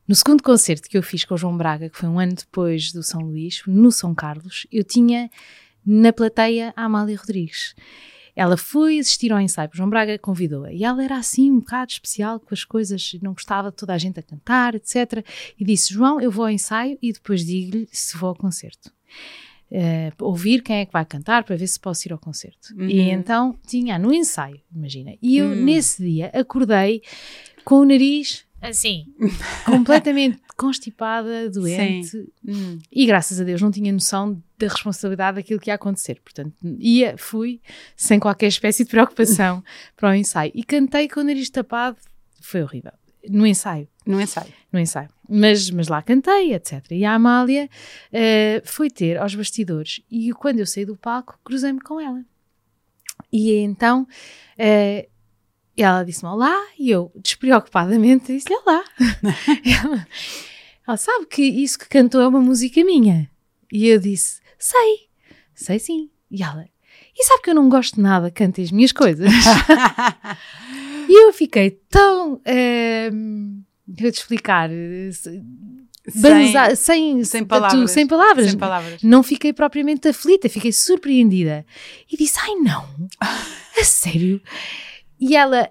no 0.07 0.13
segundo 0.13 0.43
concerto 0.43 0.89
que 0.89 0.97
eu 0.97 1.03
fiz 1.03 1.23
com 1.23 1.35
o 1.35 1.37
João 1.37 1.55
Braga, 1.55 1.89
que 1.89 1.97
foi 1.97 2.09
um 2.09 2.19
ano 2.19 2.33
depois 2.33 2.91
do 2.91 3.01
São 3.01 3.21
Luís, 3.21 3.61
no 3.65 3.91
São 3.93 4.13
Carlos, 4.13 4.67
eu 4.71 4.83
tinha 4.83 5.29
na 5.85 6.11
plateia 6.11 6.73
a 6.75 6.83
Amália 6.83 7.15
Rodrigues. 7.17 7.73
Ela 8.35 8.57
foi 8.57 8.99
assistir 8.99 9.31
ao 9.31 9.39
ensaio, 9.39 9.69
o 9.73 9.75
João 9.77 9.89
Braga 9.89 10.17
convidou-a, 10.19 10.71
e 10.73 10.83
ela 10.83 11.03
era 11.03 11.17
assim 11.17 11.49
um 11.51 11.59
bocado 11.59 11.91
especial 11.91 12.39
com 12.39 12.53
as 12.53 12.63
coisas, 12.65 13.11
não 13.21 13.33
gostava 13.33 13.69
de 13.69 13.77
toda 13.77 13.93
a 13.93 13.97
gente 13.97 14.19
a 14.19 14.23
cantar, 14.23 14.75
etc. 14.75 15.25
E 15.57 15.63
disse: 15.65 15.93
João, 15.93 16.19
eu 16.21 16.29
vou 16.31 16.45
ao 16.45 16.51
ensaio 16.51 16.97
e 17.01 17.11
depois 17.13 17.45
digo-lhe 17.45 17.87
se 17.91 18.17
vou 18.17 18.29
ao 18.29 18.35
concerto. 18.35 18.91
Eh, 19.71 20.11
ouvir 20.19 20.61
quem 20.63 20.77
é 20.77 20.85
que 20.85 20.91
vai 20.93 21.05
cantar 21.05 21.43
para 21.43 21.55
ver 21.55 21.67
se 21.67 21.79
posso 21.79 22.07
ir 22.07 22.11
ao 22.11 22.17
concerto. 22.17 22.73
Uhum. 22.75 22.87
E 22.89 23.01
então 23.11 23.55
tinha 23.67 23.99
no 23.99 24.11
ensaio, 24.13 24.59
imagina. 24.75 25.13
E 25.21 25.37
eu, 25.37 25.47
Hum. 25.47 25.55
nesse 25.63 26.01
dia, 26.03 26.31
acordei 26.33 27.03
com 27.63 27.75
o 27.81 27.85
nariz 27.85 28.45
assim, 28.61 29.05
completamente 29.65 30.39
constipada, 30.57 31.49
doente, 31.49 32.27
Hum, 32.45 32.79
e 32.91 33.05
graças 33.05 33.39
a 33.39 33.43
Deus 33.43 33.61
não 33.61 33.71
tinha 33.71 33.93
noção 33.93 34.41
da 34.57 34.67
responsabilidade 34.67 35.35
daquilo 35.35 35.59
que 35.59 35.69
ia 35.69 35.75
acontecer. 35.75 36.19
Portanto, 36.21 36.53
ia, 36.79 37.15
fui 37.17 37.61
sem 37.95 38.19
qualquer 38.19 38.47
espécie 38.47 38.83
de 38.83 38.89
preocupação 38.89 39.63
para 39.95 40.09
o 40.09 40.13
ensaio. 40.15 40.51
E 40.55 40.63
cantei 40.63 41.07
com 41.07 41.19
o 41.21 41.23
nariz 41.23 41.49
tapado, 41.49 41.97
foi 42.41 42.61
horrível. 42.63 42.91
No 43.29 43.45
ensaio, 43.45 43.87
no 44.09 44.19
ensaio. 44.19 44.51
no 44.71 44.79
ensaio. 44.79 45.09
Mas, 45.29 45.69
mas 45.69 45.87
lá 45.87 46.01
cantei, 46.01 46.53
etc. 46.53 46.83
E 46.91 47.05
a 47.05 47.13
Amália 47.13 47.69
eh, 48.11 48.61
foi 48.65 48.89
ter 48.89 49.17
aos 49.17 49.35
bastidores. 49.35 50.01
E 50.09 50.31
quando 50.33 50.59
eu 50.59 50.65
saí 50.65 50.85
do 50.85 50.97
palco, 50.97 51.39
cruzei-me 51.43 51.79
com 51.79 51.99
ela. 51.99 52.23
E 53.31 53.53
então 53.57 54.07
eh, 54.57 55.07
ela 55.77 56.03
disse-me 56.03 56.31
olá, 56.31 56.57
e 56.77 56.89
eu, 56.89 57.11
despreocupadamente, 57.15 58.33
disse-lhe 58.33 58.55
olá. 58.65 58.83
ela, 59.83 60.07
ela 60.87 60.97
sabe 60.97 61.27
que 61.27 61.43
isso 61.43 61.77
que 61.77 61.87
cantou 61.87 62.21
é 62.21 62.27
uma 62.27 62.41
música 62.41 62.83
minha. 62.83 63.29
E 63.71 63.87
eu 63.87 63.99
disse, 63.99 64.41
sei, 64.57 65.07
sei 65.53 65.77
sim. 65.77 66.09
E 66.31 66.41
ela, 66.41 66.67
e 67.15 67.23
sabe 67.25 67.43
que 67.43 67.49
eu 67.49 67.55
não 67.55 67.69
gosto 67.69 68.01
nada, 68.01 68.31
cante 68.31 68.61
as 68.61 68.71
minhas 68.71 68.91
coisas. 68.91 69.29
e 71.07 71.27
eu 71.27 71.31
fiquei 71.33 71.71
tão. 71.89 72.41
Ehm, 73.89 73.95
Vou-te 74.01 74.15
explicar. 74.19 74.69
eh, 74.71 75.09
sem, 76.75 77.23
sem 77.23 77.43
tu- 77.43 77.47
palavras. 77.47 77.91
sem 77.91 78.07
palavras. 78.07 78.49
sem 78.49 78.57
palavras. 78.59 79.03
Não 79.03 79.21
fiquei 79.23 79.53
propriamente 79.53 80.07
aflita, 80.07 80.49
fiquei 80.49 80.71
surpreendida. 80.71 81.65
E 82.11 82.17
disse: 82.17 82.39
Ai 82.39 82.55
não, 82.55 82.85
a 83.79 83.83
sério? 83.83 84.41
E 85.19 85.35
ela, 85.35 85.69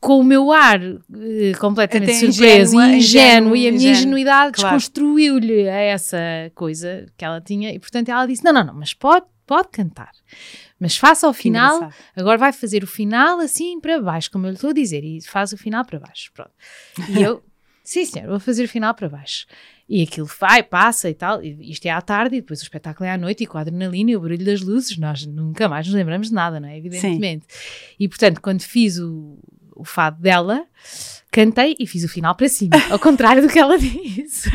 com 0.00 0.18
o 0.20 0.24
meu 0.24 0.52
ar 0.52 0.80
eh, 0.82 1.52
completamente 1.58 2.10
Até 2.10 2.18
surpreso 2.32 2.74
ingênua, 2.76 2.88
e 2.92 2.98
ingênuo, 2.98 3.56
e 3.56 3.68
a 3.68 3.72
minha 3.72 3.76
ingênuo, 3.76 3.96
ingenuidade 3.98 4.52
claro. 4.52 4.76
desconstruiu-lhe 4.76 5.62
essa 5.62 6.18
coisa 6.54 7.06
que 7.16 7.24
ela 7.24 7.40
tinha. 7.40 7.72
E 7.72 7.78
portanto 7.78 8.08
ela 8.08 8.26
disse: 8.26 8.44
Não, 8.44 8.52
não, 8.52 8.64
não, 8.64 8.74
mas 8.74 8.92
pode, 8.92 9.26
pode 9.46 9.68
cantar. 9.68 10.10
Mas 10.78 10.96
faça 10.96 11.26
ao 11.26 11.32
Que 11.32 11.42
final 11.42 11.76
engraçado. 11.76 11.94
Agora 12.16 12.38
vai 12.38 12.52
fazer 12.52 12.84
o 12.84 12.86
final 12.86 13.40
assim 13.40 13.80
para 13.80 14.00
baixo, 14.00 14.30
como 14.30 14.46
eu 14.46 14.50
lhe 14.50 14.56
estou 14.56 14.70
a 14.70 14.72
dizer, 14.72 15.04
e 15.04 15.20
faz 15.22 15.52
o 15.52 15.56
final 15.56 15.84
para 15.84 15.98
baixo. 15.98 16.30
Pronto. 16.32 16.52
E 17.08 17.22
eu, 17.22 17.42
sim 17.82 18.04
senhor, 18.04 18.28
vou 18.28 18.40
fazer 18.40 18.64
o 18.64 18.68
final 18.68 18.94
para 18.94 19.08
baixo. 19.08 19.46
E 19.88 20.02
aquilo 20.02 20.28
vai, 20.38 20.62
passa 20.62 21.08
e 21.08 21.14
tal. 21.14 21.42
E 21.42 21.70
isto 21.70 21.86
é 21.86 21.90
à 21.90 22.00
tarde 22.02 22.36
e 22.36 22.40
depois 22.40 22.60
o 22.60 22.62
espetáculo 22.62 23.06
é 23.06 23.12
à 23.12 23.18
noite 23.18 23.44
e 23.44 23.46
com 23.46 23.56
a 23.56 23.62
adrenalina 23.62 24.10
e 24.10 24.16
o 24.16 24.20
barulho 24.20 24.44
das 24.44 24.60
luzes, 24.60 24.98
nós 24.98 25.24
nunca 25.24 25.68
mais 25.68 25.86
nos 25.86 25.96
lembramos 25.96 26.28
de 26.28 26.34
nada, 26.34 26.60
não 26.60 26.68
é? 26.68 26.76
Evidentemente. 26.76 27.46
E 27.98 28.06
portanto, 28.06 28.40
quando 28.42 28.60
fiz 28.60 28.98
o, 28.98 29.38
o 29.74 29.84
fado 29.84 30.20
dela, 30.20 30.66
cantei 31.30 31.74
e 31.78 31.86
fiz 31.86 32.04
o 32.04 32.08
final 32.08 32.34
para 32.34 32.48
cima, 32.48 32.76
ao 32.90 32.98
contrário 32.98 33.40
do 33.40 33.48
que 33.48 33.58
ela 33.58 33.78
disse. 33.80 34.50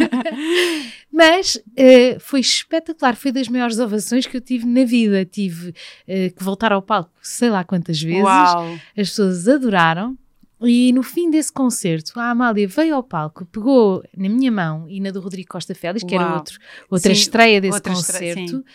Mas 1.15 1.61
eh, 1.77 2.17
foi 2.19 2.39
espetacular, 2.39 3.15
foi 3.15 3.31
das 3.31 3.47
maiores 3.47 3.77
ovações 3.77 4.25
que 4.25 4.35
eu 4.35 4.41
tive 4.41 4.65
na 4.65 4.83
vida. 4.83 5.23
Tive 5.23 5.73
eh, 6.07 6.31
que 6.31 6.43
voltar 6.43 6.71
ao 6.73 6.81
palco 6.81 7.11
sei 7.21 7.49
lá 7.51 7.63
quantas 7.63 8.01
vezes, 8.01 8.23
Uau! 8.23 8.73
as 8.97 9.09
pessoas 9.09 9.47
adoraram. 9.47 10.17
E 10.65 10.93
no 10.93 11.03
fim 11.03 11.29
desse 11.29 11.51
concerto, 11.51 12.17
a 12.17 12.29
Amália 12.29 12.65
veio 12.69 12.95
ao 12.95 13.03
palco, 13.03 13.45
pegou 13.47 14.01
na 14.15 14.29
minha 14.29 14.49
mão 14.49 14.87
e 14.87 15.01
na 15.01 15.11
do 15.11 15.19
Rodrigo 15.19 15.49
Costa 15.49 15.75
Félix, 15.75 16.05
que 16.05 16.15
era 16.15 16.23
Uau. 16.23 16.35
outro, 16.35 16.57
outra 16.89 17.13
Sim, 17.13 17.19
estreia 17.19 17.59
desse 17.59 17.73
outra 17.75 17.91
estreia, 17.91 18.33
concerto. 18.33 18.65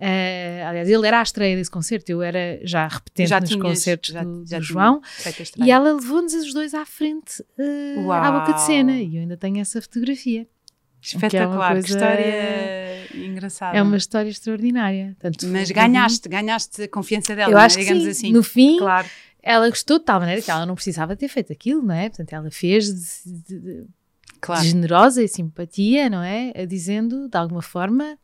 Eh, 0.00 0.64
aliás, 0.66 0.88
ele 0.88 1.06
era 1.06 1.20
a 1.20 1.22
estreia 1.22 1.54
desse 1.56 1.70
concerto, 1.70 2.10
eu 2.10 2.22
era 2.22 2.58
já 2.64 2.88
repetente 2.88 3.28
Já 3.28 3.38
nos 3.40 3.48
tinhas- 3.50 3.62
concertos 3.62 4.10
já- 4.10 4.24
do, 4.24 4.44
já 4.44 4.58
do 4.58 4.64
João. 4.64 5.00
E 5.24 5.42
estreia. 5.42 5.72
ela 5.74 5.92
levou-nos 5.92 6.34
os 6.34 6.52
dois 6.52 6.74
à 6.74 6.84
frente 6.84 7.44
eh, 7.56 7.94
à 8.12 8.32
boca 8.32 8.52
de 8.54 8.62
cena. 8.62 9.00
E 9.00 9.14
eu 9.16 9.22
ainda 9.22 9.36
tenho 9.36 9.58
essa 9.60 9.80
fotografia. 9.80 10.44
Espetacular, 11.00 11.68
que 11.68 11.80
coisa- 11.82 11.88
história 11.88 13.08
engraçada. 13.14 13.76
É 13.76 13.82
uma 13.82 13.96
história 13.96 14.28
extraordinária. 14.28 15.16
Tanto 15.18 15.46
Mas 15.48 15.70
ganhaste, 15.70 16.28
ganhaste 16.28 16.82
a 16.82 16.88
confiança 16.88 17.34
dela, 17.36 17.52
Eu 17.52 17.58
é? 17.58 17.64
acho 17.64 17.76
que 17.76 17.82
digamos 17.84 18.04
sim. 18.04 18.10
assim. 18.10 18.32
No 18.32 18.42
fim, 18.42 18.78
Claro, 18.78 19.06
ela 19.42 19.68
gostou 19.68 19.98
de 19.98 20.04
tal 20.04 20.20
maneira 20.20 20.42
que 20.42 20.50
ela 20.50 20.66
não 20.66 20.74
precisava 20.74 21.16
ter 21.16 21.28
feito 21.28 21.52
aquilo, 21.52 21.82
não 21.82 21.94
é? 21.94 22.08
Portanto, 22.08 22.32
ela 22.32 22.50
fez 22.50 22.86
de, 23.24 23.32
de- 23.32 23.60
de- 23.60 23.84
claro. 24.40 24.62
de 24.62 24.68
generosa 24.68 25.22
e 25.22 25.28
simpatia, 25.28 26.10
não 26.10 26.22
é? 26.22 26.52
A 26.56 26.64
Dizendo, 26.64 27.28
de 27.28 27.36
alguma 27.38 27.62
forma, 27.62 28.18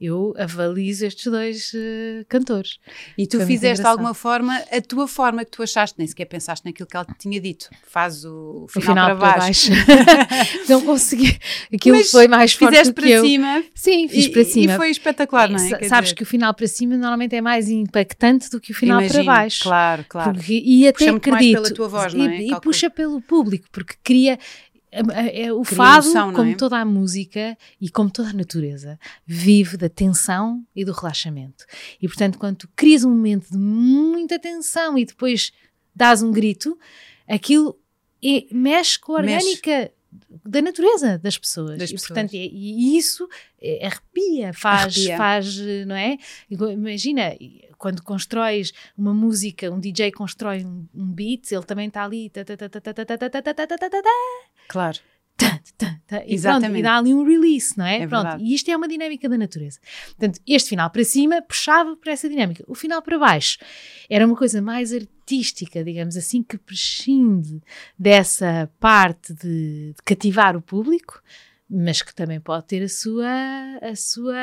eu 0.00 0.34
avalizo 0.38 1.04
estes 1.06 1.26
dois 1.30 1.72
eh, 1.74 2.24
cantores. 2.28 2.78
E 3.16 3.26
tu 3.26 3.38
Foi 3.38 3.46
fizeste 3.46 3.82
de 3.82 3.88
alguma 3.88 4.14
forma 4.14 4.56
a 4.70 4.80
tua 4.80 5.08
forma 5.08 5.44
que 5.44 5.50
tu 5.50 5.62
achaste, 5.62 5.96
nem 5.98 6.06
sequer 6.06 6.26
pensaste 6.26 6.64
naquilo 6.66 6.86
que 6.88 6.96
ela 6.96 7.04
te 7.04 7.14
tinha 7.18 7.40
dito. 7.40 7.68
Faz 7.86 8.24
o 8.24 8.64
O 8.64 8.68
final, 8.68 8.86
final 8.94 9.16
para 9.18 9.38
baixo. 9.38 9.70
não 10.68 10.80
consegui. 10.82 11.36
Aquilo 11.72 11.96
Mas 11.96 12.10
foi 12.10 12.28
mais 12.28 12.52
forte 12.52 12.70
Fizeste 12.72 12.92
para 12.94 13.08
eu. 13.08 13.24
cima, 13.24 13.64
Sim, 13.74 14.08
fiz 14.08 14.26
e, 14.26 14.28
para 14.30 14.44
cima. 14.44 14.72
e 14.72 14.76
foi 14.76 14.90
espetacular, 14.90 15.48
não 15.50 15.58
é? 15.58 15.68
Quer 15.78 15.88
Sabes 15.88 16.10
dizer, 16.10 16.16
que 16.16 16.22
o 16.22 16.26
final 16.26 16.54
para 16.54 16.66
cima 16.66 16.96
normalmente 16.96 17.34
é 17.34 17.40
mais 17.40 17.68
impactante 17.68 18.50
do 18.50 18.60
que 18.60 18.72
o 18.72 18.74
final 18.74 19.00
imagino, 19.00 19.24
para 19.24 19.34
baixo. 19.34 19.62
Claro, 19.64 20.04
claro. 20.08 20.32
Porque- 20.34 20.62
e 20.64 20.86
até 20.88 21.06
Puxa 21.06 21.16
acredito. 21.16 21.54
pela 21.62 21.74
tua 21.74 21.88
voz, 21.88 22.12
e, 22.14 22.16
não 22.16 22.24
é? 22.28 22.42
e 22.42 22.60
puxa 22.60 22.90
pelo 22.90 23.20
público, 23.20 23.66
porque 23.72 23.94
cria. 24.02 24.38
A- 24.92 25.26
é 25.28 25.52
o 25.52 25.62
Cria 25.62 25.76
fado, 25.76 26.06
emoção, 26.06 26.32
como 26.32 26.50
é? 26.50 26.54
toda 26.54 26.78
a 26.78 26.84
música 26.84 27.56
e 27.80 27.90
como 27.90 28.10
toda 28.10 28.30
a 28.30 28.32
natureza, 28.32 28.98
vive 29.26 29.76
da 29.76 29.88
tensão 29.88 30.64
e 30.74 30.84
do 30.84 30.92
relaxamento. 30.92 31.64
E 32.00 32.06
portanto, 32.08 32.38
quando 32.38 32.56
tu 32.58 32.68
crias 32.74 33.04
um 33.04 33.10
momento 33.10 33.50
de 33.50 33.58
muita 33.58 34.38
tensão 34.38 34.96
e 34.98 35.04
depois 35.04 35.52
dás 35.94 36.22
um 36.22 36.30
grito, 36.30 36.78
aquilo 37.28 37.78
é- 38.24 38.46
mexe 38.52 38.98
com 38.98 39.14
a 39.16 39.22
Mexe. 39.22 39.46
orgânica 39.48 39.92
da 40.44 40.62
natureza 40.62 41.18
das 41.18 41.36
pessoas. 41.38 41.78
Das 41.78 41.90
e 41.90 41.92
pessoas. 41.94 42.08
portanto, 42.08 42.34
é- 42.34 42.38
e 42.50 42.96
isso 42.96 43.28
é, 43.60 43.86
arrepia, 43.86 44.52
faz, 44.54 44.94
Arrepia. 44.96 45.16
faz, 45.16 45.56
não 45.86 45.94
é? 45.94 46.16
Imagina, 46.50 47.34
quando 47.76 48.02
constróis 48.02 48.72
uma 48.96 49.12
música, 49.14 49.70
um 49.70 49.78
DJ 49.78 50.10
constrói 50.12 50.64
um, 50.64 50.86
um 50.94 51.06
beat, 51.12 51.52
ele 51.52 51.62
também 51.64 51.88
está 51.88 52.04
ali. 52.04 52.30
tá, 52.30 52.44
tá, 52.44 52.56
tá, 52.56 52.80
Claro. 54.68 54.98
Tá, 55.38 55.60
tá, 55.78 56.00
tá, 56.04 56.24
e, 56.26 56.34
Exatamente. 56.34 56.66
Pronto, 56.66 56.78
e 56.80 56.82
dá 56.82 56.96
ali 56.96 57.14
um 57.14 57.24
release, 57.24 57.78
não 57.78 57.86
é? 57.86 58.00
é 58.00 58.06
pronto, 58.08 58.24
verdade. 58.24 58.44
e 58.44 58.54
isto 58.54 58.68
é 58.68 58.76
uma 58.76 58.88
dinâmica 58.88 59.28
da 59.28 59.38
natureza. 59.38 59.78
Portanto, 60.06 60.40
este 60.44 60.70
final 60.70 60.90
para 60.90 61.04
cima 61.04 61.40
puxava 61.40 61.96
para 61.96 62.12
essa 62.12 62.28
dinâmica. 62.28 62.64
O 62.66 62.74
final 62.74 63.00
para 63.00 63.16
baixo 63.16 63.58
era 64.10 64.26
uma 64.26 64.34
coisa 64.34 64.60
mais 64.60 64.92
artística, 64.92 65.84
digamos 65.84 66.16
assim, 66.16 66.42
que 66.42 66.58
prescinde 66.58 67.62
dessa 67.96 68.68
parte 68.80 69.32
de, 69.32 69.92
de 69.94 70.02
cativar 70.04 70.56
o 70.56 70.60
público, 70.60 71.22
mas 71.70 72.00
que 72.00 72.14
também 72.14 72.40
pode 72.40 72.66
ter 72.66 72.82
a 72.82 72.88
sua, 72.88 73.28
a 73.82 73.94
sua 73.94 74.34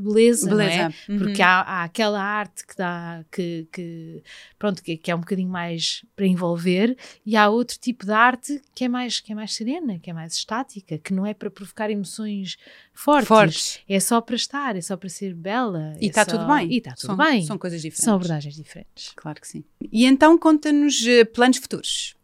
beleza, 0.00 0.48
não 0.48 0.60
é? 0.60 0.68
Beleza. 0.68 0.94
Uhum. 1.08 1.18
Porque 1.18 1.42
há, 1.42 1.60
há 1.60 1.84
aquela 1.84 2.22
arte 2.22 2.66
que 2.66 2.74
dá, 2.76 3.22
que, 3.30 3.68
que 3.70 4.22
pronto, 4.58 4.82
que, 4.82 4.96
que 4.96 5.10
é 5.10 5.14
um 5.14 5.20
bocadinho 5.20 5.48
mais 5.50 6.04
para 6.16 6.26
envolver, 6.26 6.96
e 7.24 7.36
há 7.36 7.48
outro 7.50 7.78
tipo 7.78 8.06
de 8.06 8.12
arte 8.12 8.62
que 8.74 8.84
é 8.84 8.88
mais, 8.88 9.20
que 9.20 9.32
é 9.32 9.34
mais 9.34 9.52
serena, 9.54 9.98
que 9.98 10.08
é 10.08 10.12
mais 10.12 10.34
estática, 10.34 10.96
que 10.98 11.12
não 11.12 11.26
é 11.26 11.34
para 11.34 11.50
provocar 11.50 11.90
emoções 11.90 12.56
fortes, 12.94 13.28
Fortes. 13.28 13.80
é 13.88 14.00
só 14.00 14.20
para 14.20 14.36
estar, 14.36 14.76
é 14.76 14.80
só 14.80 14.96
para 14.96 15.08
ser 15.08 15.34
bela. 15.34 15.94
E 16.00 16.06
é 16.06 16.08
está 16.08 16.24
só- 16.24 16.30
tudo 16.32 16.46
bem. 16.46 16.72
E 16.72 16.78
está 16.78 16.92
tudo 16.92 17.06
são, 17.08 17.16
bem. 17.16 17.42
São 17.44 17.58
coisas 17.58 17.82
diferentes. 17.82 18.04
São 18.04 18.14
abordagens 18.14 18.54
diferentes. 18.54 19.12
Claro 19.14 19.40
que 19.40 19.46
sim. 19.48 19.64
E 19.92 20.06
então 20.06 20.38
conta-nos 20.38 21.06
eh, 21.06 21.24
planos 21.24 21.58
futuros. 21.58 22.14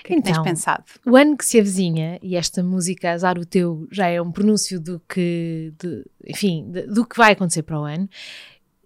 O 0.00 0.04
que 0.04 0.12
é 0.12 0.16
que 0.16 0.22
tens 0.22 0.30
Então, 0.32 0.42
pensado? 0.44 0.84
O 1.06 1.16
ano 1.16 1.36
que 1.36 1.44
se 1.44 1.58
avizinha, 1.60 2.18
e 2.22 2.36
esta 2.36 2.62
música 2.62 3.12
Azar 3.12 3.38
o 3.38 3.44
Teu 3.46 3.86
já 3.90 4.06
é 4.08 4.20
um 4.20 4.30
pronúncio 4.32 4.80
do 4.80 5.00
que, 5.08 5.72
de- 5.78 6.04
enfim, 6.26 6.70
de- 6.70 6.86
do 6.86 7.06
que 7.06 7.16
vai 7.16 7.32
acontecer 7.32 7.62
para 7.62 7.80
o 7.80 7.84
ano, 7.84 8.08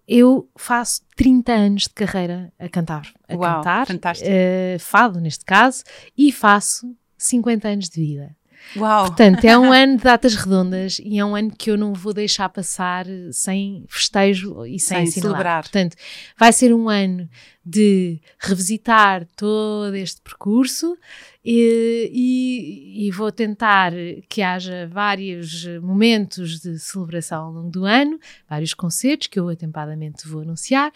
eu 0.07 0.49
faço 0.55 1.01
30 1.15 1.53
anos 1.53 1.83
de 1.83 1.89
carreira 1.91 2.51
a 2.59 2.67
cantar. 2.67 3.07
A 3.27 3.35
Uau, 3.35 3.55
cantar, 3.57 3.87
fantástico. 3.87 4.29
eh, 4.29 4.77
fado 4.79 5.19
neste 5.21 5.45
caso, 5.45 5.83
e 6.17 6.31
faço 6.31 6.93
50 7.17 7.69
anos 7.69 7.89
de 7.89 8.01
vida. 8.01 8.35
Uau! 8.75 9.05
Portanto, 9.07 9.45
é 9.45 9.57
um 9.57 9.71
ano 9.71 9.97
de 9.97 10.03
datas 10.03 10.35
redondas 10.35 10.99
e 11.03 11.19
é 11.19 11.25
um 11.25 11.35
ano 11.35 11.51
que 11.55 11.69
eu 11.69 11.77
não 11.77 11.93
vou 11.93 12.13
deixar 12.13 12.49
passar 12.49 13.05
sem 13.31 13.85
festejo 13.87 14.65
e 14.65 14.79
sem, 14.79 15.05
Sem 15.05 15.21
celebrar. 15.21 15.63
Portanto, 15.63 15.95
vai 16.37 16.51
ser 16.51 16.73
um 16.73 16.89
ano 16.89 17.29
de 17.65 18.19
revisitar 18.39 19.25
todo 19.37 19.95
este 19.95 20.19
percurso 20.21 20.97
e, 21.45 22.09
e- 22.11 23.07
e 23.07 23.11
vou 23.11 23.31
tentar 23.31 23.93
que 24.27 24.41
haja 24.41 24.87
vários 24.91 25.65
momentos 25.81 26.59
de 26.59 26.77
celebração 26.79 27.45
ao 27.45 27.51
longo 27.53 27.69
do 27.69 27.85
ano, 27.85 28.19
vários 28.49 28.73
concertos 28.73 29.27
que 29.27 29.39
eu 29.39 29.47
atempadamente 29.49 30.27
vou 30.27 30.41
anunciar 30.41 30.91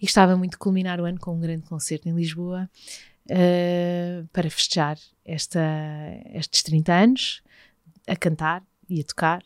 e 0.00 0.04
gostava 0.06 0.36
muito 0.36 0.52
de 0.52 0.58
culminar 0.58 1.00
o 1.00 1.04
ano 1.04 1.18
com 1.18 1.34
um 1.36 1.40
grande 1.40 1.64
concerto 1.66 2.08
em 2.08 2.14
Lisboa 2.14 2.68
eh, 3.28 4.24
para 4.32 4.50
festejar 4.50 4.98
esta, 5.24 5.60
estes 6.34 6.62
30 6.62 6.92
anos 6.92 7.42
a 8.06 8.16
cantar 8.16 8.62
e 8.88 9.00
a 9.00 9.04
tocar 9.04 9.42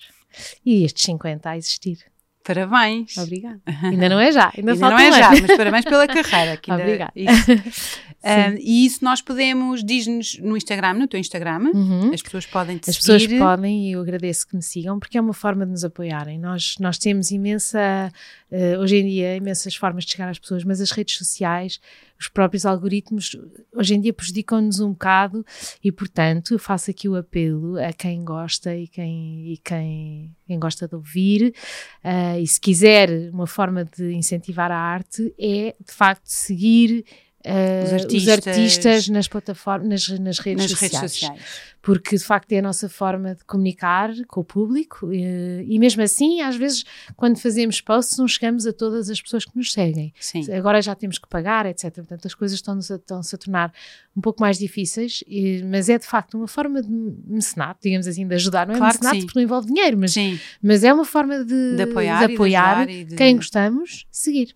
e 0.65 0.85
estes 0.85 1.05
50 1.05 1.51
a 1.51 1.57
existir. 1.57 1.99
Parabéns! 2.43 3.17
Obrigada. 3.19 3.61
Ainda 3.83 4.09
não 4.09 4.21
é 4.21 4.31
já, 4.31 4.53
ainda, 4.57 4.73
Ainda 4.73 4.77
falta 4.77 4.97
não 4.97 5.03
é 5.03 5.13
já, 5.13 5.31
mas 5.43 5.57
parabéns 5.57 5.85
pela 5.85 6.07
carreira. 6.07 6.57
Que 6.57 6.71
ainda, 6.71 6.83
Obrigada. 6.85 7.13
Isso. 7.17 8.01
Ah, 8.29 8.55
e 8.59 8.85
isso 8.87 9.05
nós 9.05 9.21
podemos, 9.23 9.85
diz-nos 9.85 10.39
no 10.41 10.57
Instagram, 10.57 10.95
no 10.95 11.07
teu 11.07 11.21
Instagram, 11.21 11.71
Uhum. 11.75 12.13
as 12.13 12.23
pessoas 12.23 12.47
podem 12.47 12.77
te 12.79 12.91
As 12.91 12.97
seguir. 12.97 13.27
pessoas 13.29 13.39
podem, 13.39 13.89
e 13.89 13.93
eu 13.93 14.01
agradeço 14.01 14.47
que 14.49 14.57
me 14.57 14.63
sigam, 14.63 14.99
porque 14.99 15.17
é 15.17 15.21
uma 15.21 15.33
forma 15.35 15.65
de 15.65 15.73
nos 15.73 15.85
apoiarem. 15.85 16.39
Nós, 16.39 16.75
nós 16.81 16.99
temos 16.99 17.31
imensa, 17.31 18.11
eh, 18.51 18.79
hoje 18.79 18.97
em 18.97 19.07
dia, 19.07 19.37
imensas 19.37 19.75
formas 19.77 20.05
de 20.05 20.13
chegar 20.13 20.29
às 20.29 20.39
pessoas, 20.39 20.65
mas 20.65 20.81
as 20.81 20.91
redes 20.91 21.17
sociais, 21.17 21.81
os 22.19 22.29
próprios 22.29 22.65
algoritmos, 22.65 23.37
hoje 23.75 23.95
em 23.95 24.01
dia 24.01 24.13
prejudicam-nos 24.13 24.81
um 24.81 24.91
bocado 24.91 25.45
e, 25.85 25.93
portanto, 25.93 26.55
eu 26.55 26.59
faço 26.59 26.91
aqui 26.91 27.09
o 27.09 27.15
apelo 27.15 27.79
a 27.79 27.93
quem 27.93 28.25
gosta 28.25 28.75
e 28.75 28.89
quem, 28.89 29.53
e 29.53 29.59
quem, 29.59 30.35
quem 30.47 30.59
gosta 30.59 30.89
de 30.89 30.95
ouvir. 30.95 31.55
eh, 32.03 32.41
e 32.41 32.47
se 32.47 32.61
quiser 32.61 33.31
uma 33.33 33.47
forma 33.47 33.85
de 33.85 34.13
incentivar 34.15 34.71
a 34.71 34.79
arte, 34.79 35.35
é, 35.39 35.75
de 35.87 35.93
facto, 35.93 36.23
seguir. 36.27 37.05
Eh, 37.47 37.83
Os 37.85 37.93
os 37.93 38.03
artistas. 38.29 38.47
artistas 38.49 39.09
nas 39.09 39.29
plataformas, 39.29 40.09
nas, 40.09 40.19
nas 40.19 40.39
redes 40.39 40.63
nas 40.63 40.71
sociais 40.73 40.93
redes 41.01 41.13
sociais. 41.13 41.43
porque 41.81 42.17
de 42.17 42.25
facto 42.25 42.51
é 42.53 42.59
a 42.59 42.63
nossa 42.63 42.89
forma 42.89 43.35
de 43.37 43.45
comunicar 43.45 44.11
com 44.27 44.41
o 44.41 44.45
público 44.45 45.13
e, 45.13 45.65
e 45.69 45.79
mesmo 45.79 46.03
assim, 46.03 46.41
às 46.41 46.57
vezes, 46.57 46.85
quando 47.17 47.39
fazemos 47.39 47.81
posts, 47.81 48.19
não 48.19 48.27
chegamos 48.27 48.67
a 48.67 48.73
todas 48.73 49.09
as 49.09 49.23
pessoas 49.23 49.45
que 49.45 49.57
nos 49.57 49.73
seguem. 49.73 50.13
Sim. 50.19 50.51
Agora 50.53 50.83
já 50.83 50.95
temos 50.97 51.19
que 51.19 51.29
pagar, 51.29 51.65
etc. 51.67 51.95
Portanto, 51.95 52.27
as 52.27 52.35
coisas 52.35 52.59
estão-se 52.59 52.93
a, 52.93 52.97
estão-se 52.97 53.35
a 53.35 53.39
tornar 53.39 53.73
um 54.17 54.21
pouco 54.21 54.41
mais 54.41 54.59
difíceis, 54.59 55.23
e- 55.29 55.63
mas 55.65 55.89
é 55.89 55.99
de 55.99 56.07
facto 56.07 56.37
uma 56.37 56.49
forma 56.49 56.83
de 56.83 56.89
mecenato, 57.27 57.81
digamos 57.83 58.07
assim, 58.09 58.27
de 58.27 58.35
ajudar. 58.35 58.67
Não 58.67 58.75
é 58.75 58.79
Claro 58.79 58.95
mecenato 58.95 59.21
porque 59.27 59.39
não 59.39 59.45
envolve 59.45 59.69
dinheiro, 59.69 59.97
mas, 59.97 60.13
Sim, 60.13 60.41
mas 60.61 60.83
é 60.83 60.93
uma 60.93 61.05
forma 61.05 61.45
de, 61.45 61.77
de 61.77 61.83
apoiar, 61.83 62.27
de 62.27 62.35
apoiar 62.35 62.87
de- 62.87 63.15
quem 63.17 63.37
gostamos, 63.37 64.07
seguir. 64.11 64.55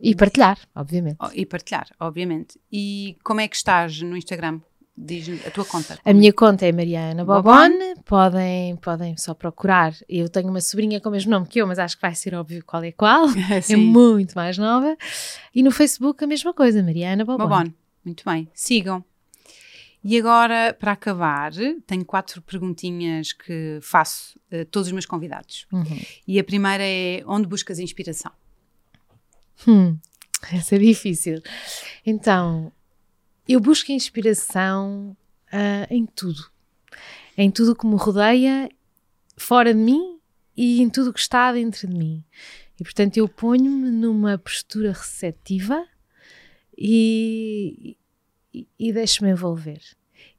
E 0.00 0.14
partilhar, 0.14 0.58
obviamente. 0.74 1.16
Oh, 1.20 1.30
e 1.34 1.44
partilhar, 1.44 1.88
obviamente. 1.98 2.58
E 2.70 3.16
como 3.24 3.40
é 3.40 3.48
que 3.48 3.56
estás 3.56 4.00
no 4.00 4.16
Instagram? 4.16 4.60
Diz 5.00 5.46
a 5.46 5.50
tua 5.50 5.64
conta. 5.64 5.96
A 6.04 6.12
minha 6.12 6.32
conta 6.32 6.66
é 6.66 6.72
Mariana 6.72 7.24
Bobon. 7.24 7.42
Bobon, 7.42 8.02
podem, 8.04 8.76
podem 8.76 9.16
só 9.16 9.32
procurar. 9.32 9.94
Eu 10.08 10.28
tenho 10.28 10.48
uma 10.48 10.60
sobrinha 10.60 11.00
com 11.00 11.08
o 11.08 11.12
mesmo 11.12 11.30
nome 11.30 11.46
que 11.46 11.60
eu, 11.60 11.66
mas 11.68 11.78
acho 11.78 11.94
que 11.94 12.02
vai 12.02 12.14
ser 12.16 12.34
óbvio 12.34 12.64
qual 12.64 12.82
é 12.82 12.90
qual. 12.90 13.26
É 13.70 13.76
muito 13.76 14.34
mais 14.34 14.58
nova. 14.58 14.96
E 15.54 15.62
no 15.62 15.70
Facebook 15.70 16.24
a 16.24 16.26
mesma 16.26 16.52
coisa, 16.52 16.82
Mariana 16.82 17.24
Bobon. 17.24 17.48
Bom, 17.48 17.64
muito 18.04 18.24
bem. 18.24 18.48
Sigam. 18.52 19.04
E 20.02 20.18
agora, 20.18 20.74
para 20.78 20.92
acabar, 20.92 21.52
tenho 21.86 22.04
quatro 22.04 22.42
perguntinhas 22.42 23.32
que 23.32 23.78
faço 23.80 24.38
a 24.50 24.64
todos 24.64 24.88
os 24.88 24.92
meus 24.92 25.06
convidados. 25.06 25.66
Uhum. 25.72 26.00
E 26.26 26.40
a 26.40 26.44
primeira 26.44 26.82
é: 26.84 27.22
onde 27.26 27.46
buscas 27.46 27.78
inspiração? 27.78 28.32
Hum, 29.66 29.98
essa 30.52 30.76
é 30.76 30.78
difícil. 30.78 31.42
Então, 32.04 32.72
eu 33.48 33.60
busco 33.60 33.90
inspiração 33.92 35.16
ah, 35.50 35.86
em 35.90 36.06
tudo. 36.06 36.50
Em 37.36 37.50
tudo 37.50 37.74
que 37.74 37.86
me 37.86 37.96
rodeia, 37.96 38.68
fora 39.36 39.72
de 39.72 39.80
mim 39.80 40.18
e 40.56 40.82
em 40.82 40.90
tudo 40.90 41.12
que 41.12 41.20
está 41.20 41.52
dentro 41.52 41.86
de 41.86 41.96
mim. 41.96 42.24
E 42.78 42.84
portanto, 42.84 43.16
eu 43.16 43.28
ponho-me 43.28 43.90
numa 43.90 44.38
postura 44.38 44.92
receptiva 44.92 45.86
e, 46.76 47.96
e, 48.52 48.68
e 48.78 48.92
deixo-me 48.92 49.30
envolver. 49.30 49.80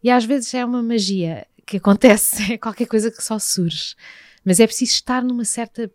E 0.03 0.09
às 0.09 0.23
vezes 0.23 0.53
é 0.53 0.63
uma 0.63 0.81
magia 0.81 1.45
que 1.65 1.77
acontece, 1.77 2.53
é 2.53 2.57
qualquer 2.57 2.87
coisa 2.87 3.11
que 3.11 3.23
só 3.23 3.37
surge. 3.39 3.95
Mas 4.43 4.59
é 4.59 4.65
preciso 4.65 4.93
estar 4.93 5.23
numa 5.23 5.43
certa 5.43 5.91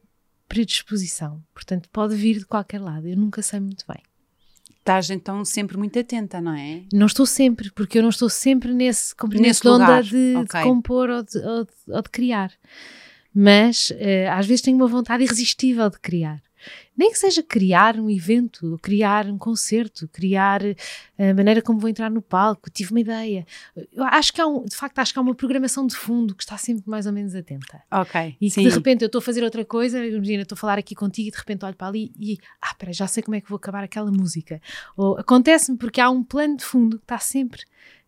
predisposição. 0.49 1.43
Portanto, 1.53 1.89
pode 1.93 2.15
vir 2.15 2.39
de 2.39 2.47
qualquer 2.47 2.81
lado. 2.81 3.07
Eu 3.09 3.17
nunca 3.17 3.43
sei 3.43 3.61
muito 3.61 3.85
bem. 3.89 4.03
Estás 4.79 5.09
então 5.09 5.45
sempre 5.45 5.77
muito 5.79 5.99
atenta, 5.99 6.41
não 6.43 6.53
é? 6.55 6.83
Não 6.93 7.07
estou 7.07 7.25
sempre, 7.25 7.71
porque 7.71 7.99
eu 7.99 8.03
não 8.03 8.11
estou 8.11 8.29
sempre 8.29 8.75
nesse 8.75 9.15
comprimento 9.17 9.61
de 9.63 9.69
onda 9.69 10.03
de, 10.03 10.35
ok. 10.37 10.61
de 10.61 10.67
compor 10.67 11.09
ou 11.09 11.23
de, 11.23 11.39
ou 11.39 11.65
de- 11.65 11.71
ou 11.89 12.03
de 12.03 12.11
criar. 12.11 12.53
Mas 13.35 13.91
eh, 13.97 14.29
às 14.29 14.47
vezes 14.47 14.61
tenho 14.63 14.77
uma 14.77 14.87
vontade 14.87 15.25
irresistível 15.25 15.89
de 15.89 15.99
criar. 15.99 16.43
Nem 16.97 17.11
que 17.11 17.19
seja 17.19 17.43
criar 17.43 17.99
um 17.99 18.09
evento, 18.09 18.79
criar 18.81 19.27
um 19.27 19.37
concerto, 19.37 20.09
criar 20.09 20.65
eh, 20.65 21.31
a 21.31 21.35
maneira 21.35 21.61
como 21.61 21.79
vou 21.79 21.91
entrar 21.91 22.11
no 22.11 22.23
palco, 22.23 22.71
tive 22.71 22.93
uma 22.93 23.01
ideia. 23.01 23.47
Eu 23.93 24.05
acho 24.05 24.33
que 24.33 24.41
há 24.41 24.47
um, 24.47 24.65
de 24.65 24.77
facto, 24.77 24.99
acho 24.99 25.13
que 25.13 25.19
há 25.19 25.23
uma 25.23 25.35
programação 25.35 25.87
de 25.87 25.97
fundo 25.97 26.35
que 26.35 26.43
está 26.43 26.57
sempre 26.57 26.85
mais 26.87 27.07
ou 27.07 27.13
menos 27.13 27.35
atenta. 27.35 27.83
Ok. 27.91 28.37
E 28.41 28.47
que 28.47 28.51
sim. 28.51 28.63
de 28.63 28.69
repente 28.69 29.03
eu 29.03 29.07
estou 29.07 29.19
a 29.19 29.23
fazer 29.23 29.43
outra 29.43 29.65
coisa, 29.65 30.05
imagina, 30.05 30.43
estou 30.43 30.57
a 30.57 30.59
falar 30.59 30.79
aqui 30.79 30.95
contigo 30.95 31.29
e 31.29 31.31
de 31.31 31.39
repente 31.39 31.65
olho 31.65 31.77
para 31.77 31.89
ali 31.89 32.13
e, 32.19 32.39
ah, 32.61 32.69
espera, 32.69 32.93
já 32.93 33.07
sei 33.07 33.23
como 33.23 33.35
é 33.35 33.41
que 33.41 33.49
vou 33.49 33.57
acabar 33.57 33.83
aquela 33.83 34.11
música. 34.11 34.61
Ou 34.97 35.19
acontece-me 35.19 35.77
porque 35.77 36.01
há 36.01 36.09
um 36.11 36.23
plano 36.23 36.57
de 36.57 36.65
fundo 36.65 36.99
que 36.99 37.05
está 37.05 37.19
sempre, 37.19 37.63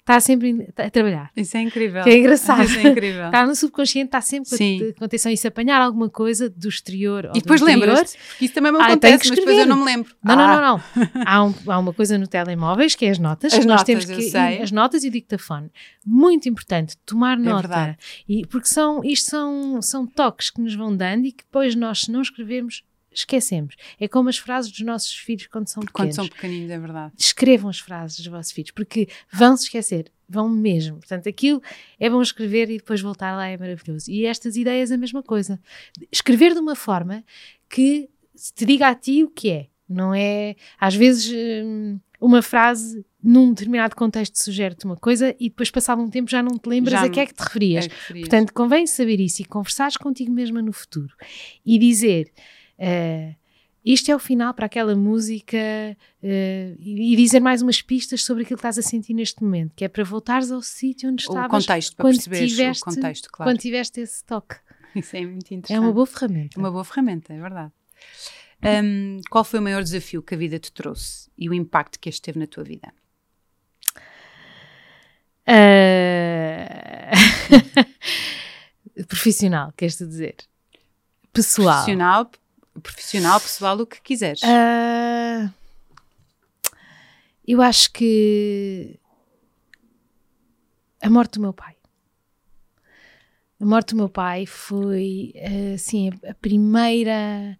está 0.07 0.21
sempre 0.21 0.69
a 0.77 0.89
trabalhar. 0.89 1.31
Isso 1.37 1.57
é 1.57 1.61
incrível. 1.63 2.03
Que 2.05 2.11
é 2.11 2.19
engraçado. 2.19 2.63
Isso 2.65 2.79
é 2.79 2.89
incrível. 2.91 3.27
Está 3.27 3.45
no 3.45 3.55
subconsciente, 3.57 4.07
está 4.07 4.21
sempre 4.21 4.49
com 4.49 4.57
Sim. 4.57 4.91
a- 4.91 4.99
com 4.99 5.05
atenção. 5.05 5.33
E 5.33 5.37
se 5.37 5.49
apanhar 5.49 5.81
alguma 5.83 6.09
coisa 6.09 6.49
do 6.49 6.69
exterior 6.69 7.27
ou 7.27 7.33
E 7.35 7.41
depois 7.41 7.61
lembras-te? 7.61 8.17
Isso 8.41 8.55
também 8.55 8.71
me 8.71 8.79
Ah, 8.79 8.87
acontece, 8.87 9.25
que 9.25 9.29
mas 9.31 9.39
depois 9.39 9.59
eu 9.59 9.67
não 9.67 9.79
me 9.79 9.85
lembro. 9.85 10.15
Não, 10.23 10.35
Ah, 10.35 10.37
não, 10.37 10.47
não, 10.47 10.63
não. 10.63 11.23
Há, 11.27 11.45
um- 11.45 11.55
há 11.67 11.79
uma 11.79 11.93
coisa 11.93 12.17
no 12.17 12.27
telemóveis 12.29 12.95
que 12.95 13.05
é 13.05 13.11
as 13.11 13.19
notas. 13.19 13.53
As 13.53 13.59
nós 13.67 13.81
notas, 13.81 13.85
temos 13.85 14.09
eu 14.09 14.17
que 14.17 14.23
sei. 14.31 14.63
as 14.63 14.71
notas 14.71 15.03
e 15.03 15.09
o 15.09 15.11
dictafone. 15.11 15.71
Muito 16.05 16.49
importante 16.49 16.97
tomar 17.05 17.37
nota. 17.37 17.67
verdade. 17.67 17.97
E 18.29 18.47
porque 18.47 18.69
são 18.69 19.03
isto 19.05 19.29
são 19.29 19.83
são 19.83 20.07
toques 20.07 20.51
que 20.51 20.61
nos 20.61 20.75
vão 20.75 20.97
dando 20.97 21.27
e 21.27 21.33
que 21.33 21.43
depois 21.45 21.75
nós 21.75 22.03
se 22.03 22.13
não 22.13 22.23
escrevermos 22.23 22.85
esquecemos. 23.21 23.75
É 23.99 24.07
como 24.09 24.29
as 24.29 24.39
frases 24.39 24.71
dos 24.71 24.81
nossos 24.81 25.15
filhos 25.15 25.47
quando 25.47 25.69
são 25.69 25.83
Quando 25.83 25.93
pequenos. 25.93 26.15
são 26.15 26.29
pequeninos, 26.29 26.71
é 26.71 26.79
verdade. 26.79 27.13
Escrevam 27.19 27.71
as 27.71 27.79
frases 27.79 28.17
dos 28.19 28.27
vossos 28.27 28.53
filhos 28.53 28.71
porque 28.71 29.09
vão 29.33 29.57
se 29.57 29.65
esquecer. 29.65 30.13
Vão 30.29 30.49
mesmo. 30.49 30.99
Portanto, 30.99 31.29
aquilo 31.29 31.63
é 32.01 32.11
bom 32.11 32.21
escrever 32.21 32.69
e 32.71 32.79
depois 32.79 33.01
voltar 33.01 33.37
lá 33.37 33.47
é 33.47 33.57
maravilhoso. 33.57 34.11
E 34.11 34.27
estas 34.27 34.57
ideias 34.57 34.91
a 34.91 34.97
mesma 34.97 35.23
coisa. 35.23 35.61
Escrever 36.11 36.53
de 36.53 36.59
uma 36.59 36.75
forma 36.75 37.25
que 37.69 38.09
te 38.55 38.65
diga 38.65 38.89
a 38.89 38.95
ti 38.95 39.23
o 39.23 39.31
que 39.31 39.51
é. 39.51 39.67
Não 39.89 40.13
é, 40.13 40.57
às 40.81 40.97
vezes, 40.97 41.33
hum, 41.33 42.01
uma 42.21 42.43
frase 42.43 43.05
num 43.23 43.51
determinado 43.51 43.95
contexto 43.95 44.37
sugere-te 44.37 44.85
uma 44.85 44.97
coisa 44.97 45.35
e 45.39 45.49
depois 45.49 45.71
passado 45.71 46.01
um 46.01 46.09
tempo 46.09 46.31
já 46.31 46.43
não 46.43 46.59
te 46.59 46.69
lembras 46.69 46.93
Já 46.93 47.05
a 47.05 47.09
que 47.09 47.21
é 47.21 47.27
que 47.27 47.35
te 47.35 47.43
referias. 47.43 47.85
É 47.85 47.89
que 47.89 47.95
referias. 47.95 48.29
Portanto, 48.29 48.53
convém 48.53 48.87
saber 48.87 49.21
isso 49.21 49.43
e 49.43 49.45
conversares 49.45 49.97
contigo 49.97 50.33
mesma 50.33 50.63
no 50.63 50.73
futuro 50.73 51.15
e 51.65 51.79
dizer 51.79 52.33
eh, 52.79 53.35
isto 53.85 54.11
é 54.11 54.17
o 54.17 54.19
final 54.19 54.53
para 54.53 54.67
aquela 54.67 54.97
música 54.97 55.57
eh, 56.23 56.75
e, 56.79 57.15
dizer 57.17 57.41
mais 57.41 57.63
umas 57.63 57.81
pistas 57.81 58.25
sobre 58.25 58.43
aquilo 58.43 58.57
que 58.57 58.67
estás 58.67 58.79
a 58.79 58.83
sentir 58.83 59.15
neste 59.15 59.43
momento, 59.43 59.75
que 59.77 59.85
é 59.85 59.89
para 59.89 60.03
voltares 60.03 60.51
ao 60.51 60.61
sítio 60.61 61.09
onde 61.09 61.25
o 61.25 61.29
estavas 61.29 61.67
contexto, 61.67 61.97
para 61.97 62.03
quando 62.05 62.15
perceberes 62.17 62.51
tiveste- 62.51 62.83
o 62.83 62.95
contexto, 62.95 63.29
claro. 63.31 63.51
quando 63.51 63.61
tiveste 63.61 64.01
esse 64.01 64.25
toque. 64.25 64.57
Isso 64.95 65.17
é 65.17 65.21
muito 65.21 65.53
interessante. 65.53 65.77
É 65.77 65.81
uma 65.81 65.93
boa 65.93 66.07
ferramenta. 66.07 66.59
Uma 66.59 66.71
boa 66.71 66.85
ferramenta, 66.85 67.33
é 67.33 67.39
verdade. 67.41 67.73
Hum, 68.65 69.21
qual 69.31 69.45
foi 69.45 69.61
o 69.61 69.63
maior 69.63 69.83
desafio 69.83 70.23
que 70.23 70.35
a 70.35 70.39
vida 70.39 70.59
te 70.59 70.73
trouxe 70.73 71.31
e 71.37 71.49
o 71.49 71.55
impacto 71.55 72.01
que 72.01 72.09
este 72.09 72.23
teve 72.23 72.39
na 72.39 72.47
tua 72.47 72.65
vida? 72.65 72.93
Ah, 75.47 77.13
Profissional, 79.07 79.73
queres-te 79.77 80.07
dizer? 80.07 80.37
Pessoal. 81.33 81.75
Profissional, 81.77 82.31
profissional, 82.81 83.41
pessoal, 83.41 83.79
o 83.79 83.87
que 83.87 84.01
quiseres. 84.01 84.41
Ah, 84.45 85.53
eu 87.47 87.63
acho 87.63 87.93
que 87.93 88.99
a 91.03 91.09
morte 91.11 91.35
do 91.35 91.41
meu 91.41 91.53
pai. 91.53 91.75
A 93.61 93.65
morte 93.65 93.91
do 93.91 93.97
meu 93.97 94.09
pai 94.09 94.45
foi 94.47 95.33
assim 95.75 96.11
a- 96.29 96.35
primeira 96.35 97.59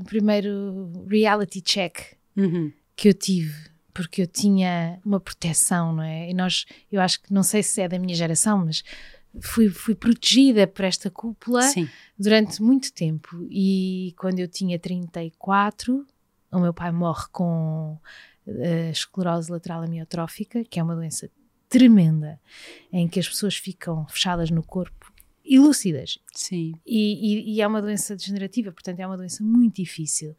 o 0.00 0.04
primeiro 0.04 1.06
reality 1.08 1.60
check 1.60 2.16
Uhum. 2.36 2.72
que 2.96 3.08
eu 3.08 3.14
tive 3.14 3.70
porque 3.92 4.22
eu 4.22 4.26
tinha 4.26 4.98
uma 5.04 5.20
proteção, 5.20 5.92
não 5.92 6.02
é? 6.02 6.30
E 6.30 6.32
nós, 6.32 6.64
eu 6.90 6.98
acho 6.98 7.20
que 7.20 7.30
não 7.30 7.42
sei 7.42 7.62
se 7.62 7.78
é 7.82 7.88
da 7.88 7.98
minha 7.98 8.14
geração, 8.14 8.64
mas 8.64 8.82
fui, 9.40 9.68
fui 9.68 9.94
protegida 9.94 10.66
por 10.66 10.84
esta 10.84 11.10
cúpula 11.10 11.62
Sim. 11.62 11.88
durante 12.18 12.62
muito 12.62 12.92
tempo 12.92 13.46
e 13.50 14.14
quando 14.18 14.38
eu 14.40 14.48
tinha 14.48 14.78
34 14.78 16.06
o 16.52 16.58
meu 16.58 16.74
pai 16.74 16.92
morre 16.92 17.24
com 17.32 17.98
eh, 18.46 18.90
esclerose 18.90 19.50
lateral 19.50 19.82
amiotrófica 19.82 20.62
que 20.64 20.78
é 20.78 20.82
uma 20.82 20.94
doença 20.94 21.30
tremenda 21.68 22.38
em 22.92 23.08
que 23.08 23.18
as 23.18 23.26
pessoas 23.28 23.56
ficam 23.56 24.06
fechadas 24.08 24.50
no 24.50 24.62
corpo 24.62 25.10
e 25.44 25.58
lúcidas 25.58 26.18
Sim. 26.34 26.74
e, 26.86 27.50
e- 27.50 27.54
e 27.56 27.60
é 27.62 27.66
uma 27.66 27.80
doença 27.82 28.14
degenerativa, 28.14 28.70
portanto 28.70 29.00
é 29.00 29.06
uma 29.06 29.16
doença 29.16 29.42
muito 29.42 29.76
difícil. 29.76 30.36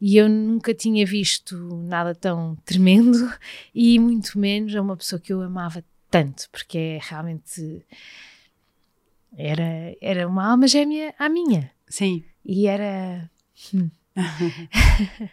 E 0.00 0.16
eu 0.16 0.28
nunca 0.28 0.74
tinha 0.74 1.06
visto 1.06 1.56
nada 1.84 2.12
tão 2.12 2.56
tremendo 2.64 3.12
e 3.72 4.00
muito 4.00 4.36
menos 4.36 4.74
a 4.74 4.82
uma 4.82 4.96
pessoa 4.96 5.20
que 5.20 5.32
eu 5.32 5.40
amava 5.42 5.84
tanto, 6.12 6.48
porque 6.50 6.76
é 6.78 6.98
realmente 7.00 7.82
era, 9.36 9.96
era 9.98 10.28
uma 10.28 10.50
alma 10.50 10.68
gêmea 10.68 11.14
à 11.18 11.26
minha 11.26 11.70
Sim. 11.88 12.22
e 12.44 12.66
era 12.66 13.30
hum. 13.74 13.90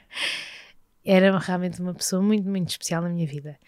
era 1.03 1.37
realmente 1.37 1.81
uma 1.81 1.93
pessoa 1.93 2.21
muito, 2.21 2.47
muito 2.47 2.69
especial 2.69 3.01
na 3.01 3.09
minha 3.09 3.27
vida. 3.27 3.59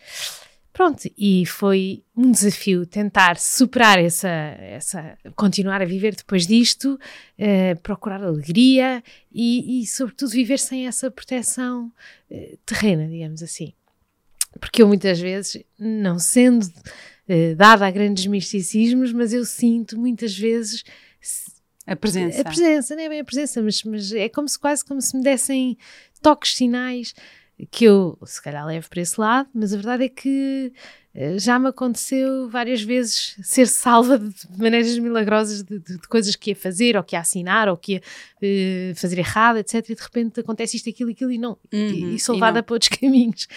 Pronto, 0.71 1.03
e 1.17 1.45
foi 1.45 2.01
um 2.15 2.31
desafio 2.31 2.85
tentar 2.85 3.37
superar 3.37 3.99
essa, 3.99 4.29
essa 4.29 5.17
continuar 5.35 5.81
a 5.81 5.85
viver 5.85 6.15
depois 6.15 6.47
disto, 6.47 6.97
eh, 7.37 7.75
procurar 7.75 8.23
alegria 8.23 9.03
e, 9.29 9.81
e, 9.81 9.85
sobretudo, 9.85 10.31
viver 10.31 10.59
sem 10.59 10.87
essa 10.87 11.11
proteção 11.11 11.91
eh, 12.29 12.57
terrena, 12.65 13.05
digamos 13.05 13.43
assim. 13.43 13.73
Porque 14.59 14.81
eu 14.81 14.87
muitas 14.87 15.19
vezes, 15.19 15.63
não 15.79 16.19
sendo 16.19 16.67
eh, 17.27 17.55
dada 17.55 17.85
a 17.87 17.91
grandes 17.91 18.25
misticismos, 18.27 19.11
mas 19.13 19.33
eu 19.33 19.45
sinto 19.45 19.97
muitas 19.97 20.37
vezes 20.37 20.83
A 21.87 21.95
presença. 21.95 22.41
a 22.41 22.43
presença, 22.43 22.95
não 22.95 23.03
é 23.03 23.09
bem 23.09 23.19
a 23.21 23.25
presença, 23.25 23.61
mas, 23.61 23.83
mas 23.83 24.11
é 24.11 24.29
como 24.29 24.47
se 24.47 24.59
quase 24.59 24.83
como 24.85 25.01
se 25.01 25.15
me 25.15 25.23
dessem 25.23 25.77
toques, 26.21 26.55
sinais 26.55 27.13
que 27.69 27.85
eu 27.85 28.17
se 28.25 28.41
calhar 28.41 28.65
levo 28.65 28.89
para 28.89 29.01
esse 29.01 29.19
lado, 29.19 29.49
mas 29.53 29.73
a 29.73 29.77
verdade 29.77 30.05
é 30.05 30.09
que 30.09 30.71
eh, 31.13 31.37
já 31.37 31.59
me 31.59 31.67
aconteceu 31.67 32.49
várias 32.49 32.81
vezes 32.81 33.35
ser 33.43 33.67
salva 33.67 34.17
de 34.17 34.33
maneiras 34.57 34.97
milagrosas 34.97 35.61
de, 35.63 35.77
de- 35.79 35.97
de 35.99 36.07
coisas 36.07 36.35
que 36.35 36.51
ia 36.51 36.55
fazer, 36.55 36.95
ou 36.97 37.03
que 37.03 37.15
ia 37.15 37.19
assinar, 37.19 37.67
ou 37.69 37.75
que 37.77 37.93
ia 37.93 38.01
eh, 38.41 38.93
fazer 38.95 39.19
errado, 39.19 39.57
etc. 39.57 39.75
E 39.89 39.95
de 39.95 40.01
repente 40.01 40.39
acontece 40.39 40.77
isto, 40.77 40.89
aquilo, 40.89 41.11
aquilo, 41.11 41.31
e 41.31 41.37
não. 41.37 41.57
e- 41.71 41.75
Uhum, 41.75 42.13
e 42.15 42.19
sou 42.19 42.33
e 42.33 42.37
levada 42.37 42.59
não. 42.59 42.63
para 42.63 42.73
outros 42.75 42.89
caminhos. 42.97 43.47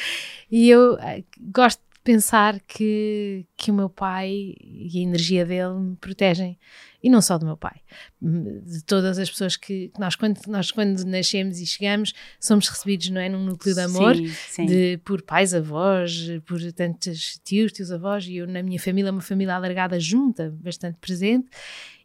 E 0.51 0.69
eu 0.69 0.99
eh, 0.99 1.23
gosto 1.53 1.79
de 1.81 2.01
pensar 2.03 2.61
que, 2.67 3.47
que 3.57 3.71
o 3.71 3.75
meu 3.75 3.89
pai 3.89 4.55
e 4.61 4.99
a 4.99 5.03
energia 5.03 5.47
dele 5.47 5.75
me 5.79 5.97
protegem. 5.97 6.59
E 7.05 7.11
não 7.11 7.21
só 7.21 7.37
do 7.37 7.45
meu 7.45 7.55
pai, 7.55 7.83
de 8.19 8.83
todas 8.83 9.19
as 9.19 9.29
pessoas 9.29 9.59
que 9.59 9.93
nós, 9.99 10.17
quando, 10.17 10.41
nós, 10.47 10.71
quando 10.71 11.05
nascemos 11.05 11.61
e 11.61 11.67
chegamos, 11.67 12.15
somos 12.41 12.67
recebidos, 12.67 13.11
não 13.11 13.21
é? 13.21 13.29
Num 13.29 13.45
núcleo 13.45 13.75
de 13.75 13.81
amor, 13.83 14.17
Sim, 14.17 14.29
sim. 14.49 14.65
de, 14.65 14.99
por 15.05 15.21
pais, 15.21 15.53
avós, 15.53 16.31
por 16.47 16.59
tantos 16.73 17.39
tios, 17.45 17.73
tios, 17.73 17.93
avós, 17.93 18.27
e 18.27 18.37
eu 18.37 18.47
na 18.47 18.63
minha 18.63 18.81
família, 18.81 19.13
uma 19.13 19.21
família 19.21 19.55
alargada 19.55 20.01
junta, 20.01 20.57
bastante 20.59 20.97
presente, 20.99 21.47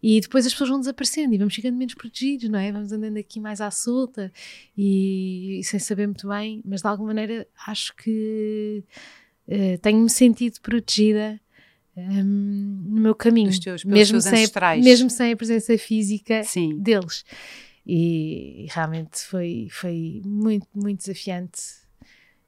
e 0.03 0.19
depois 0.19 0.45
as 0.45 0.51
pessoas 0.51 0.69
vão 0.69 0.79
desaparecendo 0.81 1.33
e 1.33 1.37
vamos 1.37 1.55
ficando 1.55 1.77
menos 1.77 1.93
protegidos, 1.93 2.49
não 2.49 2.59
é? 2.59 2.69
Vamos 2.69 2.91
andando 2.91 3.15
aqui 3.15 3.39
mais 3.39 3.61
à 3.61 3.71
solta 3.71 4.29
e, 4.77 5.59
e 5.59 5.63
sem 5.63 5.79
saber 5.79 6.07
muito 6.07 6.27
bem, 6.27 6.61
mas 6.65 6.81
de 6.81 6.87
alguma 6.89 7.07
maneira 7.07 7.47
acho 7.65 7.95
que 7.95 8.83
eh, 9.47 9.77
tenho-me 9.77 10.09
sentido 10.09 10.59
protegida 10.59 11.39
hum, 11.97 12.83
no 12.85 13.01
meu 13.01 13.15
caminho, 13.15 13.51
teus- 13.59 13.83
mesmo, 13.83 14.19
sem, 14.21 14.33
ancestrais. 14.33 14.83
mesmo 14.83 15.09
sem 15.09 15.31
a 15.31 15.37
presença 15.37 15.77
física 15.77 16.43
Sim. 16.43 16.77
deles. 16.79 17.23
E, 17.85 18.67
realmente 18.69 19.19
foi, 19.21 19.67
foi 19.71 20.21
muito, 20.23 20.67
muito 20.75 20.99
desafiante 20.99 21.59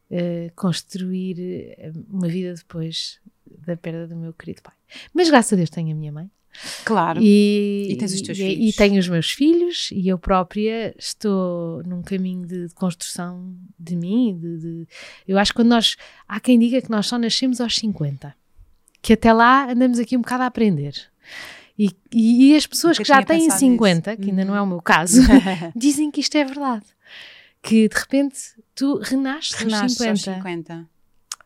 eh, 0.09 0.51
construir 0.55 1.37
eh, 1.39 1.91
uma 2.09 2.27
vida 2.27 2.53
depois 2.53 3.19
da 3.65 3.75
perda 3.75 4.07
do 4.07 4.15
meu 4.15 4.33
querido 4.33 4.61
pai. 4.61 4.75
Mas 5.13 5.29
graças 5.29 5.53
a 5.53 5.55
Deus 5.55 5.69
tenho 5.69 5.91
a 5.91 5.95
minha 5.95 6.11
mãe. 6.11 6.29
Claro. 6.83 7.21
E, 7.23 7.87
E 7.91 7.95
tens 7.95 8.13
os 8.13 8.21
teus 8.21 8.37
e, 8.37 8.41
filhos. 8.41 8.69
E 8.73 8.77
tenho 8.77 8.99
os 8.99 9.07
meus 9.07 9.31
filhos 9.31 9.89
e 9.93 10.07
eu 10.09 10.19
própria 10.19 10.93
estou 10.99 11.81
num 11.83 12.01
caminho 12.03 12.45
de, 12.45 12.67
de 12.67 12.73
construção 12.75 13.55
de 13.79 13.95
mim. 13.95 14.37
De, 14.37 14.57
de- 14.59 14.87
eu 15.27 15.37
acho 15.39 15.53
que 15.53 15.55
quando 15.55 15.69
nós. 15.69 15.95
Há 16.27 16.39
quem 16.41 16.59
diga 16.59 16.81
que 16.81 16.91
nós 16.91 17.07
só 17.07 17.17
nascemos 17.17 17.61
aos 17.61 17.73
50, 17.75 18.35
que 19.02 19.14
até 19.14 19.32
lá 19.34 19.72
andamos 19.72 19.99
aqui 19.99 20.16
um 20.18 20.22
bocado 20.22 20.43
a 20.43 20.47
aprender. 20.47 20.93
E, 21.80 21.89
e, 22.14 22.52
e 22.52 22.56
as 22.56 22.68
pessoas 22.68 22.97
Nunca 22.97 23.04
que 23.04 23.08
já 23.08 23.24
têm 23.24 23.39
pensado 23.39 23.60
50, 23.60 24.12
nisso. 24.12 24.22
que 24.24 24.30
ainda 24.30 24.45
não 24.45 24.54
Uhum. 24.54 24.60
é 24.60 24.62
o 24.62 24.68
meu 24.68 24.82
caso, 24.82 25.22
dizem 25.76 26.12
que 26.12 26.20
isto 26.22 26.38
é 26.38 26.43
verdade. 26.43 26.86
Que 27.64 27.88
de 27.88 27.95
repente 27.95 28.38
tu 28.76 28.97
renasces, 28.99 29.54
Renasces 29.54 29.99
aos 30.02 30.08
aos 30.10 30.22
50. 30.38 30.88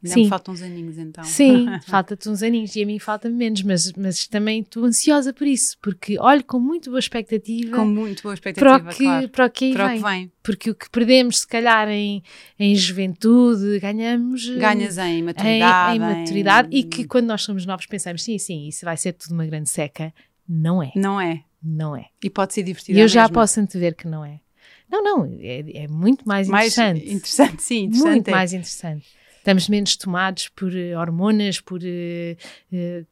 50. 0.08 0.14
Ainda 0.20 0.24
Sim. 0.26 0.30
faltam 0.30 0.54
uns 0.54 0.62
aninhos 0.62 0.98
então. 0.98 1.24
Sim, 1.24 1.66
falta-te 1.88 2.30
uns 2.30 2.42
aninhos 2.44 2.76
e 2.76 2.84
a 2.84 2.86
mim 2.86 3.00
falta 3.00 3.30
menos, 3.30 3.62
mas, 3.64 3.92
mas 3.94 4.28
também 4.28 4.62
estou 4.62 4.84
ansiosa 4.86 5.34
por 5.34 5.46
isso, 5.48 5.78
porque 5.82 6.20
olho 6.20 6.44
com 6.44 6.60
muito 6.60 6.90
boa 6.90 7.00
expectativa 7.00 7.76
Com 7.76 7.86
muito 7.86 8.24
boa 8.24 8.36
para 8.38 8.52
expectativa, 8.52 8.90
o 8.90 8.94
que, 8.96 9.04
claro. 9.04 9.30
para 9.30 9.46
o 9.46 9.50
que 9.50 9.74
Para 9.74 9.86
o 9.86 9.88
vem. 9.90 9.98
que 9.98 10.04
vem. 10.04 10.32
Porque 10.44 10.70
o 10.70 10.76
que 10.76 10.90
perdemos, 10.90 11.40
se 11.40 11.48
calhar, 11.48 11.90
em, 11.90 12.22
em 12.60 12.76
juventude, 12.76 13.80
ganhamos 13.80 14.48
eh, 14.48 14.56
Ganhas 14.60 14.98
em 14.98 15.20
em, 15.20 15.24
maturidade. 15.24 15.96
em 15.96 16.00
maturidade 16.00 16.70
e 16.72 16.84
que 16.84 17.06
quando 17.06 17.26
nós 17.28 17.42
somos 17.42 17.66
novos 17.66 17.86
pensamos, 17.86 18.24
sim, 18.24 18.38
sim, 18.38 18.68
isso 18.68 18.86
vai 18.86 18.96
ser 18.98 19.14
tudo 19.14 19.34
uma 19.34 19.46
grande 19.46 19.70
seca. 19.70 20.14
Não 20.48 20.82
é, 20.84 20.92
Não 20.96 21.20
é. 21.20 21.42
não 21.64 21.96
é. 21.96 22.06
E 22.24 22.30
pode 22.30 22.54
ser 22.54 22.62
divertido. 22.64 22.98
E 22.98 23.02
eu 23.02 23.08
já 23.08 23.28
posso 23.28 23.60
antever 23.60 23.96
que 23.96 24.08
não 24.08 24.24
é. 24.24 24.40
Não, 24.88 25.04
não, 25.04 25.26
é, 25.42 25.84
é 25.84 25.88
muito 25.88 26.28
mais 26.28 26.48
mais 26.48 26.74
interessante. 26.78 27.12
interessante, 27.14 27.64
sim, 27.64 27.84
interessante. 27.86 28.12
muito 28.12 28.28
é. 28.28 28.32
mais 28.32 28.54
interessante. 28.54 29.06
Estamos 29.46 29.70
menos 29.70 29.96
tomados 29.96 30.48
por 30.48 30.76
eh, 30.76 30.98
hormonas, 30.98 31.62
por 31.62 31.80
eh, 31.84 32.36
eh, 32.74 33.04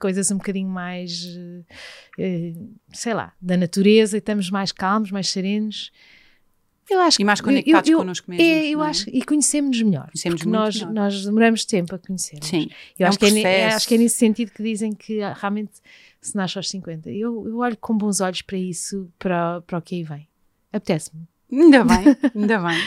coisas 0.00 0.32
um 0.32 0.36
bocadinho 0.36 0.68
mais, 0.68 1.28
sei 2.92 3.14
lá, 3.14 3.32
da 3.40 3.56
natureza, 3.56 4.16
e 4.16 4.18
estamos 4.18 4.50
mais 4.50 4.72
calmos, 4.72 5.12
mais 5.12 5.28
serenos. 5.28 5.92
Eu 6.90 7.00
acho 7.00 7.22
E 7.22 7.24
mais 7.24 7.40
conectados 7.40 7.88
eu, 7.88 7.94
eu, 7.94 7.98
connosco 8.00 8.28
mesmos. 8.28 8.48
É, 8.48 8.66
eu 8.66 8.82
é? 8.82 8.88
acho, 8.88 9.08
e 9.10 9.24
conhecemos-nos 9.24 9.80
melhor. 9.80 10.06
Conhecemos 10.06 10.40
porque 10.40 10.50
nós, 10.50 10.74
melhor. 10.74 10.92
nós 10.92 11.24
demoramos 11.24 11.64
tempo 11.64 11.94
a 11.94 11.98
conhecer-nos. 12.00 12.48
Sim. 12.48 12.68
Eu 12.98 13.06
É 13.06 13.08
acho, 13.08 13.16
um 13.24 13.30
que 13.30 13.46
é, 13.46 13.66
acho 13.66 13.86
que 13.86 13.94
é 13.94 13.98
nesse 13.98 14.16
sentido 14.16 14.50
que 14.50 14.64
dizem 14.64 14.92
que 14.92 15.22
ah, 15.22 15.34
realmente 15.34 15.74
se 16.20 16.34
nasce 16.34 16.58
aos 16.58 16.68
50. 16.68 17.10
Eu, 17.10 17.46
eu 17.46 17.58
olho 17.58 17.76
com 17.76 17.96
bons 17.96 18.20
olhos 18.20 18.42
para 18.42 18.58
isso, 18.58 19.08
para, 19.20 19.60
para 19.60 19.78
o 19.78 19.82
que 19.82 19.94
aí 19.94 20.02
vem. 20.02 20.26
Apetece-me. 20.72 21.28
Ainda 21.52 21.84
bem, 21.84 22.06
ainda 22.34 22.58
bem. 22.58 22.82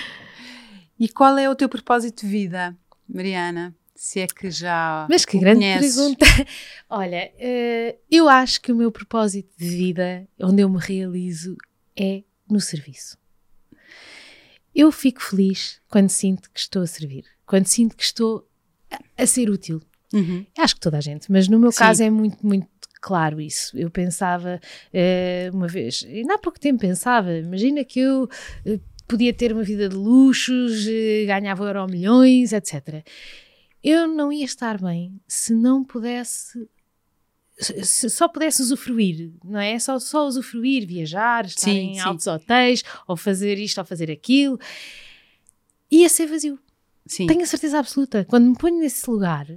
E 0.99 1.07
qual 1.07 1.37
é 1.37 1.49
o 1.49 1.55
teu 1.55 1.69
propósito 1.69 2.25
de 2.25 2.27
vida, 2.29 2.75
Mariana? 3.09 3.75
Se 3.95 4.21
é 4.21 4.27
que 4.27 4.49
já 4.49 5.05
Mas 5.09 5.25
que 5.25 5.37
grande 5.37 5.59
conheces. 5.59 5.95
pergunta. 5.95 6.25
Olha, 6.89 7.31
eh, 7.37 7.97
eu 8.09 8.29
acho 8.29 8.61
que 8.61 8.71
o 8.71 8.75
meu 8.75 8.91
propósito 8.91 9.51
de 9.57 9.67
vida, 9.67 10.25
onde 10.39 10.61
eu 10.61 10.69
me 10.69 10.79
realizo, 10.79 11.57
é 11.97 12.23
no 12.49 12.61
serviço. 12.61 13.17
Eu 14.73 14.91
fico 14.91 15.21
feliz 15.21 15.81
quando 15.89 16.09
sinto 16.09 16.49
que 16.51 16.59
estou 16.59 16.81
a 16.83 16.87
servir, 16.87 17.25
quando 17.45 17.65
sinto 17.65 17.97
que 17.97 18.03
estou 18.03 18.47
a, 19.17 19.25
ser 19.25 19.49
útil. 19.49 19.81
Uhum. 20.13 20.45
Acho 20.57 20.75
que 20.75 20.81
toda 20.81 20.97
a 20.97 21.01
gente, 21.01 21.29
mas 21.31 21.47
no 21.49 21.59
meu 21.59 21.71
Sim. 21.71 21.79
caso 21.79 22.03
é 22.03 22.09
muito, 22.09 22.45
muito 22.45 22.69
claro 23.01 23.41
isso. 23.41 23.77
Eu 23.77 23.89
pensava 23.89 24.61
eh, 24.93 25.49
uma 25.53 25.67
vez, 25.67 26.05
ainda 26.07 26.35
há 26.35 26.37
pouco 26.37 26.59
tempo 26.59 26.79
pensava, 26.79 27.33
imagina 27.33 27.83
que 27.83 27.99
eu 27.99 28.29
eh, 28.65 28.79
podia 29.09 29.33
ter 29.33 29.51
uma 29.51 29.63
vida 29.63 29.89
de 29.89 29.95
luxos, 29.95 30.87
eh, 30.87 31.25
ganhava 31.25 31.65
euro 31.65 31.85
milhões, 31.87 32.53
etc. 32.53 33.03
Eu 33.83 34.07
não 34.07 34.31
ia 34.31 34.45
estar 34.45 34.79
bem 34.81 35.19
se 35.27 35.53
não 35.53 35.83
pudesse. 35.83 36.67
se- 37.57 37.83
Se 37.83 38.09
só 38.09 38.27
pudesse 38.29 38.61
usufruir, 38.61 39.31
não 39.43 39.59
é? 39.59 39.77
Só, 39.79 39.99
só 39.99 40.25
usufruir, 40.27 40.87
viajar, 40.87 41.45
estar 41.45 41.61
Sim, 41.63 41.91
em 41.91 41.93
sim. 41.95 41.99
altos 41.99 42.25
hotéis, 42.27 42.83
ou 43.07 43.17
fazer 43.17 43.57
isto, 43.57 43.79
ou 43.79 43.85
fazer 43.85 44.09
aquilo, 44.09 44.57
ia 45.91 46.07
ser 46.07 46.27
vazio. 46.27 46.57
Sim. 47.05 47.27
Tenho 47.27 47.41
a 47.41 47.45
certeza 47.45 47.79
absoluta. 47.79 48.23
Quando 48.29 48.49
me 48.49 48.55
ponho 48.57 48.79
nesse 48.79 49.09
lugar, 49.09 49.47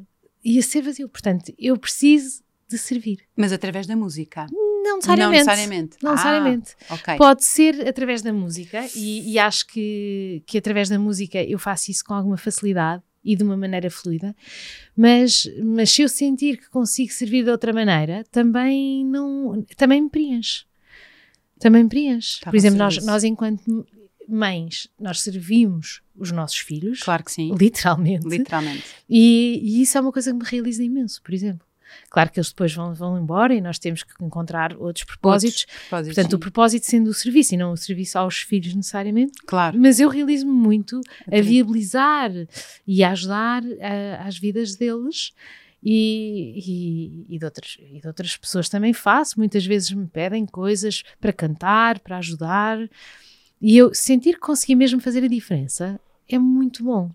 ia 0.44 0.62
ser 0.62 0.82
vazio. 0.82 1.08
Portanto, 1.08 1.52
eu 1.58 1.76
preciso 1.78 2.42
de 2.68 2.78
servir. 2.78 3.18
Mas 3.36 3.52
através 3.52 3.86
da 3.86 3.94
música. 3.94 4.46
Não 4.82 4.96
necessariamente. 4.96 5.22
Não 5.22 5.30
necessariamente. 5.32 5.96
Não 6.02 6.10
Ah, 6.10 6.14
necessariamente. 6.14 6.74
ok. 6.90 7.16
Pode 7.16 7.44
ser 7.44 7.86
através 7.88 8.20
da 8.22 8.32
música, 8.32 8.84
e, 8.96 9.32
e 9.32 9.38
acho 9.38 9.66
que, 9.66 10.42
que 10.46 10.58
através 10.58 10.88
da 10.88 10.98
música 10.98 11.42
eu 11.42 11.58
faço 11.58 11.90
isso 11.90 12.04
com 12.04 12.14
alguma 12.14 12.36
facilidade 12.36 13.02
e 13.24 13.36
de 13.36 13.44
uma 13.44 13.56
maneira 13.56 13.88
fluida, 13.88 14.34
mas, 14.96 15.48
mas 15.62 15.90
se 15.92 16.02
eu 16.02 16.08
sentir 16.08 16.56
que 16.58 16.68
consigo 16.68 17.12
servir 17.12 17.44
de 17.44 17.50
outra 17.50 17.72
maneira, 17.72 18.24
também 18.32 19.04
não 19.06 19.64
também 19.76 20.02
me 20.02 20.10
preenche. 20.10 20.64
Também 21.60 21.84
me 21.84 21.88
preenche. 21.88 22.34
Estava 22.38 22.50
Por 22.50 22.56
exemplo, 22.56 22.78
nós, 22.78 22.96
nós 23.04 23.22
enquanto 23.22 23.86
mães, 24.28 24.88
nós 24.98 25.20
servimos 25.20 26.00
os 26.16 26.32
nossos 26.32 26.58
filhos, 26.58 27.00
Claro 27.02 27.22
que 27.24 27.30
sim. 27.30 27.54
literalmente, 27.56 28.26
Literalmente. 28.26 28.82
e, 29.08 29.60
e 29.62 29.82
isso 29.82 29.96
é 29.96 30.00
uma 30.00 30.10
coisa 30.12 30.32
que 30.32 30.38
me 30.38 30.44
realiza 30.44 30.82
imenso, 30.82 31.22
por 31.22 31.32
exemplo. 31.32 31.64
Claro 32.10 32.30
que 32.30 32.38
eles 32.38 32.48
depois 32.50 32.74
vão, 32.74 32.92
vão 32.94 33.18
embora 33.18 33.54
e 33.54 33.60
nós 33.60 33.78
temos 33.78 34.02
que 34.02 34.12
encontrar 34.24 34.76
outros 34.76 35.04
propósitos. 35.04 35.62
Outros 35.62 35.78
propósitos, 35.88 36.14
Portanto, 36.14 36.32
o 36.32 36.36
sim. 36.36 36.40
propósito 36.40 36.86
sendo 36.86 37.08
o 37.10 37.14
serviço 37.14 37.54
e 37.54 37.56
não 37.56 37.72
o 37.72 37.76
serviço 37.76 38.18
aos 38.18 38.38
filhos 38.38 38.74
necessariamente. 38.74 39.32
Claro. 39.46 39.78
Mas 39.78 40.00
eu 40.00 40.08
realizo-me 40.08 40.52
muito 40.52 41.00
a 41.30 41.40
viabilizar 41.40 42.30
e 42.86 43.02
a 43.04 43.10
ajudar 43.12 43.62
a- 43.80 44.26
às 44.26 44.38
vidas 44.38 44.76
deles. 44.76 45.32
E, 45.84 47.24
e, 47.28 47.34
e, 47.34 47.38
de 47.40 47.44
outras, 47.44 47.76
e 47.80 48.00
de 48.00 48.06
outras 48.06 48.36
pessoas 48.36 48.68
também 48.68 48.92
faço. 48.92 49.34
Muitas 49.36 49.66
vezes 49.66 49.90
me 49.90 50.06
pedem 50.06 50.46
coisas 50.46 51.02
para 51.20 51.32
cantar, 51.32 51.98
para 51.98 52.18
ajudar. 52.18 52.78
E 53.60 53.76
eu 53.76 53.92
sentir 53.92 54.34
que 54.34 54.40
consegui 54.40 54.76
mesmo 54.76 55.00
fazer 55.00 55.24
a 55.24 55.28
diferença 55.28 55.98
é 56.28 56.38
muito 56.38 56.84
bom. 56.84 57.10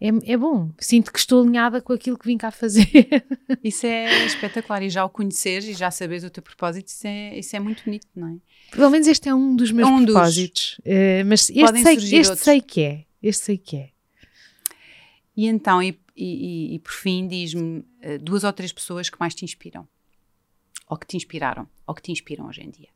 É, 0.00 0.32
é 0.32 0.36
bom. 0.36 0.70
Sinto 0.78 1.12
que 1.12 1.18
estou 1.18 1.42
alinhada 1.42 1.80
com 1.82 1.92
aquilo 1.92 2.16
que 2.18 2.26
vim 2.26 2.38
cá 2.38 2.50
fazer. 2.50 2.88
Isso 3.62 3.84
é 3.86 4.24
espetacular. 4.24 4.82
E 4.82 4.88
já 4.88 5.04
o 5.04 5.10
conheceres 5.10 5.66
e 5.66 5.74
já 5.74 5.90
saberes 5.90 6.24
o 6.24 6.30
teu 6.30 6.42
propósito, 6.42 6.88
isso 6.88 7.06
é, 7.06 7.38
isso 7.38 7.54
é 7.54 7.60
muito 7.60 7.84
bonito, 7.84 8.06
não 8.16 8.28
é? 8.28 8.36
Pelo 8.74 8.88
menos 8.90 9.06
este 9.06 9.28
é 9.28 9.34
um 9.34 9.54
dos 9.54 9.70
meus 9.70 9.88
É 9.88 9.92
um 9.92 10.02
dos. 10.04 10.14
propósitos. 10.14 10.80
Eh, 10.84 11.22
mas 11.24 11.50
este, 11.50 11.82
sei, 11.82 12.18
este 12.20 12.36
sei 12.36 12.60
que 12.62 12.80
é. 12.82 13.04
Este 13.22 13.44
sei 13.44 13.58
que 13.58 13.76
é. 13.76 13.90
E 15.36 15.46
então, 15.46 15.82
e, 15.82 15.98
e- 16.16 16.70
e- 16.70 16.74
e 16.74 16.78
por 16.78 16.92
fim, 16.92 17.26
diz-me 17.28 17.84
eh, 18.00 18.16
duas 18.18 18.42
ou 18.44 18.52
três 18.52 18.72
pessoas 18.72 19.10
que 19.10 19.18
mais 19.20 19.34
te 19.34 19.44
inspiram. 19.44 19.86
Ou 20.88 20.96
que 20.96 21.06
te 21.06 21.16
inspiraram. 21.16 21.68
Ou 21.86 21.94
que 21.94 22.00
te 22.02 22.10
inspiram 22.12 22.46
hoje 22.46 22.62
em 22.62 22.70
dia. 22.70 22.88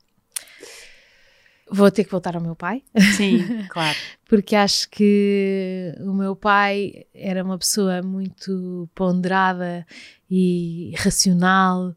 Vou 1.74 1.90
ter 1.90 2.04
que 2.04 2.10
voltar 2.10 2.36
ao 2.36 2.42
meu 2.42 2.54
pai, 2.54 2.82
Sim, 3.16 3.38
claro. 3.68 3.96
porque 4.28 4.54
acho 4.54 4.88
que 4.90 5.92
o 6.00 6.12
meu 6.12 6.36
pai 6.36 7.04
era 7.12 7.42
uma 7.42 7.58
pessoa 7.58 8.00
muito 8.02 8.88
ponderada 8.94 9.86
e 10.30 10.92
racional, 10.96 11.94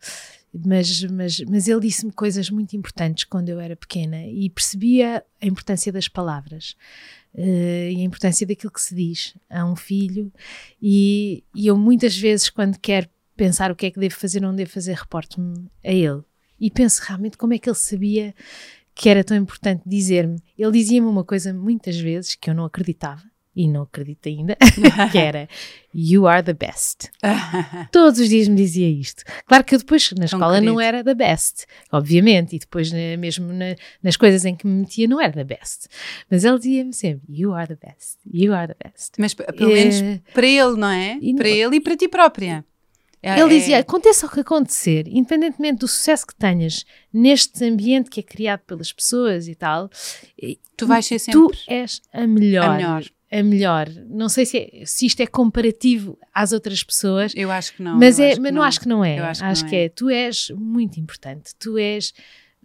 mas, 0.65 1.03
mas, 1.03 1.39
mas 1.41 1.67
ele 1.67 1.81
disse-me 1.81 2.11
coisas 2.11 2.49
muito 2.49 2.75
importantes 2.75 3.23
quando 3.25 3.49
eu 3.49 3.59
era 3.59 3.75
pequena 3.75 4.25
e 4.25 4.49
percebia 4.49 5.23
a 5.41 5.45
importância 5.45 5.91
das 5.91 6.07
palavras. 6.07 6.75
eh, 7.35 7.91
e 7.91 7.97
a 7.97 8.03
importância 8.03 8.47
daquilo 8.47 8.71
que 8.71 8.81
se 8.81 8.95
diz 8.95 9.35
a 9.49 9.63
um 9.63 9.75
filho, 9.75 10.31
e, 10.81 11.43
e 11.53 11.67
eu 11.67 11.77
muitas 11.77 12.17
vezes, 12.17 12.49
quando 12.49 12.79
quero 12.79 13.07
pensar 13.35 13.69
o 13.71 13.75
que 13.75 13.85
é 13.85 13.91
que 13.91 13.99
devo 13.99 14.15
fazer 14.15 14.39
ou 14.43 14.49
não 14.49 14.55
devo 14.55 14.71
fazer, 14.71 14.95
reporto-me 14.95 15.69
a 15.85 15.91
ele 15.91 16.23
e 16.59 16.71
penso 16.71 17.03
realmente 17.05 17.37
como 17.37 17.53
é 17.53 17.59
que 17.59 17.69
ele 17.69 17.75
sabia 17.75 18.33
que 18.97 19.09
era 19.09 19.23
tão 19.23 19.37
importante 19.37 19.83
dizer-me. 19.85 20.41
Ele 20.57 20.71
dizia-me 20.71 21.07
uma 21.07 21.23
coisa 21.23 21.53
muitas 21.53 21.97
vezes 21.99 22.35
que 22.35 22.49
eu 22.49 22.53
não 22.55 22.65
acreditava 22.65 23.21
e 23.55 23.67
não 23.67 23.81
acredito 23.83 24.27
ainda, 24.29 24.55
que 25.11 25.17
era 25.17 25.47
You 25.93 26.27
are 26.27 26.43
the 26.43 26.53
best. 26.53 27.09
Todos 27.91 28.19
os 28.19 28.29
dias 28.29 28.47
me 28.47 28.55
dizia 28.55 28.87
isto. 28.87 29.23
Claro 29.47 29.63
que 29.63 29.73
eu 29.73 29.79
depois 29.79 30.11
na 30.11 30.25
escola 30.25 30.61
não 30.61 30.75
querido. 30.75 30.81
era 30.81 31.03
the 31.03 31.15
best, 31.15 31.65
obviamente, 31.91 32.55
e 32.55 32.59
depois 32.59 32.91
na- 32.91 33.17
mesmo 33.17 33.51
na- 33.51 33.75
nas 34.03 34.15
coisas 34.15 34.45
em 34.45 34.55
que 34.55 34.67
me 34.67 34.81
metia 34.81 35.07
não 35.07 35.19
era 35.19 35.33
the 35.33 35.43
best. 35.43 35.87
Mas 36.29 36.43
ele 36.43 36.57
dizia-me 36.59 36.93
sempre 36.93 37.25
You 37.29 37.53
are 37.53 37.67
the 37.67 37.87
best, 37.87 38.17
you 38.31 38.53
are 38.53 38.67
the 38.71 38.77
best. 38.83 39.13
Mas 39.17 39.33
pelo 39.33 39.71
menos 39.73 39.95
Eh, 40.01 40.21
para 40.33 40.45
ele, 40.45 40.75
não 40.77 40.89
é? 40.89 41.17
e 41.19 41.31
não- 41.33 41.37
Para 41.37 41.49
ele 41.49 41.75
e 41.77 41.81
para 41.81 41.97
ti 41.97 42.07
própria. 42.07 42.63
É- 43.21 43.39
Ele 43.39 43.55
é- 43.55 43.59
dizia: 43.59 43.79
aconteça 43.79 44.25
o 44.25 44.29
que 44.29 44.39
acontecer, 44.41 45.07
independentemente 45.07 45.79
do 45.79 45.87
sucesso 45.87 46.25
que 46.27 46.35
tenhas 46.35 46.85
neste 47.11 47.63
ambiente 47.65 48.09
que 48.09 48.19
é 48.19 48.23
criado 48.23 48.61
pelas 48.61 48.91
pessoas 48.93 49.47
e 49.47 49.55
tal, 49.55 49.89
Tu 50.77 50.85
vais 50.87 51.05
ser 51.05 51.19
tu 51.31 51.49
sempre 51.49 51.59
és 51.67 52.01
a 52.13 52.27
melhor. 52.27 52.65
a 52.69 52.73
melhor. 52.75 53.03
a 53.31 53.43
melhor. 53.43 53.89
Não 54.09 54.29
sei 54.29 54.45
se, 54.45 54.57
é- 54.57 54.85
se 54.85 55.05
isto 55.05 55.19
é 55.21 55.27
comparativo 55.27 56.17
às 56.33 56.51
outras 56.53 56.83
pessoas, 56.83 57.33
Eu 57.35 57.51
acho 57.51 57.73
que 57.75 57.83
não. 57.83 57.97
mas, 57.97 58.19
é, 58.19 58.27
acho 58.27 58.35
que 58.35 58.41
mas 58.41 58.53
não. 58.53 58.61
acho 58.63 58.79
que 58.79 58.87
não 58.87 59.03
é. 59.03 59.19
Eu 59.19 59.25
Acho, 59.25 59.43
acho 59.43 59.63
que 59.65 59.69
que, 59.71 59.75
não 59.75 59.81
é. 59.81 59.85
é. 59.85 59.89
Tu 59.89 60.09
és 60.09 60.49
muito 60.55 60.99
importante. 60.99 61.51
Tu 61.59 61.77
és 61.77 62.13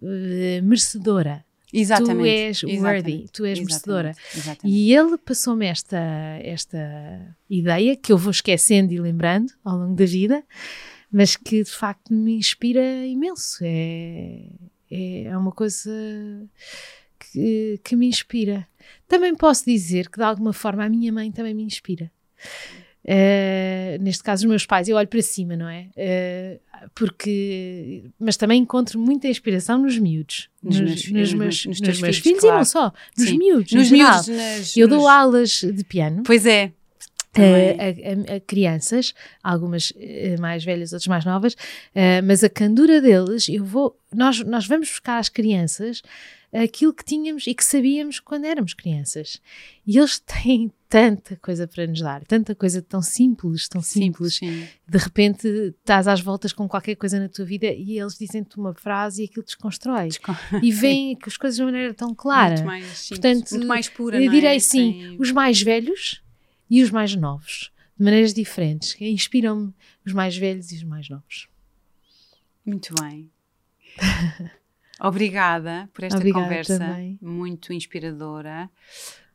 eh, 0.01 0.61
merecedora. 0.61 1.43
Exatamente. 1.73 2.21
Tu 2.21 2.27
és 2.27 2.63
exatamente, 2.63 2.83
worthy. 2.83 3.25
Tu 3.31 3.45
és 3.45 3.59
merecedora. 3.59 4.15
Exatamente. 4.35 4.77
E 4.77 4.95
ele 4.95 5.17
passou-me 5.17 5.65
esta, 5.65 5.99
esta 6.43 7.35
ideia 7.49 7.95
que 7.95 8.13
eu 8.13 8.17
vou 8.17 8.31
esquecendo 8.31 8.93
e 8.93 8.99
lembrando 8.99 9.51
ao 9.65 9.77
longo 9.77 9.95
da 9.95 10.05
vida, 10.05 10.43
mas 11.11 11.35
que 11.35 11.63
de 11.63 11.71
facto 11.71 12.13
me 12.13 12.37
inspira 12.37 13.05
imenso. 13.05 13.57
É, 13.63 14.49
é, 14.91 15.23
é 15.23 15.37
uma 15.37 15.51
coisa 15.51 15.91
que, 17.19 17.79
que 17.83 17.95
me 17.95 18.07
inspira. 18.07 18.67
Também 19.07 19.35
posso 19.35 19.65
dizer 19.65 20.09
que 20.09 20.17
de 20.17 20.23
alguma 20.23 20.53
forma 20.53 20.85
a 20.85 20.89
minha 20.89 21.11
mãe 21.11 21.31
também 21.31 21.53
me 21.53 21.63
inspira. 21.63 22.11
Eh, 23.05 23.97
neste 24.01 24.23
caso, 24.23 24.43
os 24.45 24.49
meus 24.49 24.65
pais, 24.65 24.87
eu 24.87 24.95
olho 24.95 25.07
para 25.07 25.21
cima, 25.21 25.55
não 25.57 25.67
é? 25.67 25.87
Eh, 25.95 26.59
porque, 26.95 28.05
mas 28.19 28.37
também 28.37 28.61
encontro 28.61 28.99
muita 28.99 29.27
inspiração 29.27 29.77
nos 29.79 29.97
miúdos, 29.97 30.49
Nos 30.61 30.79
nos, 30.79 30.89
meus 30.89 31.05
nos 31.11 31.33
meus, 31.33 31.65
nos 31.65 31.79
meus 31.81 31.97
filhos, 31.99 32.17
filhos 32.19 32.37
e 32.39 32.41
claro. 32.41 32.57
não 32.57 32.65
só, 32.65 32.93
nos 33.17 33.29
Sim. 33.29 33.37
miúdos. 33.37 33.71
Nos 33.71 33.91
miúdos, 33.91 34.27
nas- 34.27 34.77
Eu 34.77 34.87
dou 34.87 35.07
aulas 35.07 35.61
de 35.61 35.83
piano 35.83 36.23
Pois 36.25 36.45
é. 36.45 36.71
eh, 37.35 37.75
a, 38.27 38.33
a- 38.33 38.35
a 38.37 38.39
crianças, 38.39 39.13
algumas 39.43 39.91
mais 40.39 40.63
velhas, 40.63 40.93
outras 40.93 41.07
mais 41.07 41.25
novas, 41.25 41.55
mas 42.25 42.43
a 42.43 42.49
candura 42.49 43.01
deles, 43.01 43.47
eu 43.49 43.63
vou, 43.65 43.97
nós, 44.13 44.39
nós 44.45 44.65
vamos 44.67 44.89
buscar 44.89 45.17
às 45.19 45.29
crianças 45.29 46.01
aquilo 46.53 46.93
que 46.93 47.03
tínhamos 47.03 47.47
e 47.47 47.53
que 47.55 47.63
sabíamos 47.65 48.19
quando 48.19 48.45
éramos 48.45 48.73
crianças. 48.73 49.41
E 49.87 49.97
eles 49.97 50.19
têm 50.25 50.71
tanta 50.87 51.35
coisa 51.37 51.67
para 51.67 51.87
nos 51.87 51.99
dar, 52.01 52.23
tanta 52.25 52.53
coisa 52.53 52.79
tão 52.81 53.01
simples, 53.01 53.67
tão 53.67 53.81
simples. 53.81 54.35
Sim. 54.35 54.67
De 54.87 54.97
repente 54.99 55.47
estás 55.47 56.07
às 56.07 56.21
voltas 56.21 56.53
com 56.53 56.67
qualquer 56.67 56.95
coisa 56.95 57.19
na 57.19 57.27
tua 57.27 57.45
vida 57.45 57.65
e 57.73 57.97
eles 57.99 58.15
dizem-te 58.17 58.57
uma 58.57 58.73
frase 58.75 59.23
e 59.23 59.25
aquilo 59.25 59.43
desconstrói. 59.45 60.09
Descon- 60.09 60.35
E 60.61 60.71
veem 60.71 61.17
as 61.25 61.35
coisas 61.37 61.57
de 61.57 61.63
uma 61.63 61.71
maneira 61.71 61.93
tão 61.95 62.13
clara. 62.13 62.53
Muito 62.55 62.65
mais 62.65 62.85
simples, 62.85 63.07
Portanto, 63.09 63.51
muito 63.51 63.67
mais 63.67 63.89
pura, 63.89 64.17
Eu 64.21 64.25
não 64.25 64.31
direi 64.33 64.55
é? 64.57 64.59
sim, 64.59 65.17
os 65.19 65.31
mais 65.31 65.61
velhos 65.61 66.21
e 66.69 66.83
os 66.83 66.91
mais 66.91 67.15
novos, 67.15 67.71
de 67.97 68.03
maneiras 68.05 68.33
diferentes. 68.33 68.93
que 68.93 69.07
Inspiram-me 69.09 69.73
os 70.05 70.13
mais 70.13 70.37
velhos 70.37 70.71
e 70.71 70.75
os 70.75 70.83
mais 70.83 71.09
novos. 71.09 71.47
Muito 72.65 72.93
bem. 73.01 73.29
Obrigada 74.99 75.89
por 75.93 76.03
esta 76.03 76.17
Obrigada 76.17 76.43
conversa 76.45 76.79
também. 76.79 77.17
muito 77.21 77.73
inspiradora. 77.73 78.69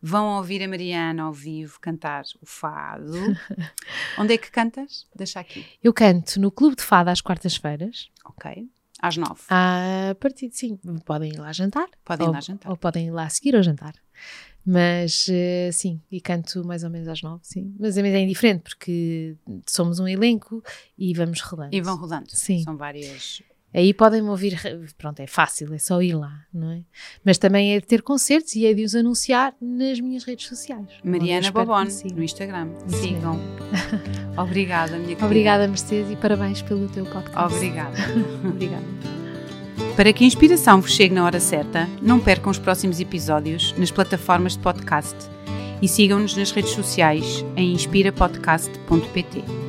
Vão 0.00 0.36
ouvir 0.36 0.62
a 0.62 0.68
Mariana 0.68 1.24
ao 1.24 1.32
vivo 1.32 1.80
cantar 1.80 2.22
o 2.40 2.46
fado. 2.46 3.12
Onde 4.18 4.34
é 4.34 4.38
que 4.38 4.50
cantas? 4.50 5.06
Deixa 5.14 5.40
aqui. 5.40 5.66
Eu 5.82 5.92
canto 5.92 6.40
no 6.40 6.52
Clube 6.52 6.76
de 6.76 6.82
Fada 6.84 7.10
às 7.10 7.20
quartas-feiras. 7.20 8.08
Ok. 8.24 8.68
Às 9.00 9.16
nove. 9.16 9.42
A 9.48 10.14
partir 10.20 10.48
de 10.48 10.56
sim, 10.56 10.78
podem 11.04 11.32
ir 11.32 11.38
lá 11.38 11.52
jantar. 11.52 11.88
Podem 12.04 12.28
ir 12.28 12.30
lá 12.30 12.40
jantar. 12.40 12.70
Ou 12.70 12.76
podem 12.76 13.06
ir 13.06 13.10
lá 13.10 13.28
seguir 13.28 13.54
ou 13.54 13.62
jantar. 13.62 13.94
Mas 14.64 15.28
eh, 15.30 15.70
sim, 15.72 16.00
e 16.10 16.20
canto 16.20 16.62
mais 16.66 16.84
ou 16.84 16.90
menos 16.90 17.08
às 17.08 17.22
nove, 17.22 17.40
sim. 17.42 17.74
Mas 17.78 17.96
é 17.96 18.20
indiferente 18.20 18.62
porque 18.64 19.36
somos 19.66 19.98
um 19.98 20.06
elenco 20.06 20.62
e 20.96 21.14
vamos 21.14 21.40
rolando. 21.40 21.74
E 21.74 21.80
vão 21.80 21.96
rodando. 21.96 22.30
Sim. 22.30 22.62
São 22.62 22.76
várias. 22.76 23.42
Aí 23.72 23.92
podem-me 23.92 24.28
ouvir, 24.28 24.58
pronto, 24.96 25.20
é 25.20 25.26
fácil, 25.26 25.72
é 25.74 25.78
só 25.78 26.00
ir 26.00 26.14
lá, 26.14 26.32
não 26.52 26.70
é? 26.70 26.80
Mas 27.22 27.36
também 27.36 27.74
é 27.74 27.80
de 27.80 27.86
ter 27.86 28.00
concertos 28.00 28.54
e 28.56 28.66
é 28.66 28.72
de 28.72 28.82
os 28.82 28.94
anunciar 28.94 29.54
nas 29.60 30.00
minhas 30.00 30.24
redes 30.24 30.46
sociais. 30.46 30.88
Mariana 31.04 31.50
Bobon, 31.52 31.84
no 32.14 32.22
Instagram. 32.22 32.70
Sigam. 32.88 33.38
Obrigada, 34.38 34.92
minha 34.92 35.08
querida. 35.08 35.26
Obrigada, 35.26 35.68
Mercedes, 35.68 36.10
e 36.10 36.16
parabéns 36.16 36.62
pelo 36.62 36.88
teu 36.88 37.04
podcast. 37.04 37.54
Obrigada. 37.54 37.96
Obrigada. 38.42 38.86
Para 39.96 40.12
que 40.12 40.24
a 40.24 40.26
inspiração 40.26 40.80
vos 40.80 40.92
chegue 40.92 41.14
na 41.14 41.24
hora 41.24 41.40
certa, 41.40 41.88
não 42.00 42.18
percam 42.18 42.50
os 42.50 42.58
próximos 42.58 43.00
episódios 43.00 43.74
nas 43.76 43.90
plataformas 43.90 44.52
de 44.52 44.60
podcast 44.60 45.16
e 45.82 45.88
sigam-nos 45.88 46.36
nas 46.36 46.50
redes 46.52 46.70
sociais 46.70 47.44
em 47.56 47.72
inspirapodcast.pt. 47.72 49.67